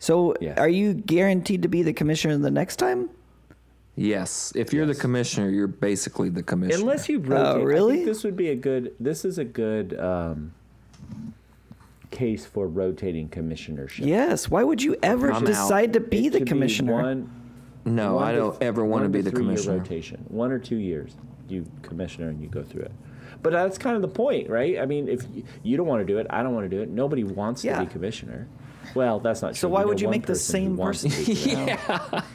So, 0.00 0.34
Yeah. 0.40 0.54
are 0.60 0.68
you 0.68 0.94
guaranteed 0.94 1.62
to 1.62 1.68
be 1.68 1.84
the 1.84 1.92
commissioner 1.92 2.36
the 2.38 2.50
next 2.50 2.76
time? 2.76 3.10
Yes. 3.94 4.52
If 4.56 4.72
you're 4.72 4.84
Yes. 4.86 4.96
the 4.96 5.00
commissioner, 5.00 5.48
you're 5.50 5.68
basically 5.68 6.28
the 6.28 6.42
commissioner. 6.42 6.80
unless 6.82 7.08
you 7.08 7.20
rotate. 7.20 7.62
I 7.62 7.64
really? 7.64 7.94
think 7.98 8.06
this 8.06 8.24
would 8.24 8.36
be 8.36 8.48
a 8.48 8.56
good. 8.56 8.90
This 8.98 9.24
is 9.24 9.38
a 9.38 9.44
good 9.44 9.96
um, 10.00 10.50
case 12.10 12.46
for 12.46 12.66
rotating 12.66 13.28
commissionership. 13.28 14.06
Yes. 14.06 14.50
Why 14.50 14.62
would 14.64 14.82
you 14.82 14.96
ever 15.02 15.30
I'm 15.30 15.42
out. 15.42 15.46
decide 15.46 15.92
to 15.94 16.00
be 16.00 16.26
It 16.26 16.32
the 16.32 16.38
should 16.38 16.48
commissioner? 16.48 16.92
one, 16.92 17.30
no, 17.84 18.14
one 18.14 18.24
I 18.24 18.32
don't 18.32 18.52
th- 18.52 18.62
ever 18.62 18.84
want 18.84 19.04
to 19.04 19.08
be 19.08 19.20
the 19.20 19.30
commissioner. 19.32 19.78
Rotation, 19.78 20.24
one 20.28 20.50
or 20.52 20.58
two 20.58 20.76
years, 20.76 21.16
you 21.48 21.64
commissioner 21.82 22.28
and 22.28 22.40
you 22.40 22.48
go 22.48 22.62
through 22.62 22.82
it. 22.82 22.92
But 23.42 23.52
that's 23.52 23.78
kind 23.78 23.94
of 23.94 24.02
the 24.02 24.08
point, 24.08 24.48
right? 24.50 24.78
I 24.80 24.86
mean, 24.86 25.06
if 25.08 25.22
you, 25.32 25.44
you 25.62 25.76
don't 25.76 25.86
want 25.86 26.00
to 26.00 26.12
do 26.12 26.18
it, 26.18 26.26
I 26.30 26.42
don't 26.42 26.54
want 26.54 26.68
to 26.68 26.76
do 26.76 26.82
it. 26.82 26.88
Nobody 26.88 27.24
wants 27.24 27.64
Yeah. 27.64 27.78
to 27.78 27.84
be 27.84 27.90
commissioner. 27.90 28.48
Well, 28.94 29.20
that's 29.20 29.42
not 29.42 29.48
true. 29.48 29.56
So 29.60 29.68
why 29.68 29.84
would 29.84 30.00
you 30.00 30.08
make 30.08 30.26
the 30.26 30.34
same 30.34 30.76
wants 30.76 31.02
person? 31.02 31.34
yeah. 31.50 32.22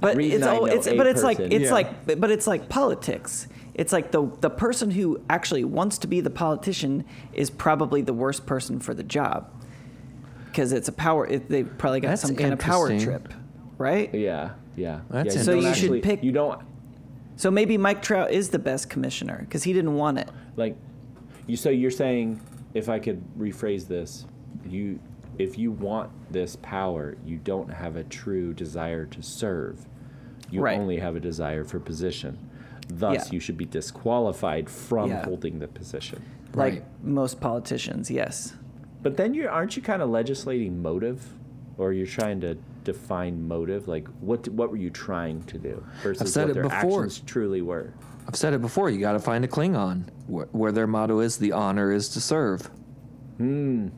But 0.00 0.16
Reason 0.16 0.38
it's 0.42 0.46
all 0.48 0.64
it's 0.66 0.88
but 0.88 1.06
it's 1.06 1.22
like 1.22 1.38
it's 1.38 1.66
Yeah. 1.66 1.72
like 1.72 2.20
but 2.20 2.28
it's 2.32 2.48
like 2.48 2.68
politics. 2.68 3.46
It's 3.74 3.92
like 3.92 4.10
the 4.10 4.30
the 4.40 4.50
person 4.50 4.90
who 4.90 5.20
actually 5.30 5.64
wants 5.64 5.98
to 5.98 6.06
be 6.06 6.20
the 6.20 6.30
politician 6.30 7.04
is 7.32 7.48
probably 7.50 8.02
the 8.02 8.12
worst 8.12 8.44
person 8.46 8.80
for 8.80 8.92
the 8.94 9.02
job 9.02 9.50
because 10.46 10.72
it's 10.72 10.88
a 10.88 10.92
power. 10.92 11.26
It, 11.26 11.48
they 11.48 11.64
probably 11.64 12.00
got 12.00 12.08
That's 12.08 12.22
some 12.22 12.36
kind 12.36 12.52
of 12.52 12.58
power 12.58 12.98
trip, 12.98 13.32
right? 13.78 14.12
Yeah, 14.14 14.50
yeah. 14.76 15.00
That's 15.10 15.34
yeah, 15.36 15.42
So 15.42 15.54
don't 15.54 15.62
you 15.62 15.74
should 15.74 16.02
pick- 16.02 16.22
You 16.22 16.32
don't 16.32 16.60
So 17.36 17.50
maybe 17.50 17.78
Mike 17.78 18.02
Trout 18.02 18.30
is 18.30 18.50
the 18.50 18.58
best 18.58 18.90
commissioner 18.90 19.38
because 19.40 19.62
he 19.62 19.72
didn't 19.72 19.94
want 19.94 20.18
it. 20.18 20.28
like 20.56 20.76
you. 21.46 21.56
So 21.56 21.70
you're 21.70 21.90
saying, 21.90 22.40
if 22.74 22.90
I 22.90 22.98
could 22.98 23.22
rephrase 23.38 23.88
this, 23.88 24.26
you, 24.66 25.00
if 25.38 25.56
you 25.58 25.72
want 25.72 26.10
this 26.30 26.56
power, 26.56 27.16
you 27.24 27.38
don't 27.38 27.70
have 27.72 27.96
a 27.96 28.04
true 28.04 28.52
desire 28.52 29.06
to 29.06 29.22
serve. 29.22 29.86
You 30.50 30.60
Right. 30.60 30.78
only 30.78 30.98
have 30.98 31.16
a 31.16 31.20
desire 31.20 31.64
for 31.64 31.80
position. 31.80 32.38
Thus, 32.98 33.26
Yeah. 33.28 33.32
you 33.34 33.40
should 33.40 33.56
be 33.56 33.64
disqualified 33.64 34.68
from 34.68 35.10
Yeah. 35.10 35.24
holding 35.24 35.58
the 35.58 35.68
position. 35.68 36.22
Like 36.54 36.72
Right. 36.74 36.84
most 37.02 37.40
politicians, 37.40 38.10
yes. 38.10 38.54
But 39.02 39.16
then 39.16 39.34
you 39.34 39.48
aren't 39.48 39.76
you 39.76 39.82
kind 39.82 40.02
of 40.02 40.10
legislating 40.10 40.82
motive, 40.82 41.34
or 41.78 41.92
you're 41.92 42.06
trying 42.06 42.40
to 42.42 42.56
define 42.84 43.46
motive? 43.48 43.88
Like 43.88 44.06
what 44.20 44.48
what 44.48 44.70
were 44.70 44.76
you 44.76 44.90
trying 44.90 45.42
to 45.44 45.58
do 45.58 45.82
versus 46.02 46.32
said 46.32 46.42
what 46.48 46.50
it 46.50 46.54
their 46.54 46.62
before. 46.64 47.04
actions 47.04 47.20
truly 47.20 47.62
were? 47.62 47.92
I've 48.28 48.36
said 48.36 48.52
it 48.52 48.60
before. 48.60 48.90
You 48.90 49.00
got 49.00 49.12
to 49.12 49.18
find 49.18 49.44
a 49.44 49.48
Klingon 49.48 50.04
where, 50.28 50.46
where 50.52 50.70
their 50.72 50.86
motto 50.86 51.18
is 51.20 51.38
"the 51.38 51.52
honor 51.52 51.90
is 51.90 52.08
to 52.10 52.20
serve." 52.20 52.70
Hmm. 53.38 53.88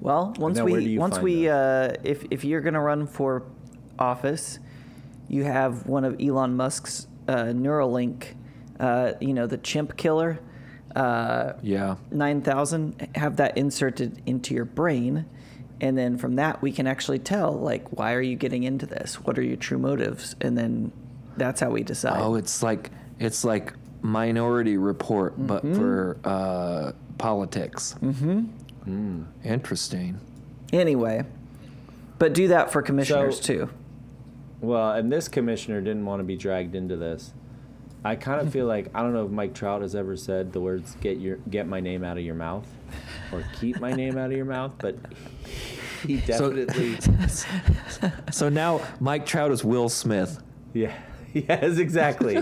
Well, 0.00 0.34
once 0.38 0.58
Now, 0.58 0.64
we 0.66 0.98
once 0.98 1.18
we 1.20 1.48
uh, 1.48 1.92
if 2.02 2.24
if 2.30 2.44
you're 2.44 2.60
gonna 2.60 2.80
run 2.82 3.06
for 3.06 3.44
office, 3.98 4.58
you 5.28 5.44
have 5.44 5.86
one 5.86 6.04
of 6.04 6.20
Elon 6.20 6.56
Musk's 6.56 7.06
Neuralink, 7.28 8.34
uh, 8.80 9.12
you 9.20 9.32
know, 9.34 9.46
the 9.46 9.58
chimp 9.58 9.96
killer, 9.96 10.38
uh, 10.96 11.52
Yeah. 11.62 11.96
nine 12.10 12.40
thousand. 12.42 13.08
Have 13.14 13.36
that 13.36 13.56
inserted 13.56 14.20
into 14.26 14.54
your 14.54 14.64
brain, 14.64 15.24
and 15.80 15.96
then 15.96 16.16
from 16.18 16.36
that 16.36 16.60
we 16.62 16.72
can 16.72 16.86
actually 16.86 17.18
tell 17.18 17.52
like 17.52 17.88
why 17.96 18.14
are 18.14 18.20
you 18.22 18.36
getting 18.36 18.62
into 18.64 18.86
this? 18.86 19.16
What 19.24 19.38
are 19.38 19.42
your 19.42 19.56
true 19.56 19.78
motives? 19.78 20.36
And 20.40 20.56
then 20.58 20.92
that's 21.36 21.60
how 21.60 21.70
we 21.70 21.82
decide. 21.82 22.20
Oh, 22.20 22.34
it's 22.34 22.62
like 22.62 22.90
it's 23.18 23.44
like 23.44 23.72
Minority 24.02 24.76
Report, 24.76 25.34
but 25.38 25.64
Mm-hmm. 25.64 25.74
for 25.74 26.18
uh, 26.24 26.92
politics. 27.18 27.94
Mm-hmm. 28.02 29.22
Interesting. 29.44 30.18
Anyway, 30.72 31.24
but 32.18 32.32
do 32.32 32.48
that 32.48 32.72
for 32.72 32.82
commissioners 32.82 33.36
So- 33.36 33.42
too. 33.42 33.68
Well, 34.62 34.92
and 34.92 35.12
this 35.12 35.28
commissioner 35.28 35.80
didn't 35.82 36.06
want 36.06 36.20
to 36.20 36.24
be 36.24 36.36
dragged 36.36 36.74
into 36.74 36.96
this. 36.96 37.34
I 38.04 38.16
kind 38.16 38.40
of 38.40 38.52
feel 38.52 38.66
like 38.66 38.88
I 38.94 39.02
don't 39.02 39.12
know 39.12 39.24
if 39.26 39.30
Mike 39.30 39.54
Trout 39.54 39.82
has 39.82 39.94
ever 39.94 40.16
said 40.16 40.52
the 40.52 40.60
words 40.60 40.96
"get 41.00 41.18
your 41.18 41.36
get 41.50 41.66
my 41.68 41.78
name 41.80 42.02
out 42.02 42.16
of 42.18 42.24
your 42.24 42.34
mouth" 42.34 42.66
or 43.32 43.44
"keep 43.60 43.78
my 43.80 43.92
name 43.92 44.16
out 44.18 44.30
of 44.30 44.36
your 44.36 44.44
mouth," 44.46 44.72
but 44.78 44.96
he 46.06 46.18
So- 46.20 46.50
definitely, 46.52 46.98
So 48.32 48.48
now 48.48 48.80
Mike 48.98 49.24
Trout 49.26 49.52
is 49.52 49.62
Will 49.64 49.88
Smith. 49.88 50.42
yeah, 50.72 50.92
yes, 51.32 51.78
exactly, 51.78 52.34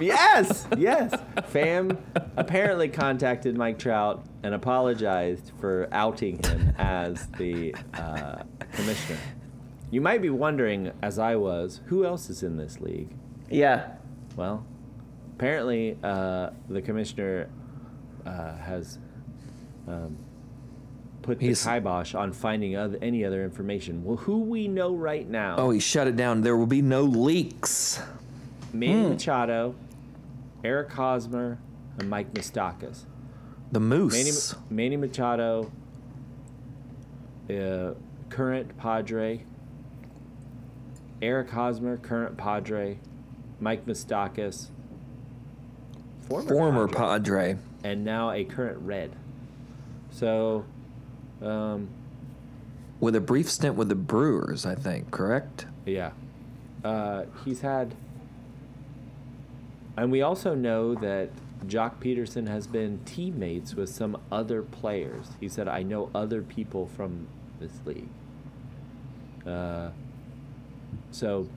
yes, 0.00 0.66
yes. 0.78 1.12
Pham 1.52 1.96
apparently 2.36 2.88
contacted 2.88 3.56
Mike 3.56 3.78
Trout 3.78 4.24
and 4.44 4.54
apologized 4.54 5.50
for 5.60 5.88
outing 5.90 6.40
him 6.44 6.72
as 6.78 7.26
the 7.38 7.74
uh, 7.94 8.42
commissioner. 8.72 9.18
You 9.90 10.00
might 10.00 10.22
be 10.22 10.30
wondering, 10.30 10.92
as 11.02 11.18
I 11.18 11.36
was, 11.36 11.80
who 11.86 12.04
else 12.04 12.30
is 12.30 12.42
in 12.42 12.56
this 12.56 12.80
league? 12.80 13.10
Yeah. 13.50 13.94
Well, 14.36 14.64
apparently 15.36 15.98
uh, 16.04 16.50
the 16.68 16.80
commissioner 16.80 17.48
uh, 18.24 18.56
has 18.58 18.98
um, 19.88 20.16
put 21.22 21.40
He's- 21.40 21.64
the 21.64 21.70
kibosh 21.70 22.14
on 22.14 22.32
finding 22.32 22.76
other, 22.76 22.98
any 23.02 23.24
other 23.24 23.42
information. 23.44 24.04
Well, 24.04 24.16
who 24.18 24.38
we 24.40 24.68
know 24.68 24.94
right 24.94 25.28
now, 25.28 25.56
Oh, 25.58 25.70
he 25.70 25.80
shut 25.80 26.06
it 26.06 26.14
down. 26.16 26.42
There 26.42 26.56
will 26.56 26.66
be 26.66 26.82
no 26.82 27.02
leaks. 27.02 28.00
Manny 28.72 29.08
Machado, 29.08 29.74
Eric 30.62 30.92
Hosmer, 30.92 31.58
and 31.98 32.08
Mike 32.08 32.32
Moustakas. 32.32 33.06
The 33.72 33.80
Manny, 33.80 34.04
Moose. 34.24 34.54
Manny 34.70 34.96
Machado, 34.96 35.72
uh, 37.50 37.94
current 38.28 38.76
Padre. 38.78 39.42
Eric 41.22 41.50
Hosmer, 41.50 41.96
current 41.96 42.36
Padre. 42.36 42.98
Mike 43.62 43.84
Moustakas, 43.84 44.68
former, 46.26 46.48
Former 46.48 46.88
Padre. 46.88 47.54
Padre. 47.54 47.56
and 47.84 48.04
now 48.04 48.30
a 48.30 48.42
current 48.44 48.78
red. 48.80 49.14
So, 50.10 50.64
um, 51.42 51.88
With 53.00 53.14
a 53.14 53.20
brief 53.20 53.50
stint 53.50 53.74
with 53.76 53.90
the 53.90 53.94
Brewers, 53.94 54.64
I 54.64 54.74
think, 54.74 55.10
correct? 55.10 55.66
yeah, 55.84 56.12
uh, 56.84 57.24
he's 57.44 57.60
had, 57.60 57.94
and 59.96 60.10
we 60.10 60.22
also 60.22 60.54
know 60.54 60.94
that 60.94 61.28
Joc 61.66 61.96
Pederson 62.02 62.48
has 62.48 62.66
been 62.66 63.00
teammates 63.04 63.74
with 63.74 63.90
some 63.90 64.16
other 64.32 64.62
players. 64.62 65.26
He 65.38 65.48
said, 65.50 65.68
I 65.68 65.82
know 65.82 66.08
other 66.14 66.40
people 66.40 66.86
from 66.86 67.26
this 67.60 67.72
league. 67.84 68.08
Uh, 69.46 69.90
so 71.10 71.48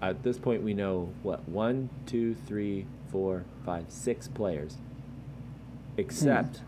at 0.00 0.22
this 0.22 0.38
point, 0.38 0.62
we 0.62 0.74
know 0.74 1.12
what? 1.22 1.48
One, 1.48 1.90
two, 2.06 2.34
three, 2.46 2.86
four, 3.10 3.44
five, 3.64 3.84
six 3.88 4.28
players. 4.28 4.76
Except 5.96 6.60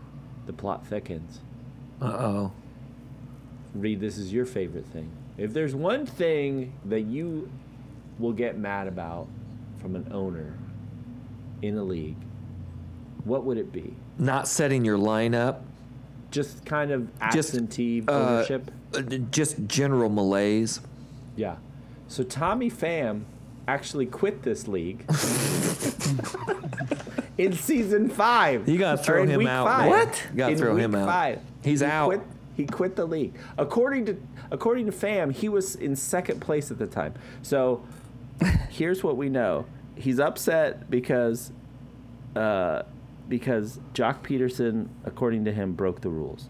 the 0.45 0.53
plot 0.53 0.85
thickens. 0.85 1.39
Uh 2.01 2.05
oh. 2.05 2.51
Reed, 3.73 4.01
this 4.01 4.17
is 4.17 4.33
your 4.33 4.45
favorite 4.45 4.85
thing. 4.87 5.09
If 5.37 5.53
there's 5.53 5.73
one 5.73 6.05
thing 6.05 6.73
that 6.85 7.01
you 7.01 7.49
will 8.19 8.33
get 8.33 8.57
mad 8.57 8.87
about 8.87 9.27
from 9.77 9.95
an 9.95 10.09
owner 10.11 10.57
in 11.61 11.77
a 11.77 11.83
league, 11.83 12.17
what 13.23 13.45
would 13.45 13.57
it 13.57 13.71
be? 13.71 13.93
Not 14.17 14.47
setting 14.47 14.83
your 14.83 14.97
lineup. 14.97 15.61
Just 16.31 16.65
kind 16.65 16.91
of 16.91 17.07
Just, 17.31 17.49
absentee 17.49 18.03
uh, 18.07 18.11
ownership? 18.11 18.71
uh, 18.93 19.01
Just 19.31 19.67
general 19.67 20.09
malaise. 20.09 20.81
Yeah. 21.35 21.55
So 22.11 22.23
Tommy 22.25 22.69
Pham 22.69 23.23
actually 23.69 24.05
quit 24.05 24.43
this 24.43 24.67
league 24.67 25.05
in 27.37 27.53
season 27.53 28.09
five. 28.09 28.67
You 28.67 28.77
gotta 28.77 29.01
throw 29.01 29.23
in 29.23 29.29
him 29.29 29.37
week 29.37 29.47
out, 29.47 29.65
Five. 29.65 29.89
What? 29.89 30.27
You 30.31 30.37
gotta 30.37 30.51
In 30.51 30.57
throw 30.57 30.75
him 30.75 30.93
out. 30.93 31.07
Five. 31.07 31.39
He's 31.63 31.79
he 31.79 31.85
out. 31.85 32.07
Quit, 32.07 32.21
he 32.57 32.65
quit 32.65 32.97
the 32.97 33.05
league. 33.05 33.33
According 33.57 34.07
to 34.07 34.21
according 34.51 34.87
to 34.87 34.91
Pham, 34.91 35.31
he 35.31 35.47
was 35.47 35.75
in 35.75 35.95
second 35.95 36.41
place 36.41 36.69
at 36.69 36.79
the 36.79 36.85
time. 36.85 37.13
So 37.43 37.81
here's 38.69 39.05
what 39.05 39.15
we 39.15 39.29
know: 39.29 39.65
he's 39.95 40.19
upset 40.19 40.91
because 40.91 41.53
uh, 42.35 42.83
because 43.29 43.79
Joc 43.93 44.21
Pederson, 44.21 44.89
according 45.05 45.45
to 45.45 45.53
him, 45.53 45.75
broke 45.75 46.01
the 46.01 46.09
rules, 46.09 46.49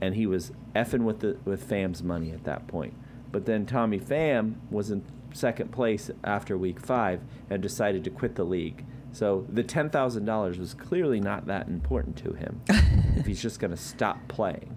and 0.00 0.14
he 0.14 0.26
was 0.26 0.50
effing 0.74 1.04
with 1.04 1.20
the 1.20 1.36
with 1.44 1.68
Pham's 1.68 2.02
money 2.02 2.30
at 2.30 2.44
that 2.44 2.66
point. 2.68 2.94
But 3.34 3.46
then 3.46 3.66
Tommy 3.66 3.98
Pham 3.98 4.54
was 4.70 4.92
in 4.92 5.04
second 5.32 5.72
place 5.72 6.08
after 6.22 6.56
week 6.56 6.78
five 6.78 7.20
and 7.50 7.60
decided 7.60 8.04
to 8.04 8.10
quit 8.10 8.36
the 8.36 8.44
league. 8.44 8.84
So 9.10 9.44
the 9.48 9.64
ten 9.64 9.90
thousand 9.90 10.24
dollars 10.24 10.56
was 10.56 10.72
clearly 10.72 11.18
not 11.18 11.46
that 11.46 11.66
important 11.66 12.16
to 12.18 12.34
him 12.34 12.60
if 13.16 13.26
he's 13.26 13.42
just 13.42 13.58
going 13.58 13.72
to 13.72 13.76
stop 13.76 14.28
playing 14.28 14.76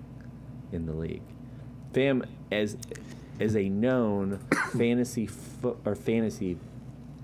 in 0.72 0.88
the 0.88 0.93
league. 0.93 1.22
Pham 1.93 2.26
as 2.51 2.78
as 3.39 3.55
a 3.55 3.70
known 3.70 4.39
fantasy 4.76 5.28
fo- 5.28 5.78
or 5.86 5.93
fantasy 5.93 6.58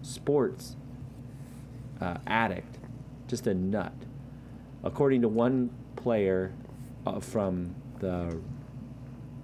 sports 0.03 0.75
uh, 1.99 2.17
addict, 2.27 2.77
just 3.27 3.47
a 3.47 3.55
nut. 3.55 3.93
According 4.83 5.23
to 5.23 5.29
one 5.29 5.71
player 5.95 6.53
uh, 7.07 7.19
from 7.19 7.73
the 8.01 8.39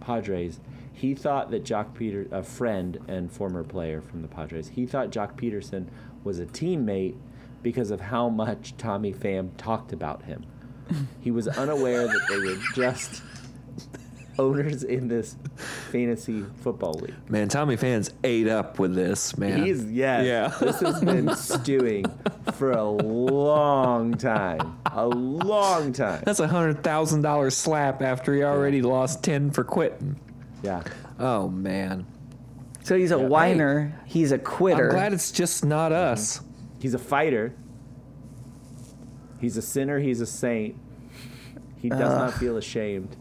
Padres, 0.01 0.59
he 0.99 1.15
thought 1.15 1.49
that 1.51 1.63
Joc 1.63 1.93
Peter, 1.93 2.27
a 2.29 2.43
friend 2.43 2.99
and 3.07 3.31
former 3.31 3.63
player 3.63 4.01
from 4.01 4.21
the 4.21 4.27
Padres, 4.27 4.67
he 4.67 4.85
thought 4.85 5.11
Joc 5.11 5.37
Pederson 5.37 5.87
was 6.25 6.39
a 6.39 6.45
teammate 6.45 7.15
because 7.63 7.89
of 7.89 8.01
how 8.01 8.27
much 8.27 8.75
Tommy 8.77 9.13
Pham 9.13 9.51
talked 9.57 9.93
about 9.93 10.23
him. 10.23 10.45
He 11.21 11.31
was 11.31 11.47
unaware 11.47 12.07
that 12.07 12.21
they 12.27 12.37
were 12.37 12.57
just 12.73 13.21
owners 14.39 14.83
in 14.83 15.07
this 15.07 15.37
fantasy 15.91 16.43
football 16.61 16.93
league. 16.93 17.13
Man, 17.29 17.47
Tommy 17.47 17.77
Pham's 17.77 18.11
ate 18.23 18.47
up 18.47 18.79
with 18.79 18.95
this, 18.95 19.37
man. 19.37 19.63
He's 19.63 19.83
yes. 19.85 20.25
Yeah. 20.25 20.47
This 20.59 20.79
has 20.79 21.01
been 21.01 21.33
stewing 21.35 22.05
for 22.53 22.71
a 22.71 22.83
long 22.83 24.15
time. 24.15 24.79
A 24.91 25.07
long 25.07 25.93
time. 25.93 26.23
That's 26.25 26.39
a 26.39 26.47
hundred 26.47 26.83
thousand 26.83 27.21
dollar 27.21 27.51
slap 27.51 28.01
after 28.01 28.33
he 28.33 28.43
already 28.43 28.81
lost 28.81 29.23
ten 29.23 29.51
for 29.51 29.63
quitting. 29.63 30.19
Yeah. 30.63 30.83
Oh 31.19 31.47
man. 31.47 32.05
So 32.83 32.97
he's 32.97 33.11
a 33.11 33.17
Yeah. 33.17 33.25
whiner. 33.25 33.99
He's 34.05 34.31
a 34.31 34.37
quitter. 34.37 34.89
I'm 34.89 34.95
glad 34.95 35.13
it's 35.13 35.31
just 35.31 35.65
not 35.65 35.91
mm-hmm. 35.91 36.13
us. 36.13 36.41
He's 36.79 36.93
a 36.93 36.99
fighter. 36.99 37.53
He's 39.39 39.57
a 39.57 39.61
sinner. 39.61 39.99
He's 39.99 40.21
a 40.21 40.25
saint. 40.25 40.75
He 41.81 41.89
does 41.89 41.99
not 41.99 42.33
feel 42.33 42.57
ashamed. 42.57 43.15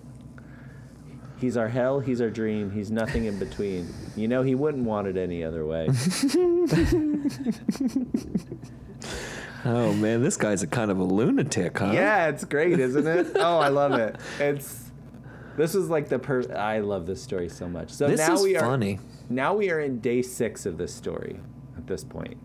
He's 1.40 1.56
our 1.56 1.68
hell. 1.68 2.00
He's 2.00 2.20
our 2.20 2.30
dream. 2.30 2.72
He's 2.72 2.90
nothing 2.90 3.26
in 3.26 3.38
between. 3.38 3.92
You 4.16 4.26
know, 4.26 4.42
he 4.42 4.56
wouldn't 4.56 4.84
want 4.84 5.06
it 5.06 5.16
any 5.16 5.44
other 5.44 5.64
way. 5.64 5.88
Oh 9.64 9.92
man, 9.92 10.22
this 10.22 10.36
guy's 10.36 10.62
a 10.62 10.66
kind 10.66 10.90
of 10.90 10.98
a 10.98 11.04
lunatic, 11.04 11.78
huh? 11.78 11.90
Yeah, 11.92 12.28
it's 12.28 12.44
great, 12.44 12.78
isn't 12.78 13.06
it? 13.06 13.32
Oh, 13.34 13.58
I 13.58 13.68
love 13.68 13.92
it. 13.94 14.16
It's 14.38 14.87
this 15.58 15.74
was 15.74 15.90
like 15.90 16.08
the 16.08 16.18
per. 16.18 16.50
I 16.54 16.78
love 16.80 17.04
this 17.06 17.22
story 17.22 17.48
so 17.50 17.68
much. 17.68 17.90
So 17.90 18.08
This 18.08 18.26
now 18.26 18.34
is 18.34 18.42
we 18.42 18.56
are 18.56 18.60
funny. 18.60 18.98
now 19.28 19.54
we 19.54 19.70
are 19.70 19.80
in 19.80 20.00
day 20.00 20.22
six 20.22 20.64
of 20.64 20.78
this 20.78 20.94
story. 20.94 21.38
At 21.76 21.86
this 21.86 22.02
point, 22.04 22.38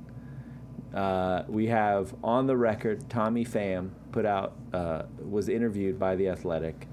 uh, 0.93 1.43
we 1.47 1.67
have 1.67 2.13
on 2.23 2.45
the 2.47 2.57
record 2.57 3.09
Tommy 3.09 3.45
Pham 3.45 3.91
put 4.11 4.25
out 4.25 4.53
uh, 4.73 5.03
was 5.23 5.47
interviewed 5.49 5.97
by 5.97 6.15
the 6.15 6.27
Athletic 6.27 6.87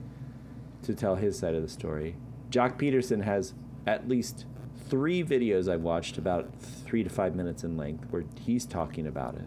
to 0.83 0.95
tell 0.95 1.17
his 1.17 1.39
side 1.39 1.55
of 1.55 1.63
the 1.63 1.69
story. 1.69 2.17
Joc 2.51 2.79
Pederson 2.79 3.23
has 3.25 3.55
at 3.87 4.09
least 4.09 4.47
three 4.89 5.23
videos 5.23 5.71
I've 5.73 5.83
watched 5.83 6.19
about 6.19 6.51
three 6.61 7.05
to 7.05 7.11
five 7.11 7.35
minutes 7.35 7.63
in 7.65 7.77
length 7.77 8.07
where 8.11 8.25
he's 8.45 8.65
talking 8.67 9.07
about 9.07 9.35
it. 9.37 9.47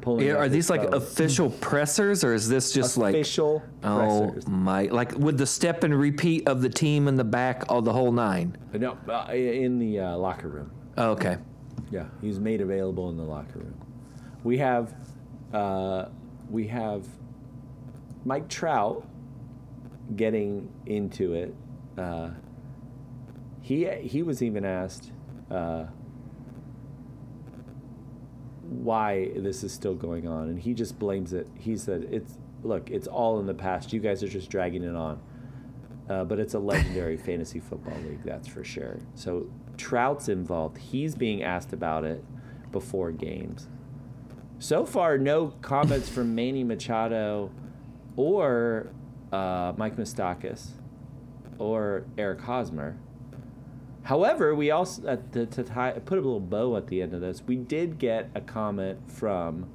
Pulling 0.00 0.26
Yeah, 0.26 0.34
are 0.34 0.48
these 0.48 0.70
like 0.70 0.82
phone. 0.82 0.94
official 0.94 1.50
pressers, 1.50 2.22
or 2.22 2.32
is 2.34 2.48
this 2.48 2.72
just 2.72 2.96
like 2.96 3.14
official 3.14 3.62
oh 3.82 4.28
pressers? 4.30 4.46
my? 4.48 4.84
Like 4.84 5.12
with 5.18 5.38
the 5.38 5.46
step 5.46 5.82
and 5.84 5.98
repeat 5.98 6.48
of 6.48 6.62
the 6.62 6.68
team 6.68 7.08
in 7.08 7.16
the 7.16 7.24
back, 7.24 7.64
of 7.68 7.84
the 7.84 7.92
whole 7.92 8.12
nine. 8.12 8.56
No, 8.72 8.96
uh, 9.08 9.32
in 9.32 9.78
the 9.78 10.00
uh, 10.00 10.16
locker 10.16 10.48
room. 10.48 10.70
Oh, 10.96 11.10
okay. 11.12 11.38
Yeah, 11.90 12.06
he's 12.20 12.38
made 12.38 12.60
available 12.60 13.08
in 13.10 13.16
the 13.16 13.22
locker 13.24 13.58
room. 13.60 13.74
We 14.44 14.58
have, 14.58 14.94
uh, 15.52 16.06
we 16.50 16.66
have 16.68 17.06
Mike 18.24 18.48
Trout 18.48 19.06
getting 20.16 20.70
into 20.86 21.34
it. 21.34 21.54
Uh, 21.96 22.30
he 23.62 23.86
he 23.86 24.22
was 24.22 24.42
even 24.42 24.64
asked 24.64 25.10
uh, 25.50 25.84
why 28.68 29.30
this 29.36 29.64
is 29.64 29.72
still 29.72 29.94
going 29.94 30.26
on, 30.28 30.48
and 30.48 30.58
he 30.58 30.74
just 30.74 30.98
blames 30.98 31.32
it. 31.32 31.48
He 31.58 31.76
said, 31.76 32.08
"It's 32.10 32.38
look, 32.62 32.90
it's 32.90 33.06
all 33.06 33.40
in 33.40 33.46
the 33.46 33.54
past. 33.54 33.92
You 33.92 34.00
guys 34.00 34.22
are 34.22 34.28
just 34.28 34.50
dragging 34.50 34.84
it 34.84 34.94
on." 34.94 35.20
Uh, 36.08 36.24
but 36.24 36.38
it's 36.38 36.54
a 36.54 36.58
legendary 36.58 37.16
fantasy 37.28 37.60
football 37.60 37.96
league, 37.98 38.22
that's 38.24 38.48
for 38.48 38.64
sure. 38.64 38.98
So 39.14 39.46
Trout's 39.76 40.28
involved. 40.28 40.78
He's 40.78 41.14
being 41.14 41.42
asked 41.42 41.72
about 41.72 42.04
it 42.04 42.24
before 42.72 43.12
games. 43.12 43.68
So 44.58 44.84
far, 44.84 45.18
no 45.18 45.48
comments 45.62 46.08
from 46.08 46.34
Manny 46.34 46.64
Machado 46.64 47.50
or 48.16 48.90
uh, 49.32 49.72
Mike 49.76 49.96
Moustakas 49.96 50.70
or 51.58 52.04
Eric 52.16 52.40
Hosmer. 52.40 52.98
However, 54.08 54.54
we 54.54 54.70
also 54.70 55.06
uh, 55.06 55.16
to, 55.32 55.44
to 55.44 55.62
tie, 55.62 55.90
put 55.92 56.16
a 56.16 56.22
little 56.22 56.40
bow 56.40 56.78
at 56.78 56.86
the 56.86 57.02
end 57.02 57.12
of 57.12 57.20
this, 57.20 57.42
we 57.46 57.56
did 57.56 57.98
get 57.98 58.30
a 58.34 58.40
comment 58.40 58.98
from 59.06 59.68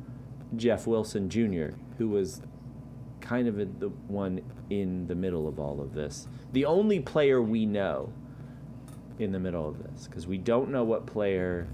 Jeff 0.56 0.88
Wilson 0.88 1.30
Jr., 1.30 1.76
who 2.00 2.10
was 2.10 2.42
kind 3.22 3.48
of 3.48 3.58
the 3.80 3.90
one 4.08 4.42
in 4.72 5.06
the 5.06 5.14
middle 5.14 5.48
of 5.48 5.60
all 5.60 5.80
of 5.80 5.94
this. 5.94 6.28
The 6.52 6.66
only 6.66 7.00
player 7.00 7.44
we 7.44 7.68
know 7.68 8.12
in 9.20 9.32
the 9.34 9.40
middle 9.40 9.70
of 9.70 9.78
this, 9.84 10.08
because 10.08 10.26
we 10.26 10.40
don't 10.40 10.72
know 10.72 10.84
what 10.84 11.06
player 11.06 11.68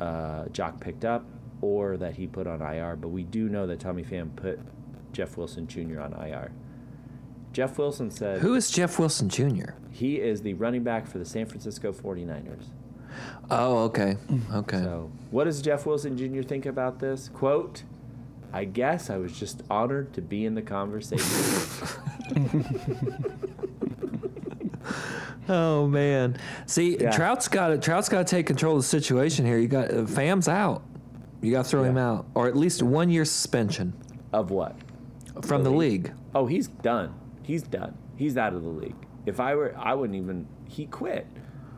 uh, 0.00 0.46
Joc 0.46 0.80
picked 0.80 1.04
up 1.04 1.24
or 1.60 1.96
that 1.98 2.16
he 2.16 2.26
put 2.26 2.48
on 2.48 2.62
IR, 2.62 2.96
but 2.96 3.10
we 3.10 3.22
do 3.22 3.48
know 3.48 3.64
that 3.68 3.78
Tommy 3.78 4.02
Pham 4.02 4.34
put 4.34 4.58
Jeff 5.12 5.36
Wilson 5.36 5.68
Jr. 5.68 6.00
on 6.00 6.14
IR. 6.14 6.50
Jeff 7.54 7.78
Wilson 7.78 8.10
said 8.10 8.40
Who 8.42 8.54
is 8.54 8.70
Jeff 8.70 8.98
Wilson 8.98 9.28
Jr.? 9.30 9.70
he 9.90 10.16
is 10.20 10.42
the 10.42 10.52
running 10.54 10.82
back 10.82 11.06
for 11.06 11.18
the 11.18 11.24
San 11.24 11.46
Francisco 11.46 11.92
49ers. 11.92 12.64
Oh, 13.48 13.84
okay, 13.84 14.16
okay. 14.52 14.78
So, 14.82 15.10
what 15.30 15.44
does 15.44 15.62
Jeff 15.62 15.86
Wilson 15.86 16.18
Jr. 16.18 16.42
think 16.42 16.66
about 16.66 16.98
this? 16.98 17.30
Quote, 17.32 17.84
I 18.52 18.64
guess 18.64 19.08
I 19.08 19.18
was 19.18 19.38
just 19.38 19.62
honored 19.70 20.12
to 20.14 20.20
be 20.20 20.44
in 20.44 20.54
the 20.54 20.62
conversation. 20.62 21.24
Oh 25.48 25.86
man. 25.86 26.38
See, 26.66 26.96
Yeah. 26.98 27.10
Trout's 27.10 27.48
got 27.48 27.68
to 27.68 27.78
Trout's 27.78 28.08
got 28.08 28.26
to 28.26 28.30
take 28.30 28.46
control 28.46 28.76
of 28.76 28.82
the 28.82 28.88
situation 28.88 29.44
here. 29.44 29.58
You 29.58 29.68
got 29.68 29.92
uh, 29.92 30.06
Pham's 30.06 30.48
out. 30.48 30.82
You 31.42 31.52
got 31.52 31.64
to 31.64 31.70
throw 31.70 31.82
him 31.84 31.98
out, 31.98 32.26
or 32.34 32.48
at 32.48 32.56
least 32.56 32.82
one 32.82 33.10
year 33.10 33.26
suspension 33.26 33.92
of 34.32 34.50
what? 34.50 34.76
from 35.42 35.62
the 35.64 35.70
league. 35.70 36.12
Oh, 36.34 36.46
he's 36.46 36.68
done. 36.68 37.14
He's 37.44 37.62
done. 37.62 37.96
He's 38.16 38.36
out 38.36 38.54
of 38.54 38.62
the 38.62 38.68
league. 38.68 38.96
If 39.26 39.38
I 39.38 39.54
were, 39.54 39.76
I 39.76 39.94
wouldn't 39.94 40.16
even. 40.16 40.48
He 40.68 40.86
quit. 40.86 41.26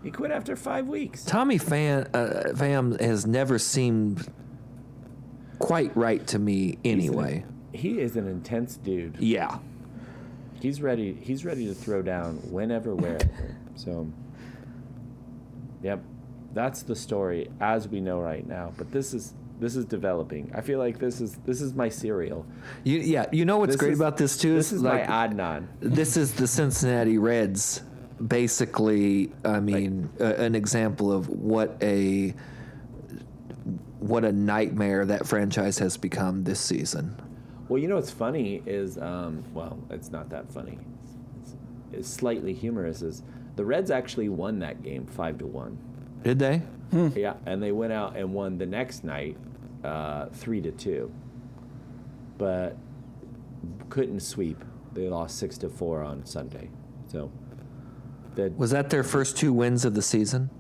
He 0.03 0.11
quit 0.11 0.31
after 0.31 0.55
five 0.57 0.87
weeks. 0.87 1.25
Tommy 1.25 1.59
Fan 1.59 2.09
uh, 2.15 2.53
Pham 2.53 2.99
has 3.01 3.27
never 3.27 3.59
seemed 3.59 4.31
quite 5.59 5.95
right 5.97 6.25
to 6.29 6.39
me 6.39 6.79
anyway. 6.85 7.45
He 7.73 8.01
is 8.01 8.17
an 8.17 8.29
intense 8.29 8.77
dude. 8.77 9.17
Yeah. 9.19 9.59
He's 10.61 10.81
ready. 10.81 11.15
He's 11.15 11.45
ready 11.45 11.67
to 11.67 11.75
throw 11.75 12.03
down 12.03 12.37
whenever, 12.51 12.95
wherever. 12.95 13.57
So, 13.75 14.11
yep, 15.83 16.03
that's 16.55 16.83
the 16.83 16.97
story 16.97 17.51
as 17.61 17.89
we 17.89 18.01
know 18.01 18.21
right 18.21 18.47
now. 18.47 18.73
But 18.79 18.93
this 18.93 19.13
is 19.13 19.35
this 19.59 19.77
is 19.77 19.85
developing. 19.85 20.51
I 20.55 20.61
feel 20.61 20.79
like 20.79 20.99
this 20.99 21.21
is 21.21 21.37
this 21.47 21.61
is 21.61 21.75
my 21.75 21.89
cereal. 21.89 22.45
You, 22.85 22.99
yeah, 22.99 23.27
you 23.33 23.45
know 23.45 23.59
what's 23.59 23.73
This 23.73 23.81
great 23.81 23.93
is- 23.93 24.01
about 24.01 24.17
this 24.17 24.37
too 24.37 24.55
This 24.55 24.73
is 24.73 24.83
like 24.83 25.09
my 25.09 25.29
Adnan. 25.29 25.67
this 25.81 26.17
is 26.17 26.33
the 26.35 26.47
Cincinnati 26.47 27.19
Reds 27.19 27.83
basically 28.27 29.31
I 29.45 29.61
mean 29.61 30.09
a, 30.19 30.41
an 30.41 30.55
example 30.55 31.13
of 31.13 31.29
what 31.29 31.77
a 31.83 32.35
what 33.99 34.25
a 34.25 34.33
nightmare 34.33 35.05
that 35.07 35.27
franchise 35.27 35.79
has 35.79 35.97
become 35.97 36.45
this 36.45 36.61
season. 36.61 37.17
Well, 37.69 37.79
you 37.81 37.89
know 37.89 37.97
what's 37.97 38.11
funny 38.11 38.63
is, 38.65 38.97
um, 38.99 39.43
well, 39.53 39.77
it's 39.91 40.11
not 40.13 40.29
that 40.31 40.53
funny. 40.53 40.79
It's, 41.43 41.55
it's 41.93 42.09
slightly 42.09 42.53
humorous. 42.53 43.03
Is 43.03 43.23
the 43.57 43.65
Reds 43.65 43.91
actually 43.91 44.29
won 44.29 44.61
that 44.61 44.83
game 44.83 45.07
five 45.07 45.39
to 45.39 45.47
one? 45.47 45.77
Did 46.23 46.39
they? 46.39 46.63
Yeah, 47.17 47.35
and 47.47 47.61
they 47.61 47.73
went 47.73 47.93
out 47.93 48.17
and 48.17 48.33
won 48.33 48.59
the 48.59 48.67
next 48.67 49.03
night 49.03 49.37
uh, 49.87 50.27
three 50.33 50.61
to 50.61 50.71
two, 50.73 51.13
but 52.39 52.77
couldn't 53.89 54.21
sweep. 54.21 54.63
They 54.93 55.09
lost 55.09 55.39
six 55.39 55.59
to 55.59 55.69
four 55.69 56.03
on 56.03 56.25
Sunday. 56.27 56.71
So, 57.09 57.31
that 58.35 58.57
Was 58.57 58.71
that 58.71 58.91
their 58.91 59.03
first 59.05 59.37
two 59.37 59.53
wins 59.53 59.85
of 59.85 59.95
the 59.95 60.03
season? 60.03 60.51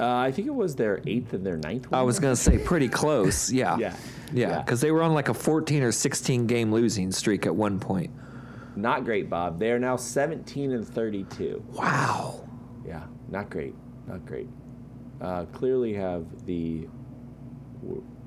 uh, 0.00 0.16
I 0.16 0.32
think 0.32 0.48
it 0.48 0.54
was 0.54 0.74
their 0.74 1.00
eighth 1.06 1.32
and 1.32 1.44
their 1.46 1.56
ninth. 1.58 1.90
Win. 1.90 2.00
I 2.00 2.02
was 2.02 2.18
going 2.18 2.34
to 2.34 2.40
say 2.40 2.58
pretty 2.58 2.88
close. 2.88 3.52
Yeah. 3.62 3.76
Yeah. 3.78 3.94
Yeah, 4.32 4.48
Yeah. 4.48 4.62
because 4.62 4.80
they 4.80 4.90
were 4.90 5.02
on 5.02 5.12
like 5.14 5.28
a 5.28 5.34
14 5.34 5.82
or 5.82 5.92
16 5.92 6.46
game 6.46 6.72
losing 6.72 7.12
streak 7.12 7.44
at 7.46 7.54
one 7.54 7.78
point. 7.78 8.10
not 8.74 9.04
great, 9.04 9.28
Bob. 9.30 9.58
They 9.60 9.70
are 9.70 9.78
now 9.78 9.96
seventeen 9.96 10.72
and 10.72 10.86
thirty-two. 10.88 11.62
Wow. 11.72 12.48
Yeah, 12.86 13.04
not 13.28 13.50
great. 13.50 13.74
Not 14.08 14.24
great. 14.24 14.48
Uh, 15.20 15.44
clearly 15.52 15.92
have 15.92 16.24
the 16.46 16.88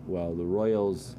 well 0.08 0.34
the 0.34 0.44
Royals. 0.44 1.16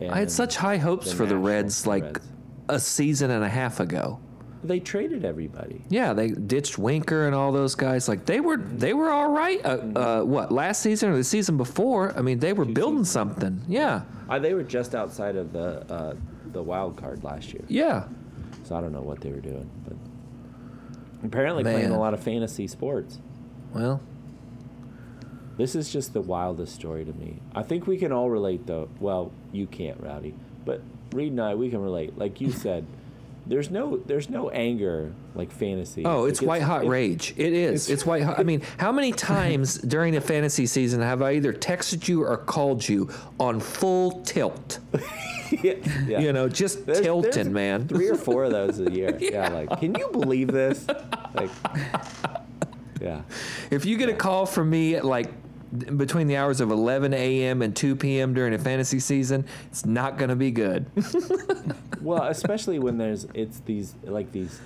I 0.00 0.18
had 0.18 0.30
such 0.32 0.56
high 0.56 0.78
hopes 0.78 1.10
the 1.10 1.16
for 1.16 1.26
the 1.26 1.36
Reds 1.36 1.86
like 1.86 2.02
Reds. 2.02 2.20
a 2.68 2.80
season 2.80 3.30
and 3.30 3.44
a 3.44 3.48
half 3.48 3.78
ago. 3.80 4.18
They 4.64 4.78
traded 4.80 5.24
everybody. 5.24 5.82
Yeah, 5.88 6.12
they 6.12 6.28
ditched 6.30 6.78
Winker 6.78 7.26
and 7.26 7.34
all 7.34 7.50
those 7.52 7.74
guys. 7.74 8.08
Like 8.08 8.26
they 8.26 8.38
were, 8.40 8.56
they 8.56 8.94
were 8.94 9.10
all 9.10 9.30
right. 9.32 9.60
Uh, 9.64 9.68
uh, 9.96 10.22
what 10.22 10.52
last 10.52 10.82
season 10.82 11.10
or 11.10 11.16
the 11.16 11.24
season 11.24 11.56
before? 11.56 12.16
I 12.16 12.22
mean, 12.22 12.38
they 12.38 12.52
were 12.52 12.64
building 12.64 13.04
something. 13.04 13.60
Yeah, 13.68 14.02
Uh, 14.28 14.38
they 14.38 14.54
were 14.54 14.62
just 14.62 14.94
outside 14.94 15.34
of 15.36 15.52
the 15.52 15.84
uh, 15.92 16.14
the 16.52 16.62
wild 16.62 16.96
card 16.96 17.24
last 17.24 17.52
year, 17.52 17.64
yeah. 17.68 18.04
so 18.64 18.76
I 18.76 18.80
don't 18.80 18.92
know 18.92 19.00
what 19.02 19.20
they 19.20 19.30
were 19.30 19.40
doing, 19.40 19.68
but 19.84 19.96
apparently 21.24 21.62
playing 21.64 21.90
a 21.90 21.98
lot 21.98 22.14
of 22.14 22.22
fantasy 22.22 22.66
sports. 22.66 23.18
Well, 23.74 24.00
This 25.56 25.74
is 25.74 25.92
just 25.92 26.12
the 26.14 26.20
wildest 26.20 26.74
story 26.74 27.04
to 27.04 27.12
me. 27.12 27.36
I 27.54 27.62
think 27.62 27.86
we 27.86 27.96
can 27.98 28.10
all 28.12 28.30
relate, 28.30 28.66
though. 28.66 28.88
Well, 29.00 29.32
you 29.52 29.66
can't, 29.66 30.00
Rowdy, 30.00 30.34
but 30.64 30.80
Reed 31.12 31.32
and 31.32 31.40
I, 31.40 31.54
we 31.54 31.68
can 31.70 31.82
relate. 31.82 32.16
Like 32.16 32.40
you 32.40 32.50
said, 32.64 32.86
there's 33.46 33.70
no 33.70 33.96
there's 33.98 34.30
no 34.30 34.50
anger 34.50 35.12
like 35.34 35.50
fantasy. 35.50 36.04
oh, 36.06 36.24
it's 36.26 36.40
Like, 36.40 36.48
white 36.48 36.62
hot 36.62 36.84
it- 36.84 36.88
rage. 36.88 37.34
It 37.36 37.52
is. 37.52 37.84
it's- 37.84 37.90
It's, 37.90 38.06
white 38.06 38.22
hot. 38.22 38.38
I 38.38 38.44
mean, 38.44 38.62
how 38.78 38.92
many 38.92 39.12
times 39.32 39.78
during 39.78 40.14
the 40.14 40.20
fantasy 40.20 40.64
season 40.66 41.00
have 41.00 41.22
I 41.22 41.32
either 41.32 41.52
texted 41.52 42.06
you 42.08 42.24
or 42.24 42.36
called 42.36 42.88
you 42.88 43.10
on 43.40 43.58
full 43.60 44.22
tilt? 44.22 44.78
yeah, 45.62 45.74
yeah. 46.06 46.20
You 46.20 46.32
know, 46.32 46.48
just 46.48 46.86
There's- 46.86 47.00
tilting, 47.02 47.30
there's 47.32 47.48
man. 47.48 47.88
Three 47.88 48.08
or 48.08 48.14
four 48.16 48.44
of 48.44 48.52
those 48.52 48.78
a 48.80 48.90
year. 48.90 49.18
yeah. 49.20 49.48
like 49.50 49.80
can 49.80 49.94
you 49.96 50.08
believe 50.12 50.48
this? 50.48 50.86
Like, 51.34 51.50
yeah, 53.00 53.22
If 53.72 53.84
you 53.84 53.96
get 53.98 54.08
a 54.08 54.14
call 54.14 54.46
from 54.46 54.70
me 54.70 54.94
at 54.94 55.04
like 55.04 55.28
between 55.96 56.26
the 56.26 56.36
hours 56.36 56.60
of 56.60 56.70
11 56.70 57.14
a.m. 57.14 57.62
and 57.62 57.74
2 57.74 57.96
p.m. 57.96 58.34
during 58.34 58.52
a 58.52 58.58
fantasy 58.58 59.00
season, 59.00 59.46
it's 59.66 59.86
not 59.86 60.18
going 60.18 60.28
to 60.28 60.36
be 60.36 60.50
good. 60.50 60.86
well, 62.02 62.24
especially 62.24 62.78
when 62.78 62.98
there's 62.98 63.26
it's 63.34 63.60
these 63.60 63.94
like 64.04 64.30
these 64.32 64.60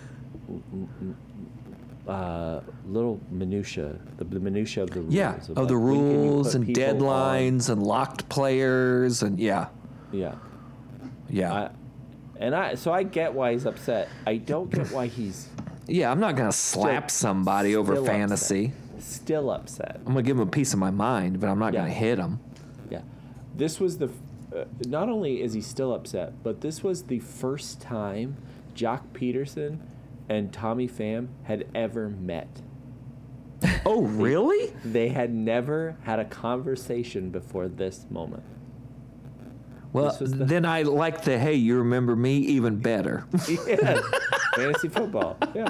uh, 2.09 2.61
little 2.87 3.21
minutia, 3.31 3.97
the, 4.17 4.25
the 4.25 4.41
minutia 4.41 4.83
of 4.83 4.91
the 4.91 5.01
rules. 5.01 5.15
yeah, 5.15 5.35
of, 5.35 5.47
the 5.55 5.63
like, 5.63 5.71
when 5.71 5.79
rules 5.79 6.55
and 6.55 6.67
people 6.67 6.83
on- 7.09 7.39
deadlines 7.39 7.71
and 7.71 7.83
locked 7.83 8.29
players 8.29 9.23
and 9.23 9.39
yeah, 9.41 9.69
Yeah, 10.13 10.35
yeah, 11.29 11.53
I, 11.53 11.71
and 12.39 12.55
I 12.55 12.75
so 12.75 12.93
I 12.93 13.03
get 13.03 13.33
why 13.33 13.53
he's 13.53 13.67
upset. 13.67 14.09
I 14.27 14.37
don't 14.37 14.71
get 14.71 14.91
why 14.93 15.07
he's 15.07 15.49
yeah. 15.87 16.11
I'm 16.11 16.21
not 16.21 16.37
going 16.37 16.49
to 16.49 16.57
slap 16.57 17.11
somebody 17.11 17.75
over 17.75 18.05
fantasy. 18.05 18.67
upset. 18.67 18.81
Still 19.07 19.51
upset. 19.51 20.01
I'm 20.05 20.15
to 20.17 20.23
give 20.23 20.37
him 20.37 20.43
a 20.43 20.51
piece 20.51 20.73
of 20.73 20.81
my 20.81 20.91
mind, 20.91 21.39
but 21.41 21.49
I'm 21.49 21.61
not 21.61 21.73
gonna 21.73 21.89
hit 21.89 22.19
him. 22.19 22.41
Yeah, 22.91 23.03
this 23.55 23.79
was 23.79 23.99
the. 23.99 24.11
Uh, 24.55 24.65
not 24.87 25.09
only 25.09 25.41
is 25.43 25.53
he 25.53 25.61
still 25.61 25.95
upset, 25.95 26.43
but 26.43 26.61
this 26.61 26.83
was 26.83 27.05
the 27.05 27.21
first 27.21 27.81
time 27.81 28.37
Joc 28.75 29.03
Pederson 29.13 29.79
and 30.29 30.53
Tommy 30.53 30.89
Pham 30.89 31.29
had 31.45 31.67
ever 31.75 32.09
met. 32.09 32.63
Oh, 33.87 34.03
really? 34.03 34.73
They 34.85 35.09
had 35.11 35.33
never 35.33 35.97
had 36.03 36.19
a 36.19 36.25
conversation 36.25 37.31
before 37.31 37.69
this 37.69 38.07
moment. 38.11 38.43
Well, 39.93 40.15
the- 40.19 40.27
then 40.27 40.65
I 40.65 40.83
like 40.83 41.23
the 41.23 41.39
hey, 41.39 41.55
you 41.55 41.79
remember 41.79 42.17
me 42.17 42.39
even 42.39 42.81
better. 42.81 43.25
Yeah, 43.69 44.01
fantasy 44.57 44.89
football. 44.89 45.37
Yeah. 45.55 45.69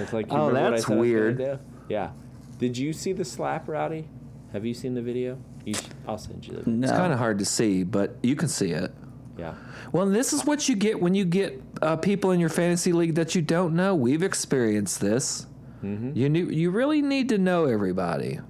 It's 0.00 0.12
like, 0.12 0.26
Oh, 0.30 0.48
remember 0.48 0.54
what 0.54 0.66
I 0.66 0.70
that's 0.70 0.86
said 0.86 0.92
I 0.92 1.00
was 1.00 1.10
gonna 1.10 1.20
weird. 1.20 1.60
Yeah. 1.88 2.10
Did 2.58 2.76
you 2.76 2.92
see 2.92 3.12
the 3.12 3.24
slap, 3.24 3.68
Rowdy? 3.68 4.08
Have 4.52 4.64
you 4.64 4.74
seen 4.74 4.94
the 4.94 5.02
video? 5.02 5.38
You 5.64 5.74
sh- 5.74 5.82
I'll 6.06 6.18
send 6.18 6.46
you 6.46 6.54
the. 6.56 6.68
No. 6.70 6.84
It's 6.88 6.96
kind 6.96 7.12
of 7.12 7.18
hard 7.18 7.38
to 7.40 7.44
see, 7.44 7.82
but 7.84 8.16
you 8.22 8.34
can 8.36 8.48
see 8.48 8.70
it. 8.72 8.92
Yeah. 9.36 9.54
Well, 9.92 10.06
this 10.06 10.32
is 10.32 10.44
what 10.44 10.68
you 10.68 10.74
get 10.74 11.00
when 11.00 11.14
you 11.14 11.24
get 11.24 11.62
uh, 11.82 11.96
people 11.96 12.32
in 12.32 12.40
your 12.40 12.48
fantasy 12.48 12.92
league 12.92 13.14
that 13.14 13.34
you 13.34 13.42
don't 13.42 13.74
know. 13.76 13.94
We've 13.94 14.22
experienced 14.22 15.00
this. 15.00 15.46
Mm-hmm. 15.84 16.16
You 16.16 16.28
knew, 16.28 16.46
you 16.48 16.70
really 16.72 17.02
need 17.02 17.28
to 17.28 17.38
know 17.38 17.66
everybody, 17.66 18.40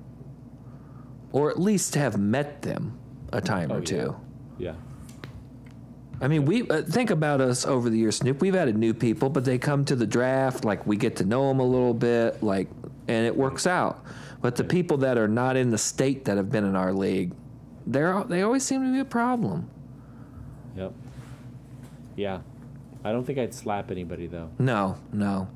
or 1.32 1.50
at 1.50 1.60
least 1.60 1.94
have 1.96 2.16
met 2.18 2.62
them 2.62 2.98
a 3.32 3.40
time 3.42 3.70
Oh, 3.70 3.76
or 3.76 3.78
yeah. 3.80 3.84
two. 3.84 4.16
Yeah. 4.58 4.72
I 6.20 6.26
mean, 6.28 6.44
we 6.46 6.68
uh, 6.68 6.82
think 6.82 7.10
about 7.10 7.40
us 7.40 7.64
over 7.64 7.88
the 7.88 7.98
years, 7.98 8.16
Snoop. 8.16 8.40
We've 8.40 8.56
added 8.56 8.76
new 8.76 8.92
people, 8.92 9.28
but 9.30 9.44
they 9.44 9.56
come 9.58 9.84
to 9.84 9.94
the 9.94 10.06
draft, 10.06 10.64
like 10.64 10.84
we 10.86 10.96
get 10.96 11.16
to 11.16 11.24
know 11.24 11.48
them 11.48 11.60
a 11.60 11.64
little 11.64 11.94
bit, 11.94 12.42
like, 12.42 12.68
and 13.06 13.24
it 13.24 13.36
works 13.36 13.66
out. 13.66 14.04
But 14.40 14.56
the 14.56 14.64
people 14.64 14.96
that 14.98 15.16
are 15.16 15.28
not 15.28 15.56
in 15.56 15.70
the 15.70 15.78
state 15.78 16.24
that 16.24 16.36
have 16.36 16.50
been 16.50 16.64
in 16.64 16.74
our 16.76 16.92
league, 16.92 17.32
they're 17.86 18.22
they 18.24 18.42
always 18.42 18.64
seem 18.64 18.84
to 18.84 18.92
be 18.92 18.98
a 18.98 19.04
problem. 19.04 19.70
Yep. 20.76 20.92
Yeah. 22.16 22.40
I 23.04 23.12
don't 23.12 23.24
think 23.24 23.38
I'd 23.38 23.54
slap 23.54 23.90
anybody 23.90 24.26
though. 24.26 24.50
No, 24.58 24.96
no. 25.12 25.48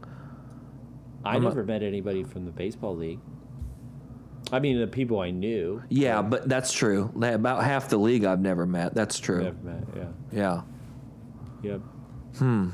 I 1.24 1.34
I'm 1.36 1.44
a- 1.44 1.48
never 1.48 1.64
met 1.64 1.82
anybody 1.82 2.22
from 2.24 2.44
the 2.44 2.50
baseball 2.52 2.96
league. 2.96 3.20
I 4.53 4.61
mean, 4.61 4.78
the 4.78 4.86
people 4.86 5.18
I 5.20 5.30
knew. 5.30 5.82
Yeah, 5.88 6.20
but 6.22 6.48
that's 6.48 6.72
true. 6.72 7.11
About 7.20 7.64
half 7.64 7.88
the 7.88 7.96
league 7.96 8.24
I've 8.24 8.40
never 8.40 8.66
met. 8.66 8.94
That's 8.94 9.18
true. 9.18 9.42
Never 9.44 9.57
met. 9.62 9.84
Yeah. 9.96 10.05
Yeah. 10.30 10.62
Yep. 11.62 11.80
Hmm. 12.38 12.68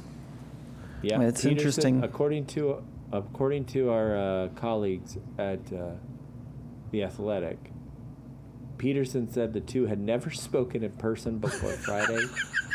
Yeah, 1.03 1.21
It's 1.23 1.43
Pederson, 1.45 1.51
interesting. 1.53 2.05
According 2.05 2.47
to 2.47 2.83
according 3.13 3.65
to 3.67 3.91
our 3.91 4.17
uh, 4.17 4.49
colleagues 4.57 5.17
at 5.39 5.61
uh, 5.73 5.93
the 6.91 7.05
Athletic, 7.05 7.71
Pederson 8.79 9.33
said 9.33 9.53
the 9.53 9.61
two 9.61 9.87
had 9.87 10.01
never 10.01 10.31
spoken 10.47 10.83
in 10.83 10.91
person 10.93 11.39
before 11.39 11.71
Friday. 11.71 12.25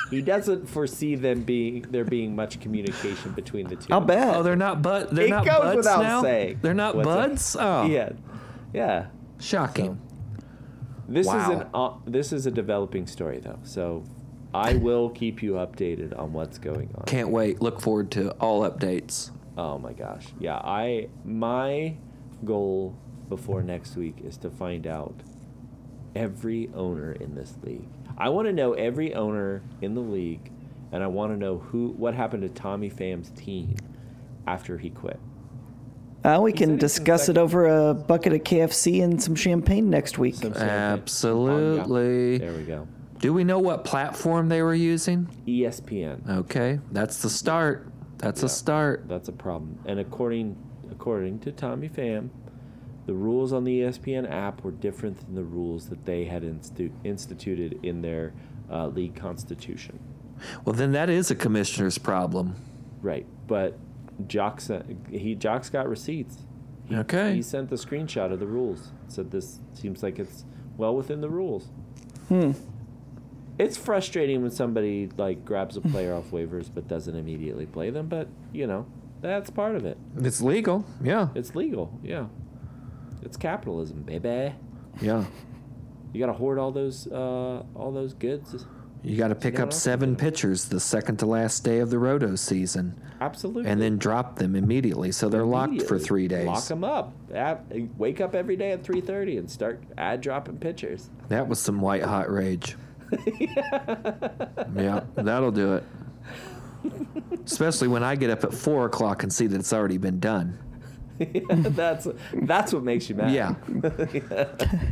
he 0.09 0.21
doesn't 0.21 0.67
foresee 0.69 1.15
them 1.15 1.43
being 1.43 1.81
there 1.91 2.05
being 2.05 2.35
much 2.35 2.59
communication 2.61 3.31
between 3.33 3.67
the 3.67 3.75
2 3.75 3.93
I'll 3.93 3.99
bet. 4.01 4.35
Oh, 4.37 4.43
they're 4.43 4.55
not 4.55 4.81
bud. 4.81 5.09
They're 5.11 5.25
It 5.25 5.29
not 5.29 5.45
goes 5.45 5.59
buds 5.59 5.77
without 5.77 6.01
now. 6.03 6.21
saying. 6.21 6.59
They're 6.61 6.73
not 6.73 6.95
What's 6.95 7.07
that? 7.07 7.29
buds. 7.29 7.57
Oh, 7.59 7.85
Yeah, 7.87 8.09
yeah. 8.73 9.07
shocking. 9.39 10.01
This 11.07 11.27
is 11.27 11.33
an 11.33 11.67
uh, 11.73 11.93
this 12.05 12.31
is 12.31 12.45
a 12.45 12.51
developing 12.51 13.07
story 13.07 13.39
though, 13.39 13.59
so 13.63 14.03
I 14.53 14.75
will 14.75 15.09
keep 15.09 15.43
you 15.43 15.53
updated 15.53 16.17
on 16.17 16.33
what's 16.33 16.57
going 16.57 16.93
on. 16.95 17.05
Can't 17.05 17.29
wait. 17.29 17.61
Look 17.61 17.81
forward 17.81 18.11
to 18.11 18.31
all 18.33 18.69
updates. 18.69 19.31
Oh 19.57 19.77
my 19.77 19.93
gosh. 19.93 20.27
Yeah, 20.39 20.55
I 20.55 21.09
my 21.25 21.95
goal 22.45 22.95
before 23.29 23.63
next 23.63 23.95
week 23.95 24.17
is 24.23 24.37
to 24.37 24.49
find 24.49 24.87
out 24.87 25.15
every 26.15 26.69
owner 26.73 27.11
in 27.11 27.35
this 27.35 27.55
league. 27.63 27.87
I 28.17 28.29
want 28.29 28.47
to 28.47 28.53
know 28.53 28.73
every 28.73 29.13
owner 29.13 29.63
in 29.81 29.95
the 29.95 30.01
league 30.01 30.51
and 30.91 31.03
I 31.03 31.07
want 31.07 31.33
to 31.33 31.37
know 31.37 31.57
who 31.57 31.89
what 31.97 32.13
happened 32.13 32.43
to 32.43 32.49
Tommy 32.49 32.89
Pham's 32.89 33.31
team 33.31 33.75
after 34.45 34.77
he 34.77 34.89
quit. 34.89 35.19
Uh, 36.23 36.39
we 36.41 36.53
can 36.53 36.77
discuss 36.77 37.27
it 37.27 37.37
over 37.37 37.89
a 37.89 37.93
bucket 37.93 38.31
of 38.33 38.41
KFC 38.43 39.03
and 39.03 39.21
some 39.21 39.35
champagne 39.35 39.89
next 39.89 40.17
week. 40.17 40.35
Some 40.35 40.53
champagne. 40.53 40.69
Absolutely. 40.69 42.37
There 42.37 42.53
we 42.53 42.63
go. 42.63 42.87
Do 43.19 43.33
we 43.33 43.43
know 43.43 43.59
what 43.59 43.83
platform 43.83 44.49
they 44.49 44.61
were 44.61 44.73
using? 44.73 45.27
ESPN. 45.47 46.29
Okay, 46.29 46.79
that's 46.91 47.21
the 47.21 47.29
start. 47.29 47.87
That's 48.17 48.41
Yeah. 48.41 48.45
a 48.45 48.49
start. 48.49 49.05
That's 49.07 49.27
a 49.29 49.33
problem. 49.33 49.79
And 49.85 49.99
according 49.99 50.55
according 50.91 51.39
to 51.39 51.51
Tommy 51.51 51.89
Pham, 51.89 52.29
the 53.07 53.13
rules 53.13 53.51
on 53.51 53.63
the 53.65 53.81
ESPN 53.81 54.25
app 54.29 54.63
were 54.63 54.71
different 54.71 55.17
than 55.17 55.35
the 55.35 55.43
rules 55.43 55.89
that 55.89 56.05
they 56.05 56.23
had 56.25 56.43
instu- 56.43 56.91
instituted 57.03 57.79
in 57.83 58.01
their 58.01 58.33
uh, 58.71 58.87
league 58.87 59.15
constitution. 59.15 59.99
Well, 60.63 60.73
then 60.73 60.91
that 60.93 61.09
is 61.09 61.29
a 61.31 61.35
commissioner's 61.35 61.97
problem. 61.97 62.55
Right. 63.01 63.25
But 63.47 63.77
Joc 64.23 64.61
sent, 64.61 65.07
he 65.09 65.35
Joc's 65.35 65.69
got 65.69 65.87
receipts. 65.89 66.37
He, 66.87 66.95
Okay. 66.95 67.35
He 67.35 67.41
sent 67.41 67.69
the 67.69 67.75
screenshot 67.77 68.31
of 68.31 68.39
the 68.39 68.47
rules. 68.47 68.91
Said 69.07 69.31
this 69.31 69.59
seems 69.73 70.03
like 70.03 70.19
it's 70.19 70.45
well 70.77 70.95
within 70.95 71.21
the 71.21 71.29
rules. 71.29 71.69
Hmm. 72.27 72.51
It's 73.59 73.77
frustrating 73.77 74.41
when 74.41 74.51
somebody 74.51 75.09
like 75.17 75.45
grabs 75.45 75.77
a 75.77 75.81
player 75.81 76.13
off 76.13 76.31
waivers 76.31 76.69
but 76.73 76.87
doesn't 76.87 77.15
immediately 77.15 77.65
play 77.65 77.89
them. 77.89 78.07
But 78.07 78.27
you 78.51 78.67
know 78.67 78.85
that's 79.21 79.49
part 79.49 79.75
of 79.75 79.85
it. 79.85 79.97
It's 80.17 80.41
legal. 80.41 80.85
Yeah. 81.01 81.29
It's 81.35 81.55
legal. 81.55 81.97
Yeah. 82.03 82.27
It's 83.21 83.37
capitalism, 83.37 84.01
baby. 84.03 84.53
Yeah. 85.01 85.25
You 86.11 86.19
got 86.19 86.27
to 86.27 86.33
hoard 86.33 86.59
all 86.59 86.71
those 86.71 87.07
uh, 87.07 87.63
all 87.75 87.91
those 87.91 88.13
goods. 88.13 88.65
You 89.03 89.17
got 89.17 89.27
to 89.27 89.35
pick 89.35 89.59
up 89.59 89.73
seven 89.73 90.15
pitchers 90.15 90.65
the 90.65 90.79
second 90.79 91.17
to 91.17 91.25
last 91.25 91.65
day 91.65 91.79
of 91.79 91.89
the 91.89 91.99
roto 91.99 92.35
season 92.35 92.97
Absolutely. 93.19 93.69
and 93.69 93.81
then 93.81 93.97
drop 93.97 94.37
them 94.37 94.55
immediately 94.55 95.11
so 95.11 95.27
they're 95.27 95.45
locked 95.45 95.81
for 95.81 95.99
three 95.99 96.29
days. 96.29 96.47
Lock 96.47 96.63
them 96.63 96.85
up. 96.85 97.13
Wake 97.97 98.21
up 98.21 98.33
every 98.33 98.55
day 98.55 98.71
at 98.71 98.81
3:30 98.83 99.39
and 99.39 99.51
start 99.51 99.83
ad 99.97 100.21
dropping 100.21 100.57
pitchers. 100.57 101.09
That 101.27 101.49
was 101.49 101.59
some 101.59 101.81
white 101.81 102.03
hot 102.03 102.31
rage. 102.31 102.77
yeah, 104.75 105.01
that'll 105.15 105.51
do 105.51 105.73
it. 105.73 105.83
Especially 107.45 107.89
when 107.89 108.03
I 108.03 108.15
get 108.15 108.29
up 108.29 108.45
at 108.45 108.53
four 108.53 108.85
o'clock 108.85 109.23
and 109.23 109.33
see 109.33 109.47
that 109.47 109.59
it's 109.59 109.73
already 109.73 109.97
been 109.97 110.19
done. 110.21 110.57
that's 111.49 112.07
that's 112.43 112.73
what 112.73 112.83
makes 112.83 113.09
you 113.09 113.15
mad. 113.15 113.31
Yeah. 113.31 113.55
I 113.83 113.85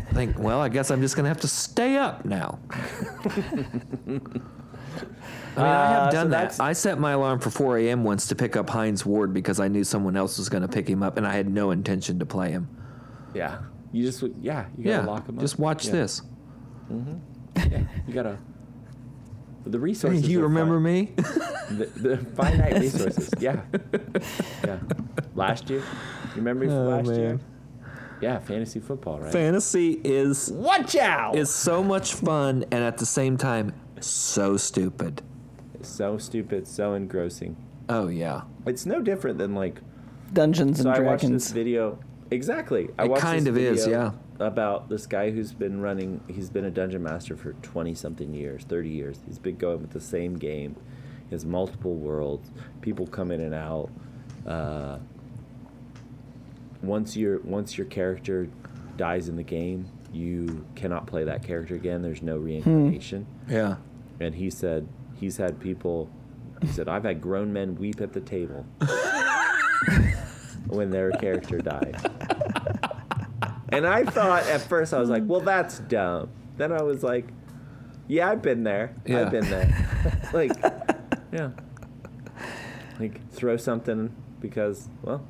think, 0.14 0.38
well, 0.40 0.60
I 0.62 0.70
guess 0.70 0.92
I'm 0.92 1.02
just 1.02 1.16
gonna 1.16 1.28
have 1.30 1.42
to 1.42 1.48
stay 1.48 1.98
up 1.98 2.26
now. 2.26 2.60
I 3.16 3.30
mean, 4.08 4.22
I 5.58 5.62
Uh, 5.62 5.90
have 6.04 6.12
so 6.12 6.18
done 6.18 6.30
that. 6.32 6.60
I 6.60 6.74
set 6.74 7.00
my 7.00 7.12
alarm 7.12 7.40
for 7.40 7.50
4 7.50 7.78
a.m. 7.80 8.04
once 8.04 8.28
to 8.28 8.36
pick 8.36 8.56
up 8.56 8.70
Hines 8.70 9.06
Ward 9.06 9.34
because 9.34 9.60
I 9.60 9.68
knew 9.68 9.84
someone 9.84 10.16
else 10.16 10.38
was 10.38 10.48
going 10.50 10.62
to 10.62 10.68
pick 10.70 10.88
him 10.88 11.04
up, 11.04 11.18
and 11.18 11.28
I 11.28 11.34
had 11.34 11.50
no 11.50 11.72
intention 11.72 12.20
to 12.20 12.26
play 12.26 12.52
him. 12.52 12.70
Yeah. 13.34 13.60
You 13.92 14.04
just 14.06 14.22
yeah. 14.42 14.66
You 14.78 14.86
gotta 14.86 15.04
Yeah, 15.04 15.06
lock 15.06 15.26
them 15.28 15.38
up. 15.38 15.42
just 15.42 15.60
watch 15.60 15.86
Yeah. 15.88 15.92
this. 15.92 16.22
Yeah. 17.58 17.84
You 18.08 18.14
gotta. 18.14 18.38
The 19.66 19.80
resources. 19.80 20.28
you 20.28 20.42
remember 20.42 20.80
me? 20.80 21.12
the, 21.16 21.86
the 21.96 22.18
finite 22.36 22.80
resources. 22.80 23.30
Yeah. 23.40 23.62
Yeah. 24.66 24.80
Last 25.36 25.70
year. 25.70 25.84
You 26.32 26.38
remember 26.38 26.66
me 26.66 26.68
from 26.68 26.78
Oh, 26.78 26.90
last 26.90 27.08
year? 27.12 27.40
Yeah, 28.22 28.40
fantasy 28.40 28.80
football, 28.80 29.20
right? 29.20 29.32
Fantasy 29.32 30.00
is 30.04 30.52
Watch 30.52 30.96
out! 30.96 31.36
is 31.36 31.50
so 31.50 31.84
much 31.84 32.14
fun 32.14 32.64
and 32.72 32.84
at 32.84 32.98
the 32.98 33.06
same 33.06 33.36
time 33.38 33.74
so 34.00 34.58
stupid. 34.58 35.22
so 35.82 36.18
stupid, 36.18 36.68
so 36.68 36.94
engrossing. 36.94 37.56
Oh 37.90 38.08
yeah. 38.08 38.42
It's 38.66 38.86
no 38.86 39.02
different 39.02 39.38
than 39.40 39.56
like 39.56 39.82
Dungeons 40.34 40.80
and 40.80 40.86
so 40.86 40.90
I 40.92 41.00
watched 41.06 41.22
Dragons. 41.22 41.44
this 41.46 41.52
video. 41.52 42.00
Exactly. 42.30 42.90
I 42.98 43.06
It 43.06 43.10
watched 43.10 43.22
kind 43.24 43.42
this 43.42 43.50
of 43.50 43.58
is, 43.58 43.86
video 43.86 44.14
About 44.40 44.88
this 44.88 45.06
guy 45.08 45.32
who's 45.32 45.52
been 45.54 45.82
running. 45.82 46.22
He's 46.28 46.50
been 46.50 46.66
a 46.66 46.72
dungeon 46.72 47.04
master 47.04 47.36
for 47.36 47.54
twenty 47.62 47.94
something 47.96 48.34
years, 48.34 48.64
thirty 48.64 48.90
years. 48.90 49.20
He's 49.28 49.40
been 49.40 49.58
going 49.58 49.82
with 49.82 49.92
the 49.92 50.00
same 50.00 50.36
game. 50.38 50.76
He 51.28 51.36
has 51.36 51.46
multiple 51.46 51.96
worlds. 51.96 52.50
People 52.82 53.06
come 53.08 53.32
in 53.32 53.42
and 53.42 53.54
out. 53.56 53.90
Uh, 54.48 55.00
once 56.84 57.16
your 57.16 57.40
once 57.40 57.78
your 57.78 57.88
character 57.88 58.48
dies 58.98 59.30
in 59.30 59.36
the 59.36 59.44
game, 59.44 59.88
you 60.12 60.66
cannot 60.76 61.08
play 61.08 61.24
that 61.24 61.44
character 61.44 61.76
again. 61.76 62.02
There's 62.02 62.22
no 62.22 62.38
reincarnation. 62.38 63.26
Hmm. 63.48 63.52
Yeah. 63.52 63.76
And 64.20 64.36
he 64.36 64.50
said 64.50 64.88
he's 65.16 65.38
had 65.38 65.60
people. 65.60 66.10
He 66.62 66.68
said 66.68 66.88
I've 66.88 67.04
had 67.04 67.22
grown 67.22 67.52
men 67.52 67.76
weep 67.76 68.02
at 68.02 68.14
the 68.14 68.22
table 68.22 68.66
when 70.68 70.92
their 70.92 71.12
character 71.12 71.60
died. 71.60 71.96
And 73.70 73.88
I 73.88 74.04
thought 74.04 74.44
at 74.48 74.62
first 74.62 74.94
I 74.94 75.00
was 75.00 75.10
like, 75.10 75.24
well, 75.26 75.40
that's 75.40 75.80
dumb. 75.80 76.30
Then 76.58 76.72
I 76.72 76.82
was 76.82 77.04
like, 77.04 77.28
yeah, 78.08 78.30
I've 78.30 78.42
been 78.42 78.64
there. 78.64 78.94
Yeah. 79.06 79.22
I've 79.22 79.32
been 79.32 79.50
there. 79.50 80.22
like, 80.34 80.52
yeah. 81.32 81.52
Like 83.00 83.28
throw 83.32 83.58
something 83.58 84.14
because 84.40 84.90
well, 85.02 85.26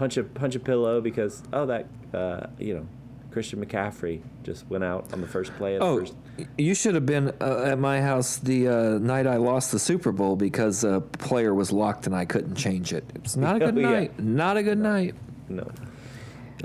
punch 0.00 0.16
a 0.16 0.24
punch 0.24 0.54
a 0.56 0.60
pillow 0.60 1.00
because 1.02 1.42
oh 1.52 1.66
that 1.66 1.86
uh, 2.14 2.46
you 2.58 2.72
know 2.74 2.86
Christian 3.30 3.64
McCaffrey 3.64 4.22
just 4.42 4.66
went 4.70 4.82
out 4.82 5.12
on 5.12 5.20
the 5.20 5.26
first 5.28 5.52
play 5.58 5.74
of 5.76 5.80
the 5.80 5.86
Oh, 5.86 5.98
first. 6.00 6.14
you 6.58 6.74
should 6.74 6.94
have 6.94 7.04
been 7.06 7.28
uh, 7.40 7.64
at 7.72 7.78
my 7.78 8.00
house 8.00 8.38
the 8.38 8.66
uh, 8.68 8.98
night 8.98 9.26
I 9.26 9.36
lost 9.36 9.70
the 9.72 9.78
Super 9.78 10.10
Bowl 10.10 10.34
because 10.36 10.82
a 10.84 11.00
player 11.02 11.54
was 11.54 11.70
locked 11.70 12.06
and 12.06 12.16
I 12.16 12.24
couldn't 12.24 12.56
change 12.56 12.92
it. 12.94 13.04
It's 13.14 13.36
not 13.36 13.56
a 13.56 13.58
good 13.66 13.76
Oh, 13.78 13.80
yeah. 13.80 13.90
night. 13.90 14.18
Not 14.18 14.56
a 14.56 14.62
good 14.62 14.78
night. 14.78 15.14
No. 15.48 15.70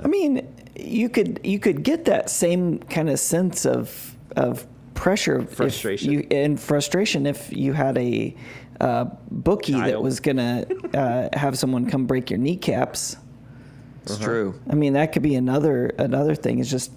I 0.02 0.08
mean, 0.08 0.48
you 0.74 1.08
could 1.10 1.38
you 1.44 1.58
could 1.60 1.82
get 1.84 2.06
that 2.06 2.30
same 2.30 2.78
kind 2.80 3.08
of 3.10 3.18
sense 3.20 3.64
of 3.66 4.16
of 4.34 4.66
pressure, 4.94 5.42
Frustration. 5.42 6.10
you, 6.10 6.26
and 6.30 6.58
frustration 6.58 7.26
if 7.26 7.52
you 7.52 7.74
had 7.74 7.96
a 7.98 8.34
uh, 8.80 9.04
bookie 9.30 9.72
that 9.74 9.90
Child. 9.90 10.02
was 10.04 10.20
gonna 10.20 10.64
uh, 10.94 11.28
have 11.38 11.56
someone 11.58 11.88
come 11.88 12.06
break 12.06 12.30
your 12.30 12.38
kneecaps. 12.38 13.18
It's 14.06 14.14
uh-huh. 14.14 14.24
true. 14.24 14.60
I 14.70 14.76
mean, 14.76 14.92
that 14.92 15.12
could 15.12 15.22
be 15.22 15.34
another 15.34 15.86
another 15.98 16.36
thing. 16.36 16.60
Is 16.60 16.70
just 16.70 16.92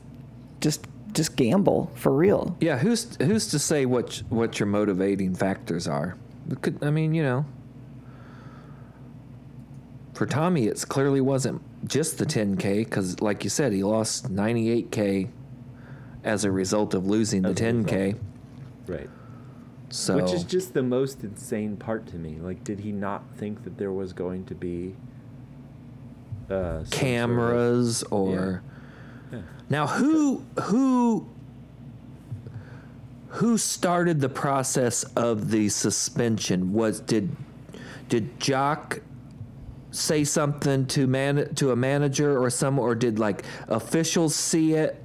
just 0.62 0.86
just 1.12 1.36
gamble 1.36 1.92
for 1.96 2.16
real. 2.16 2.56
Yeah, 2.62 2.78
who's 2.78 3.16
who's 3.16 3.48
to 3.48 3.58
say 3.58 3.88
what 3.88 4.22
what 4.30 4.60
your 4.60 4.68
motivating 4.68 5.34
factors 5.34 5.88
are? 5.88 6.16
It 6.52 6.62
could, 6.62 6.84
I 6.84 6.92
mean, 6.92 7.16
you 7.16 7.24
know, 7.24 7.46
for 10.14 10.28
Tommy, 10.28 10.68
it's 10.68 10.86
clearly 10.86 11.20
wasn't 11.20 11.64
just 11.88 12.20
the 12.20 12.28
10k 12.28 12.86
because, 12.86 13.20
like 13.22 13.44
you 13.44 13.50
said, 13.50 13.74
he 13.74 13.84
lost 13.84 14.32
98k 14.32 15.30
as 16.24 16.44
a 16.44 16.52
result 16.52 16.94
of 16.94 17.08
losing 17.08 17.42
the 17.42 17.50
As 17.50 17.60
a 17.60 17.64
10k. 17.64 18.20
Right. 18.86 19.10
So 19.90 20.18
Which 20.18 20.34
is 20.34 20.44
just 20.44 20.74
the 20.76 20.84
most 20.84 21.24
insane 21.24 21.76
part 21.76 22.06
to 22.08 22.18
me. 22.18 22.38
Like, 22.40 22.64
did 22.64 22.82
he 22.82 22.92
not 22.92 23.24
think 23.38 23.64
that 23.64 23.78
there 23.80 23.92
was 23.92 24.14
going 24.14 24.46
to 24.46 24.56
be 24.56 24.96
uh, 26.50 26.80
some 26.80 26.86
sort 26.86 26.86
of- 26.86 26.92
cameras 26.92 28.04
or 28.04 28.62
Yeah. 29.32 29.40
now 29.70 29.88
who 29.88 30.44
who 30.64 31.28
who 33.30 33.58
started 33.58 34.20
the 34.22 34.30
process 34.30 35.04
of 35.16 35.52
the 35.52 35.70
suspension 35.70 36.74
was 36.74 37.00
did 37.00 37.30
did 38.08 38.40
Joc 38.40 39.02
say 39.92 40.24
something 40.24 40.86
to 40.88 41.06
man 41.08 41.54
to 41.56 41.72
a 41.72 41.76
manager 41.76 42.40
or 42.42 42.50
some 42.50 42.80
or 42.80 42.96
did 42.96 43.20
like 43.20 43.44
officials 43.68 44.36
see 44.36 44.74
it 44.74 45.02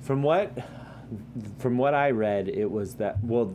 From 0.00 0.22
what, 0.22 0.50
from 1.58 1.78
what 1.78 1.94
I 1.94 2.10
read, 2.10 2.48
it 2.48 2.68
was 2.68 2.94
that. 2.96 3.22
Well, 3.22 3.54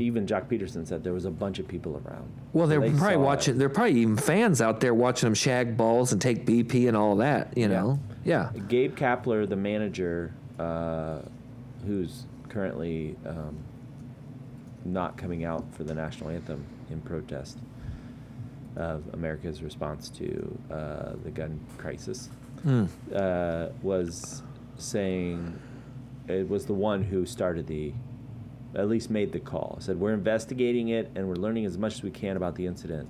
even 0.00 0.26
Joc 0.26 0.46
Pederson 0.48 0.86
said 0.86 1.02
there 1.04 1.12
was 1.12 1.24
a 1.24 1.30
bunch 1.30 1.58
of 1.58 1.66
people 1.68 2.00
around. 2.04 2.30
well 2.52 2.66
So 2.66 2.70
they're 2.70 2.80
they 2.80 2.98
probably 2.98 3.16
watching 3.18 3.54
it. 3.54 3.58
they're 3.58 3.68
probably 3.68 4.00
even 4.00 4.16
fans 4.16 4.60
out 4.60 4.80
there 4.80 4.94
watching 4.94 5.26
them 5.26 5.34
shag 5.34 5.76
balls 5.76 6.12
and 6.12 6.20
take 6.20 6.46
bp 6.46 6.86
and 6.88 6.96
all 6.96 7.16
that 7.16 7.56
you 7.56 7.68
know 7.68 7.98
yeah, 8.24 8.50
yeah. 8.54 8.60
Gabe 8.68 8.96
Kapler, 8.96 9.48
the 9.48 9.56
manager, 9.56 10.32
uh, 10.58 11.20
who's 11.86 12.26
currently 12.48 13.16
um, 13.26 13.56
not 14.84 15.16
coming 15.16 15.44
out 15.44 15.64
for 15.74 15.84
the 15.84 15.94
national 15.94 16.30
anthem 16.30 16.64
in 16.90 17.00
protest 17.00 17.58
of 18.76 19.02
America's 19.14 19.62
response 19.62 20.08
to 20.10 20.58
uh, 20.70 21.12
the 21.24 21.30
gun 21.30 21.58
crisis, 21.78 22.28
Hmm. 22.62 22.84
uh, 23.14 23.68
was 23.82 24.42
saying 24.76 25.58
it 26.28 26.46
was 26.48 26.66
the 26.66 26.74
one 26.74 27.02
who 27.02 27.24
started 27.24 27.66
the, 27.66 27.92
at 28.74 28.88
least 28.88 29.10
made 29.10 29.32
the 29.32 29.40
call. 29.40 29.78
Said 29.80 29.98
we're 29.98 30.12
investigating 30.12 30.88
it 30.88 31.10
and 31.14 31.28
we're 31.28 31.36
learning 31.36 31.64
as 31.64 31.78
much 31.78 31.94
as 31.94 32.02
we 32.02 32.10
can 32.10 32.36
about 32.36 32.54
the 32.54 32.66
incident. 32.66 33.08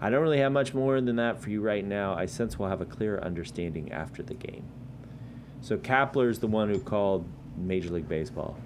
I 0.00 0.10
don't 0.10 0.22
really 0.22 0.38
have 0.38 0.52
much 0.52 0.74
more 0.74 1.00
than 1.00 1.16
that 1.16 1.40
for 1.40 1.50
you 1.50 1.60
right 1.60 1.84
now. 1.84 2.14
I 2.14 2.26
sense 2.26 2.58
we'll 2.58 2.68
have 2.68 2.80
a 2.80 2.86
clearer 2.86 3.22
understanding 3.24 3.92
after 3.92 4.22
the 4.22 4.34
game. 4.34 4.64
So 5.62 5.76
Kapler's 5.76 6.38
the 6.38 6.46
one 6.46 6.68
who 6.68 6.78
called 6.78 7.26
Major 7.56 7.90
League 7.90 8.08
Baseball. 8.08 8.58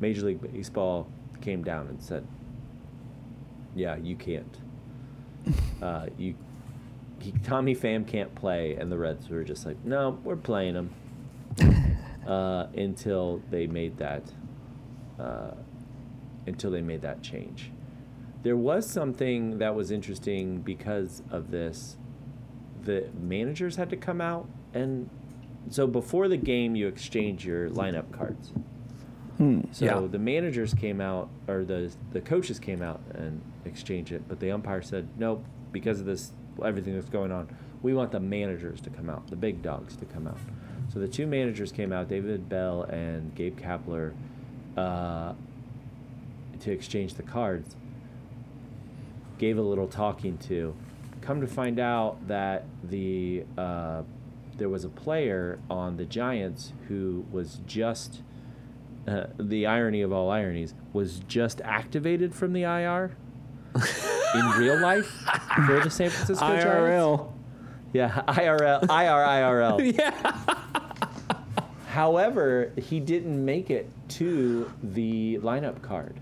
Major 0.00 0.26
League 0.26 0.40
Baseball 0.40 1.08
came 1.40 1.62
down 1.62 1.86
and 1.86 2.02
said, 2.02 2.26
"Yeah, 3.74 3.96
you 3.96 4.16
can't. 4.16 4.58
Uh, 5.80 6.06
you 6.18 6.34
he, 7.20 7.32
Tommy 7.44 7.74
Pham 7.74 8.06
can't 8.06 8.34
play, 8.34 8.74
and 8.74 8.90
the 8.90 8.98
Reds 8.98 9.28
were 9.28 9.44
just 9.44 9.66
like, 9.66 9.82
no, 9.84 10.18
we're 10.24 10.36
playing 10.36 10.74
him. 10.74 10.90
uh, 12.26 12.66
until 12.76 13.42
they 13.50 13.66
made 13.66 13.96
that, 13.98 14.22
uh, 15.18 15.52
until 16.46 16.70
they 16.70 16.80
made 16.80 17.02
that 17.02 17.22
change. 17.22 17.70
There 18.42 18.56
was 18.56 18.88
something 18.88 19.58
that 19.58 19.74
was 19.74 19.90
interesting 19.90 20.58
because 20.60 21.22
of 21.30 21.50
this. 21.50 21.96
The 22.84 23.08
managers 23.20 23.76
had 23.76 23.90
to 23.90 23.96
come 23.96 24.20
out, 24.20 24.48
and 24.72 25.10
so 25.70 25.86
before 25.86 26.28
the 26.28 26.36
game, 26.36 26.74
you 26.76 26.86
exchange 26.86 27.44
your 27.44 27.68
lineup 27.70 28.10
cards. 28.12 28.52
Hmm. 29.36 29.60
So 29.72 29.84
Yeah. 29.84 30.06
the 30.10 30.18
managers 30.18 30.72
came 30.74 31.00
out, 31.00 31.28
or 31.48 31.64
the 31.64 31.92
the 32.12 32.20
coaches 32.20 32.58
came 32.58 32.80
out 32.82 33.00
and 33.14 33.40
exchanged 33.64 34.12
it, 34.12 34.22
but 34.28 34.40
the 34.40 34.50
umpire 34.50 34.82
said 34.82 35.08
nope 35.18 35.44
because 35.72 36.00
of 36.00 36.06
this 36.06 36.32
everything 36.64 36.94
that's 36.94 37.08
going 37.10 37.30
on. 37.32 37.48
We 37.82 37.94
want 37.94 38.10
the 38.10 38.18
managers 38.20 38.80
to 38.82 38.90
come 38.90 39.08
out, 39.10 39.28
the 39.28 39.36
big 39.36 39.62
dogs 39.62 39.94
to 39.96 40.04
come 40.06 40.26
out. 40.26 40.38
So 40.92 40.98
the 40.98 41.06
two 41.06 41.26
managers 41.26 41.70
came 41.70 41.92
out, 41.92 42.08
David 42.08 42.48
Bell 42.48 42.82
and 42.84 43.32
Gabe 43.36 43.56
Kapler, 43.58 44.12
uh, 44.78 45.34
to 46.60 46.70
exchange 46.70 47.14
the 47.14 47.22
cards. 47.22 47.76
Gave 49.38 49.58
a 49.58 49.62
little 49.62 49.86
talking 49.88 50.38
to. 50.48 50.74
Come 51.20 51.40
to 51.40 51.46
find 51.46 51.78
out 51.78 52.26
that 52.28 52.64
the 52.82 53.44
uh, 53.56 54.02
there 54.56 54.68
was 54.68 54.84
a 54.84 54.88
player 54.88 55.58
on 55.70 55.96
the 55.96 56.04
Giants 56.04 56.72
who 56.88 57.24
was 57.30 57.60
just 57.66 58.22
uh, 59.06 59.26
the 59.38 59.66
irony 59.66 60.02
of 60.02 60.12
all 60.12 60.30
ironies 60.30 60.74
was 60.92 61.20
just 61.28 61.60
activated 61.62 62.34
from 62.34 62.52
the 62.52 62.62
IR 62.62 63.16
in 64.34 64.46
real 64.58 64.80
life 64.80 65.06
for 65.66 65.80
the 65.80 65.90
San 65.90 66.10
Francisco 66.10 66.46
Giants. 66.46 66.64
IRL. 66.64 67.32
Yeah, 67.92 68.22
IRL, 68.28 68.82
IR, 68.82 68.88
IRL. 68.88 69.94
Yeah. 69.98 70.54
However, 71.88 72.70
he 72.76 73.00
didn't 73.00 73.42
make 73.42 73.70
it 73.70 73.88
to 74.10 74.70
the 74.82 75.38
lineup 75.38 75.80
card. 75.80 76.20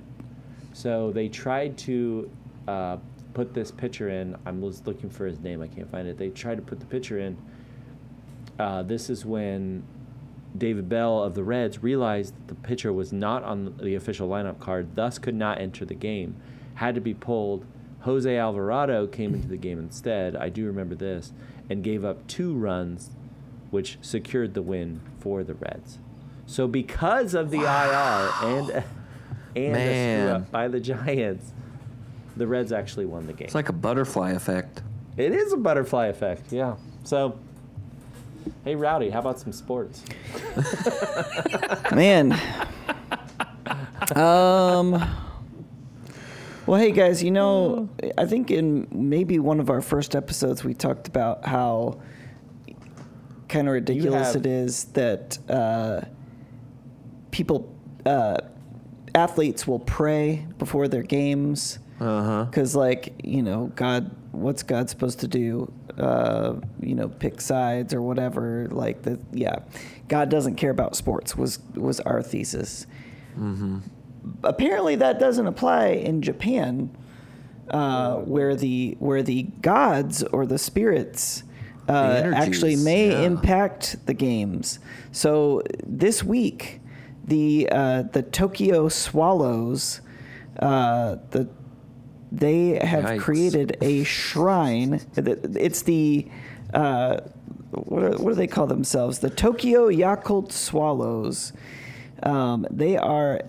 So 0.72 1.10
they 1.10 1.28
tried 1.28 1.76
to 1.78 2.30
uh, 2.68 2.98
put 3.34 3.52
this 3.52 3.72
pitcher 3.72 4.08
in. 4.08 4.36
I'm 4.46 4.64
looking 4.64 5.10
for 5.10 5.26
his 5.26 5.40
name. 5.40 5.60
I 5.60 5.66
can't 5.66 5.90
find 5.90 6.06
it. 6.06 6.18
They 6.18 6.28
tried 6.28 6.54
to 6.56 6.62
put 6.62 6.78
the 6.78 6.86
pitcher 6.86 7.18
in. 7.18 7.36
Uh, 8.60 8.84
this 8.84 9.10
is 9.10 9.26
when 9.26 9.82
David 10.56 10.88
Bell 10.88 11.24
of 11.24 11.34
the 11.34 11.42
Reds 11.42 11.82
realized 11.82 12.34
that 12.36 12.46
the 12.46 12.54
pitcher 12.54 12.92
was 12.92 13.12
not 13.12 13.42
on 13.42 13.76
the 13.78 13.96
official 13.96 14.28
lineup 14.28 14.60
card, 14.60 14.94
thus 14.94 15.18
could 15.18 15.34
not 15.34 15.60
enter 15.60 15.84
the 15.84 15.94
game. 15.94 16.36
Had 16.74 16.94
to 16.94 17.00
be 17.00 17.12
pulled. 17.12 17.66
Jose 18.02 18.38
Alvarado 18.38 19.08
came 19.08 19.34
into 19.34 19.48
the 19.48 19.56
game 19.56 19.80
instead. 19.80 20.36
I 20.36 20.48
do 20.48 20.64
remember 20.64 20.94
this, 20.94 21.32
and 21.68 21.82
gave 21.82 22.04
up 22.04 22.24
two 22.28 22.54
runs, 22.54 23.10
which 23.70 23.98
secured 24.00 24.54
the 24.54 24.62
win 24.62 25.00
for 25.18 25.42
the 25.44 25.54
Reds. 25.54 25.98
So 26.46 26.68
because 26.68 27.34
of 27.34 27.50
the 27.50 27.58
IR 27.60 28.30
and 28.42 28.70
and 29.56 29.74
the 29.74 29.78
Man. 29.78 30.26
screw 30.26 30.36
up 30.36 30.50
by 30.50 30.68
the 30.68 30.80
Giants, 30.80 31.52
the 32.36 32.46
Reds 32.46 32.72
actually 32.72 33.06
won 33.06 33.26
the 33.26 33.32
game. 33.32 33.46
It's 33.46 33.54
like 33.54 33.68
a 33.68 33.72
butterfly 33.72 34.30
effect. 34.32 34.82
It 35.16 35.32
is 35.32 35.52
a 35.52 35.56
butterfly 35.56 36.06
effect, 36.08 36.52
yeah. 36.52 36.76
So, 37.04 37.38
hey, 38.64 38.74
Rowdy, 38.76 39.08
how 39.10 39.20
about 39.20 39.40
some 39.40 39.52
sports? 39.52 40.02
Man. 41.92 42.38
um. 44.14 45.02
Well, 46.66 46.80
hey 46.80 46.90
guys, 46.90 47.22
you 47.22 47.30
know, 47.30 47.88
I 48.18 48.26
think 48.26 48.50
in 48.50 48.88
maybe 48.90 49.38
one 49.38 49.60
of 49.60 49.70
our 49.70 49.80
first 49.80 50.16
episodes 50.16 50.64
we 50.64 50.74
talked 50.74 51.06
about 51.06 51.46
how 51.46 52.00
kind 53.48 53.68
of 53.68 53.74
ridiculous 53.74 54.34
have- 54.34 54.36
it 54.36 54.46
is 54.46 54.84
that 54.86 55.38
uh, 55.48 56.02
people, 57.30 57.72
uh, 58.04 58.38
athletes 59.14 59.66
will 59.66 59.78
pray 59.78 60.46
before 60.58 60.88
their 60.88 61.02
games. 61.02 61.78
Uh 61.98 62.22
huh. 62.22 62.44
Because, 62.44 62.76
like, 62.76 63.14
you 63.24 63.42
know, 63.42 63.72
God, 63.74 64.10
what's 64.32 64.62
God 64.62 64.90
supposed 64.90 65.20
to 65.20 65.28
do? 65.28 65.72
Uh, 65.96 66.56
you 66.80 66.94
know, 66.94 67.08
pick 67.08 67.40
sides 67.40 67.94
or 67.94 68.02
whatever. 68.02 68.68
Like, 68.70 69.00
the 69.00 69.18
yeah, 69.32 69.60
God 70.08 70.28
doesn't 70.28 70.56
care 70.56 70.70
about 70.70 70.94
sports. 70.94 71.34
Was 71.36 71.58
was 71.74 72.00
our 72.00 72.22
thesis. 72.22 72.86
Apparently, 74.42 74.96
that 74.96 75.18
doesn't 75.18 75.46
apply 75.46 75.86
in 75.88 76.20
Japan, 76.20 76.94
uh, 77.70 78.16
where 78.16 78.54
the 78.54 78.96
where 78.98 79.22
the 79.22 79.44
gods 79.62 80.22
or 80.22 80.44
the 80.46 80.58
spirits 80.58 81.44
uh, 81.88 82.32
actually 82.34 82.76
may 82.76 83.10
yeah. 83.10 83.20
impact 83.20 84.06
the 84.06 84.14
games. 84.14 84.78
So 85.12 85.62
this 85.84 86.22
week, 86.22 86.80
the 87.24 87.68
uh, 87.70 88.02
the 88.02 88.22
Tokyo 88.22 88.88
Swallows, 88.88 90.00
uh, 90.58 91.16
the 91.30 91.48
they 92.32 92.78
have 92.84 93.04
Yikes. 93.04 93.20
created 93.20 93.76
a 93.80 94.04
shrine. 94.04 95.00
It's 95.16 95.82
the 95.82 96.28
uh, 96.74 97.20
what, 97.70 98.02
are, 98.02 98.10
what 98.16 98.30
do 98.30 98.34
they 98.34 98.46
call 98.46 98.66
themselves? 98.66 99.20
The 99.20 99.30
Tokyo 99.30 99.88
Yakult 99.88 100.52
Swallows. 100.52 101.52
Um, 102.22 102.66
they 102.70 102.96
are 102.96 103.42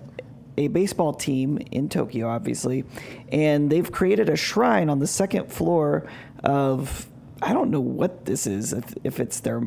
a 0.57 0.67
baseball 0.67 1.13
team 1.13 1.59
in 1.71 1.87
Tokyo, 1.87 2.27
obviously, 2.27 2.83
and 3.31 3.71
they've 3.71 3.91
created 3.91 4.27
a 4.29 4.35
shrine 4.35 4.89
on 4.89 4.99
the 4.99 5.07
second 5.07 5.51
floor 5.51 6.07
of 6.43 7.07
I 7.41 7.53
don't 7.53 7.69
know 7.69 7.81
what 7.81 8.25
this 8.25 8.47
is. 8.47 8.73
If, 8.73 8.93
if 9.03 9.19
it's 9.19 9.39
their 9.41 9.61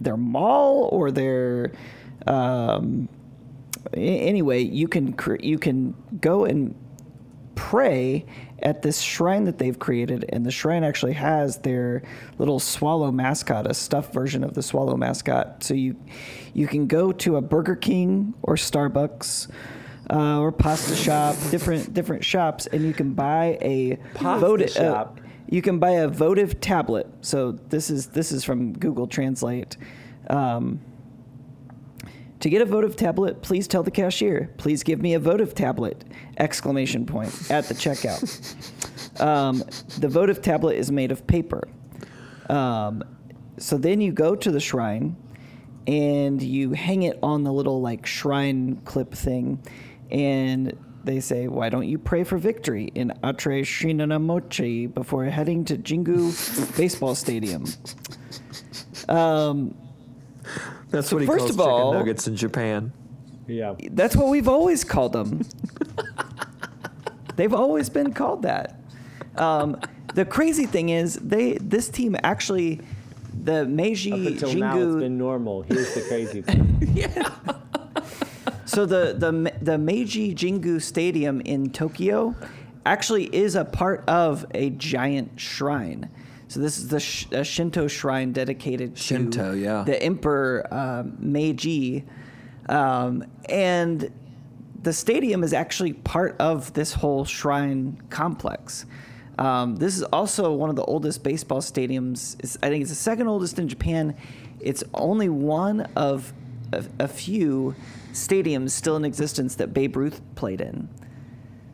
their 0.00 0.16
mall 0.16 0.88
or 0.92 1.10
their 1.10 1.72
um, 2.26 3.08
anyway, 3.94 4.62
you 4.62 4.88
can 4.88 5.12
cre- 5.12 5.40
you 5.40 5.58
can 5.58 5.94
go 6.20 6.44
and 6.44 6.74
pray 7.54 8.26
at 8.62 8.82
this 8.82 9.00
shrine 9.00 9.44
that 9.44 9.58
they've 9.58 9.78
created, 9.78 10.24
and 10.30 10.44
the 10.44 10.50
shrine 10.50 10.84
actually 10.84 11.14
has 11.14 11.58
their 11.58 12.02
little 12.38 12.58
swallow 12.58 13.10
mascot, 13.10 13.70
a 13.70 13.74
stuffed 13.74 14.12
version 14.12 14.44
of 14.44 14.54
the 14.54 14.62
swallow 14.62 14.96
mascot. 14.96 15.62
So 15.62 15.74
you 15.74 15.96
you 16.54 16.66
can 16.66 16.86
go 16.86 17.12
to 17.12 17.36
a 17.36 17.40
Burger 17.40 17.76
King 17.76 18.34
or 18.42 18.54
Starbucks. 18.56 19.50
Uh, 20.08 20.38
or 20.38 20.52
pasta 20.52 20.94
shop, 20.94 21.34
different 21.50 21.92
different 21.92 22.24
shops, 22.24 22.68
and 22.68 22.84
you 22.84 22.92
can 22.92 23.12
buy 23.12 23.58
a 23.60 23.96
Pasta 24.14 24.46
voti- 24.46 24.66
uh, 24.66 24.68
shop? 24.68 25.20
You 25.48 25.62
can 25.62 25.78
buy 25.78 25.92
a 25.92 26.08
votive 26.08 26.60
tablet. 26.60 27.06
So 27.20 27.52
this 27.52 27.90
is 27.90 28.08
this 28.08 28.32
is 28.32 28.44
from 28.44 28.72
Google 28.72 29.06
Translate. 29.06 29.76
Um, 30.28 30.80
to 32.40 32.50
get 32.50 32.60
a 32.60 32.66
votive 32.66 32.96
tablet, 32.96 33.42
please 33.42 33.66
tell 33.66 33.82
the 33.82 33.90
cashier, 33.90 34.52
please 34.58 34.82
give 34.82 35.00
me 35.00 35.14
a 35.14 35.18
votive 35.18 35.54
tablet! 35.54 36.04
Exclamation 36.36 37.06
point 37.06 37.50
at 37.50 37.64
the 37.64 37.74
checkout. 37.74 39.20
um, 39.20 39.62
the 39.98 40.08
votive 40.08 40.42
tablet 40.42 40.76
is 40.76 40.92
made 40.92 41.10
of 41.10 41.26
paper. 41.26 41.66
Um, 42.50 43.02
so 43.58 43.78
then 43.78 44.00
you 44.00 44.12
go 44.12 44.36
to 44.36 44.50
the 44.50 44.60
shrine 44.60 45.16
and 45.86 46.42
you 46.42 46.72
hang 46.72 47.04
it 47.04 47.18
on 47.22 47.42
the 47.42 47.52
little 47.52 47.80
like 47.80 48.06
shrine 48.06 48.76
clip 48.84 49.14
thing, 49.14 49.62
and 50.10 50.76
they 51.06 51.20
say, 51.20 51.48
"Why 51.48 51.68
don't 51.70 51.86
you 51.88 51.98
pray 51.98 52.24
for 52.24 52.36
victory 52.38 52.90
in 52.94 53.12
Atre 53.22 53.62
Shinanomachi 53.62 54.92
before 54.92 55.24
heading 55.26 55.64
to 55.66 55.76
Jingu 55.78 56.76
Baseball 56.76 57.14
Stadium?" 57.14 57.64
Um, 59.08 59.74
That's 60.90 61.08
So 61.08 61.16
what 61.16 61.22
he 61.22 61.26
first 61.26 61.40
calls 61.40 61.50
of 61.50 61.56
chicken 61.56 61.70
all- 61.72 61.92
nuggets 61.94 62.28
in 62.28 62.36
Japan. 62.36 62.92
Yeah. 63.48 63.74
That's 63.92 64.14
what 64.16 64.28
we've 64.28 64.48
always 64.48 64.84
called 64.84 65.12
them. 65.12 65.42
They've 67.36 67.52
always 67.54 67.88
been 67.88 68.12
called 68.12 68.42
that. 68.42 68.80
Um, 69.36 69.78
the 70.14 70.24
crazy 70.24 70.64
thing 70.66 70.88
is, 70.88 71.14
they 71.16 71.54
this 71.60 71.88
team 71.88 72.16
actually, 72.22 72.80
the 73.44 73.66
Meiji 73.66 74.12
Up 74.12 74.18
until 74.18 74.54
now, 74.54 74.76
it's 74.76 74.84
Jingu. 74.86 75.00
been 75.00 75.18
normal. 75.18 75.62
Here's 75.62 75.94
the 75.94 76.00
crazy 76.02 76.40
thing. 76.42 76.78
so 78.66 78.84
the 78.84 79.14
the 79.16 79.52
the 79.62 79.78
Meiji 79.78 80.34
Jingu 80.34 80.82
Stadium 80.82 81.40
in 81.40 81.70
Tokyo 81.70 82.34
actually 82.84 83.24
is 83.34 83.54
a 83.54 83.64
part 83.64 84.08
of 84.08 84.44
a 84.54 84.70
giant 84.70 85.40
shrine. 85.40 86.10
So 86.48 86.60
this 86.60 86.78
is 86.78 86.88
the 86.88 87.00
sh- 87.00 87.26
a 87.32 87.42
Shinto 87.42 87.88
shrine 87.88 88.32
dedicated 88.32 88.96
to 88.96 89.02
Shinto, 89.02 89.52
yeah. 89.52 89.82
the 89.82 90.00
Emperor 90.00 90.66
um, 90.72 91.16
Meiji, 91.18 92.04
um, 92.68 93.24
and 93.48 94.12
the 94.82 94.92
stadium 94.92 95.42
is 95.42 95.52
actually 95.52 95.92
part 95.92 96.36
of 96.38 96.72
this 96.74 96.92
whole 96.92 97.24
shrine 97.24 98.00
complex. 98.10 98.86
Um, 99.38 99.76
this 99.76 99.96
is 99.96 100.04
also 100.04 100.52
one 100.52 100.70
of 100.70 100.76
the 100.76 100.84
oldest 100.84 101.22
baseball 101.24 101.60
stadiums. 101.60 102.36
It's, 102.38 102.56
I 102.62 102.68
think 102.68 102.82
it's 102.82 102.90
the 102.90 102.96
second 102.96 103.26
oldest 103.26 103.58
in 103.58 103.68
Japan. 103.68 104.16
It's 104.60 104.84
only 104.94 105.28
one 105.28 105.82
of 105.96 106.32
a, 106.72 106.84
a 107.00 107.08
few 107.08 107.74
stadiums 108.16 108.70
still 108.70 108.96
in 108.96 109.04
existence 109.04 109.54
that 109.56 109.72
Babe 109.74 109.96
Ruth 109.96 110.20
played 110.34 110.60
in. 110.60 110.88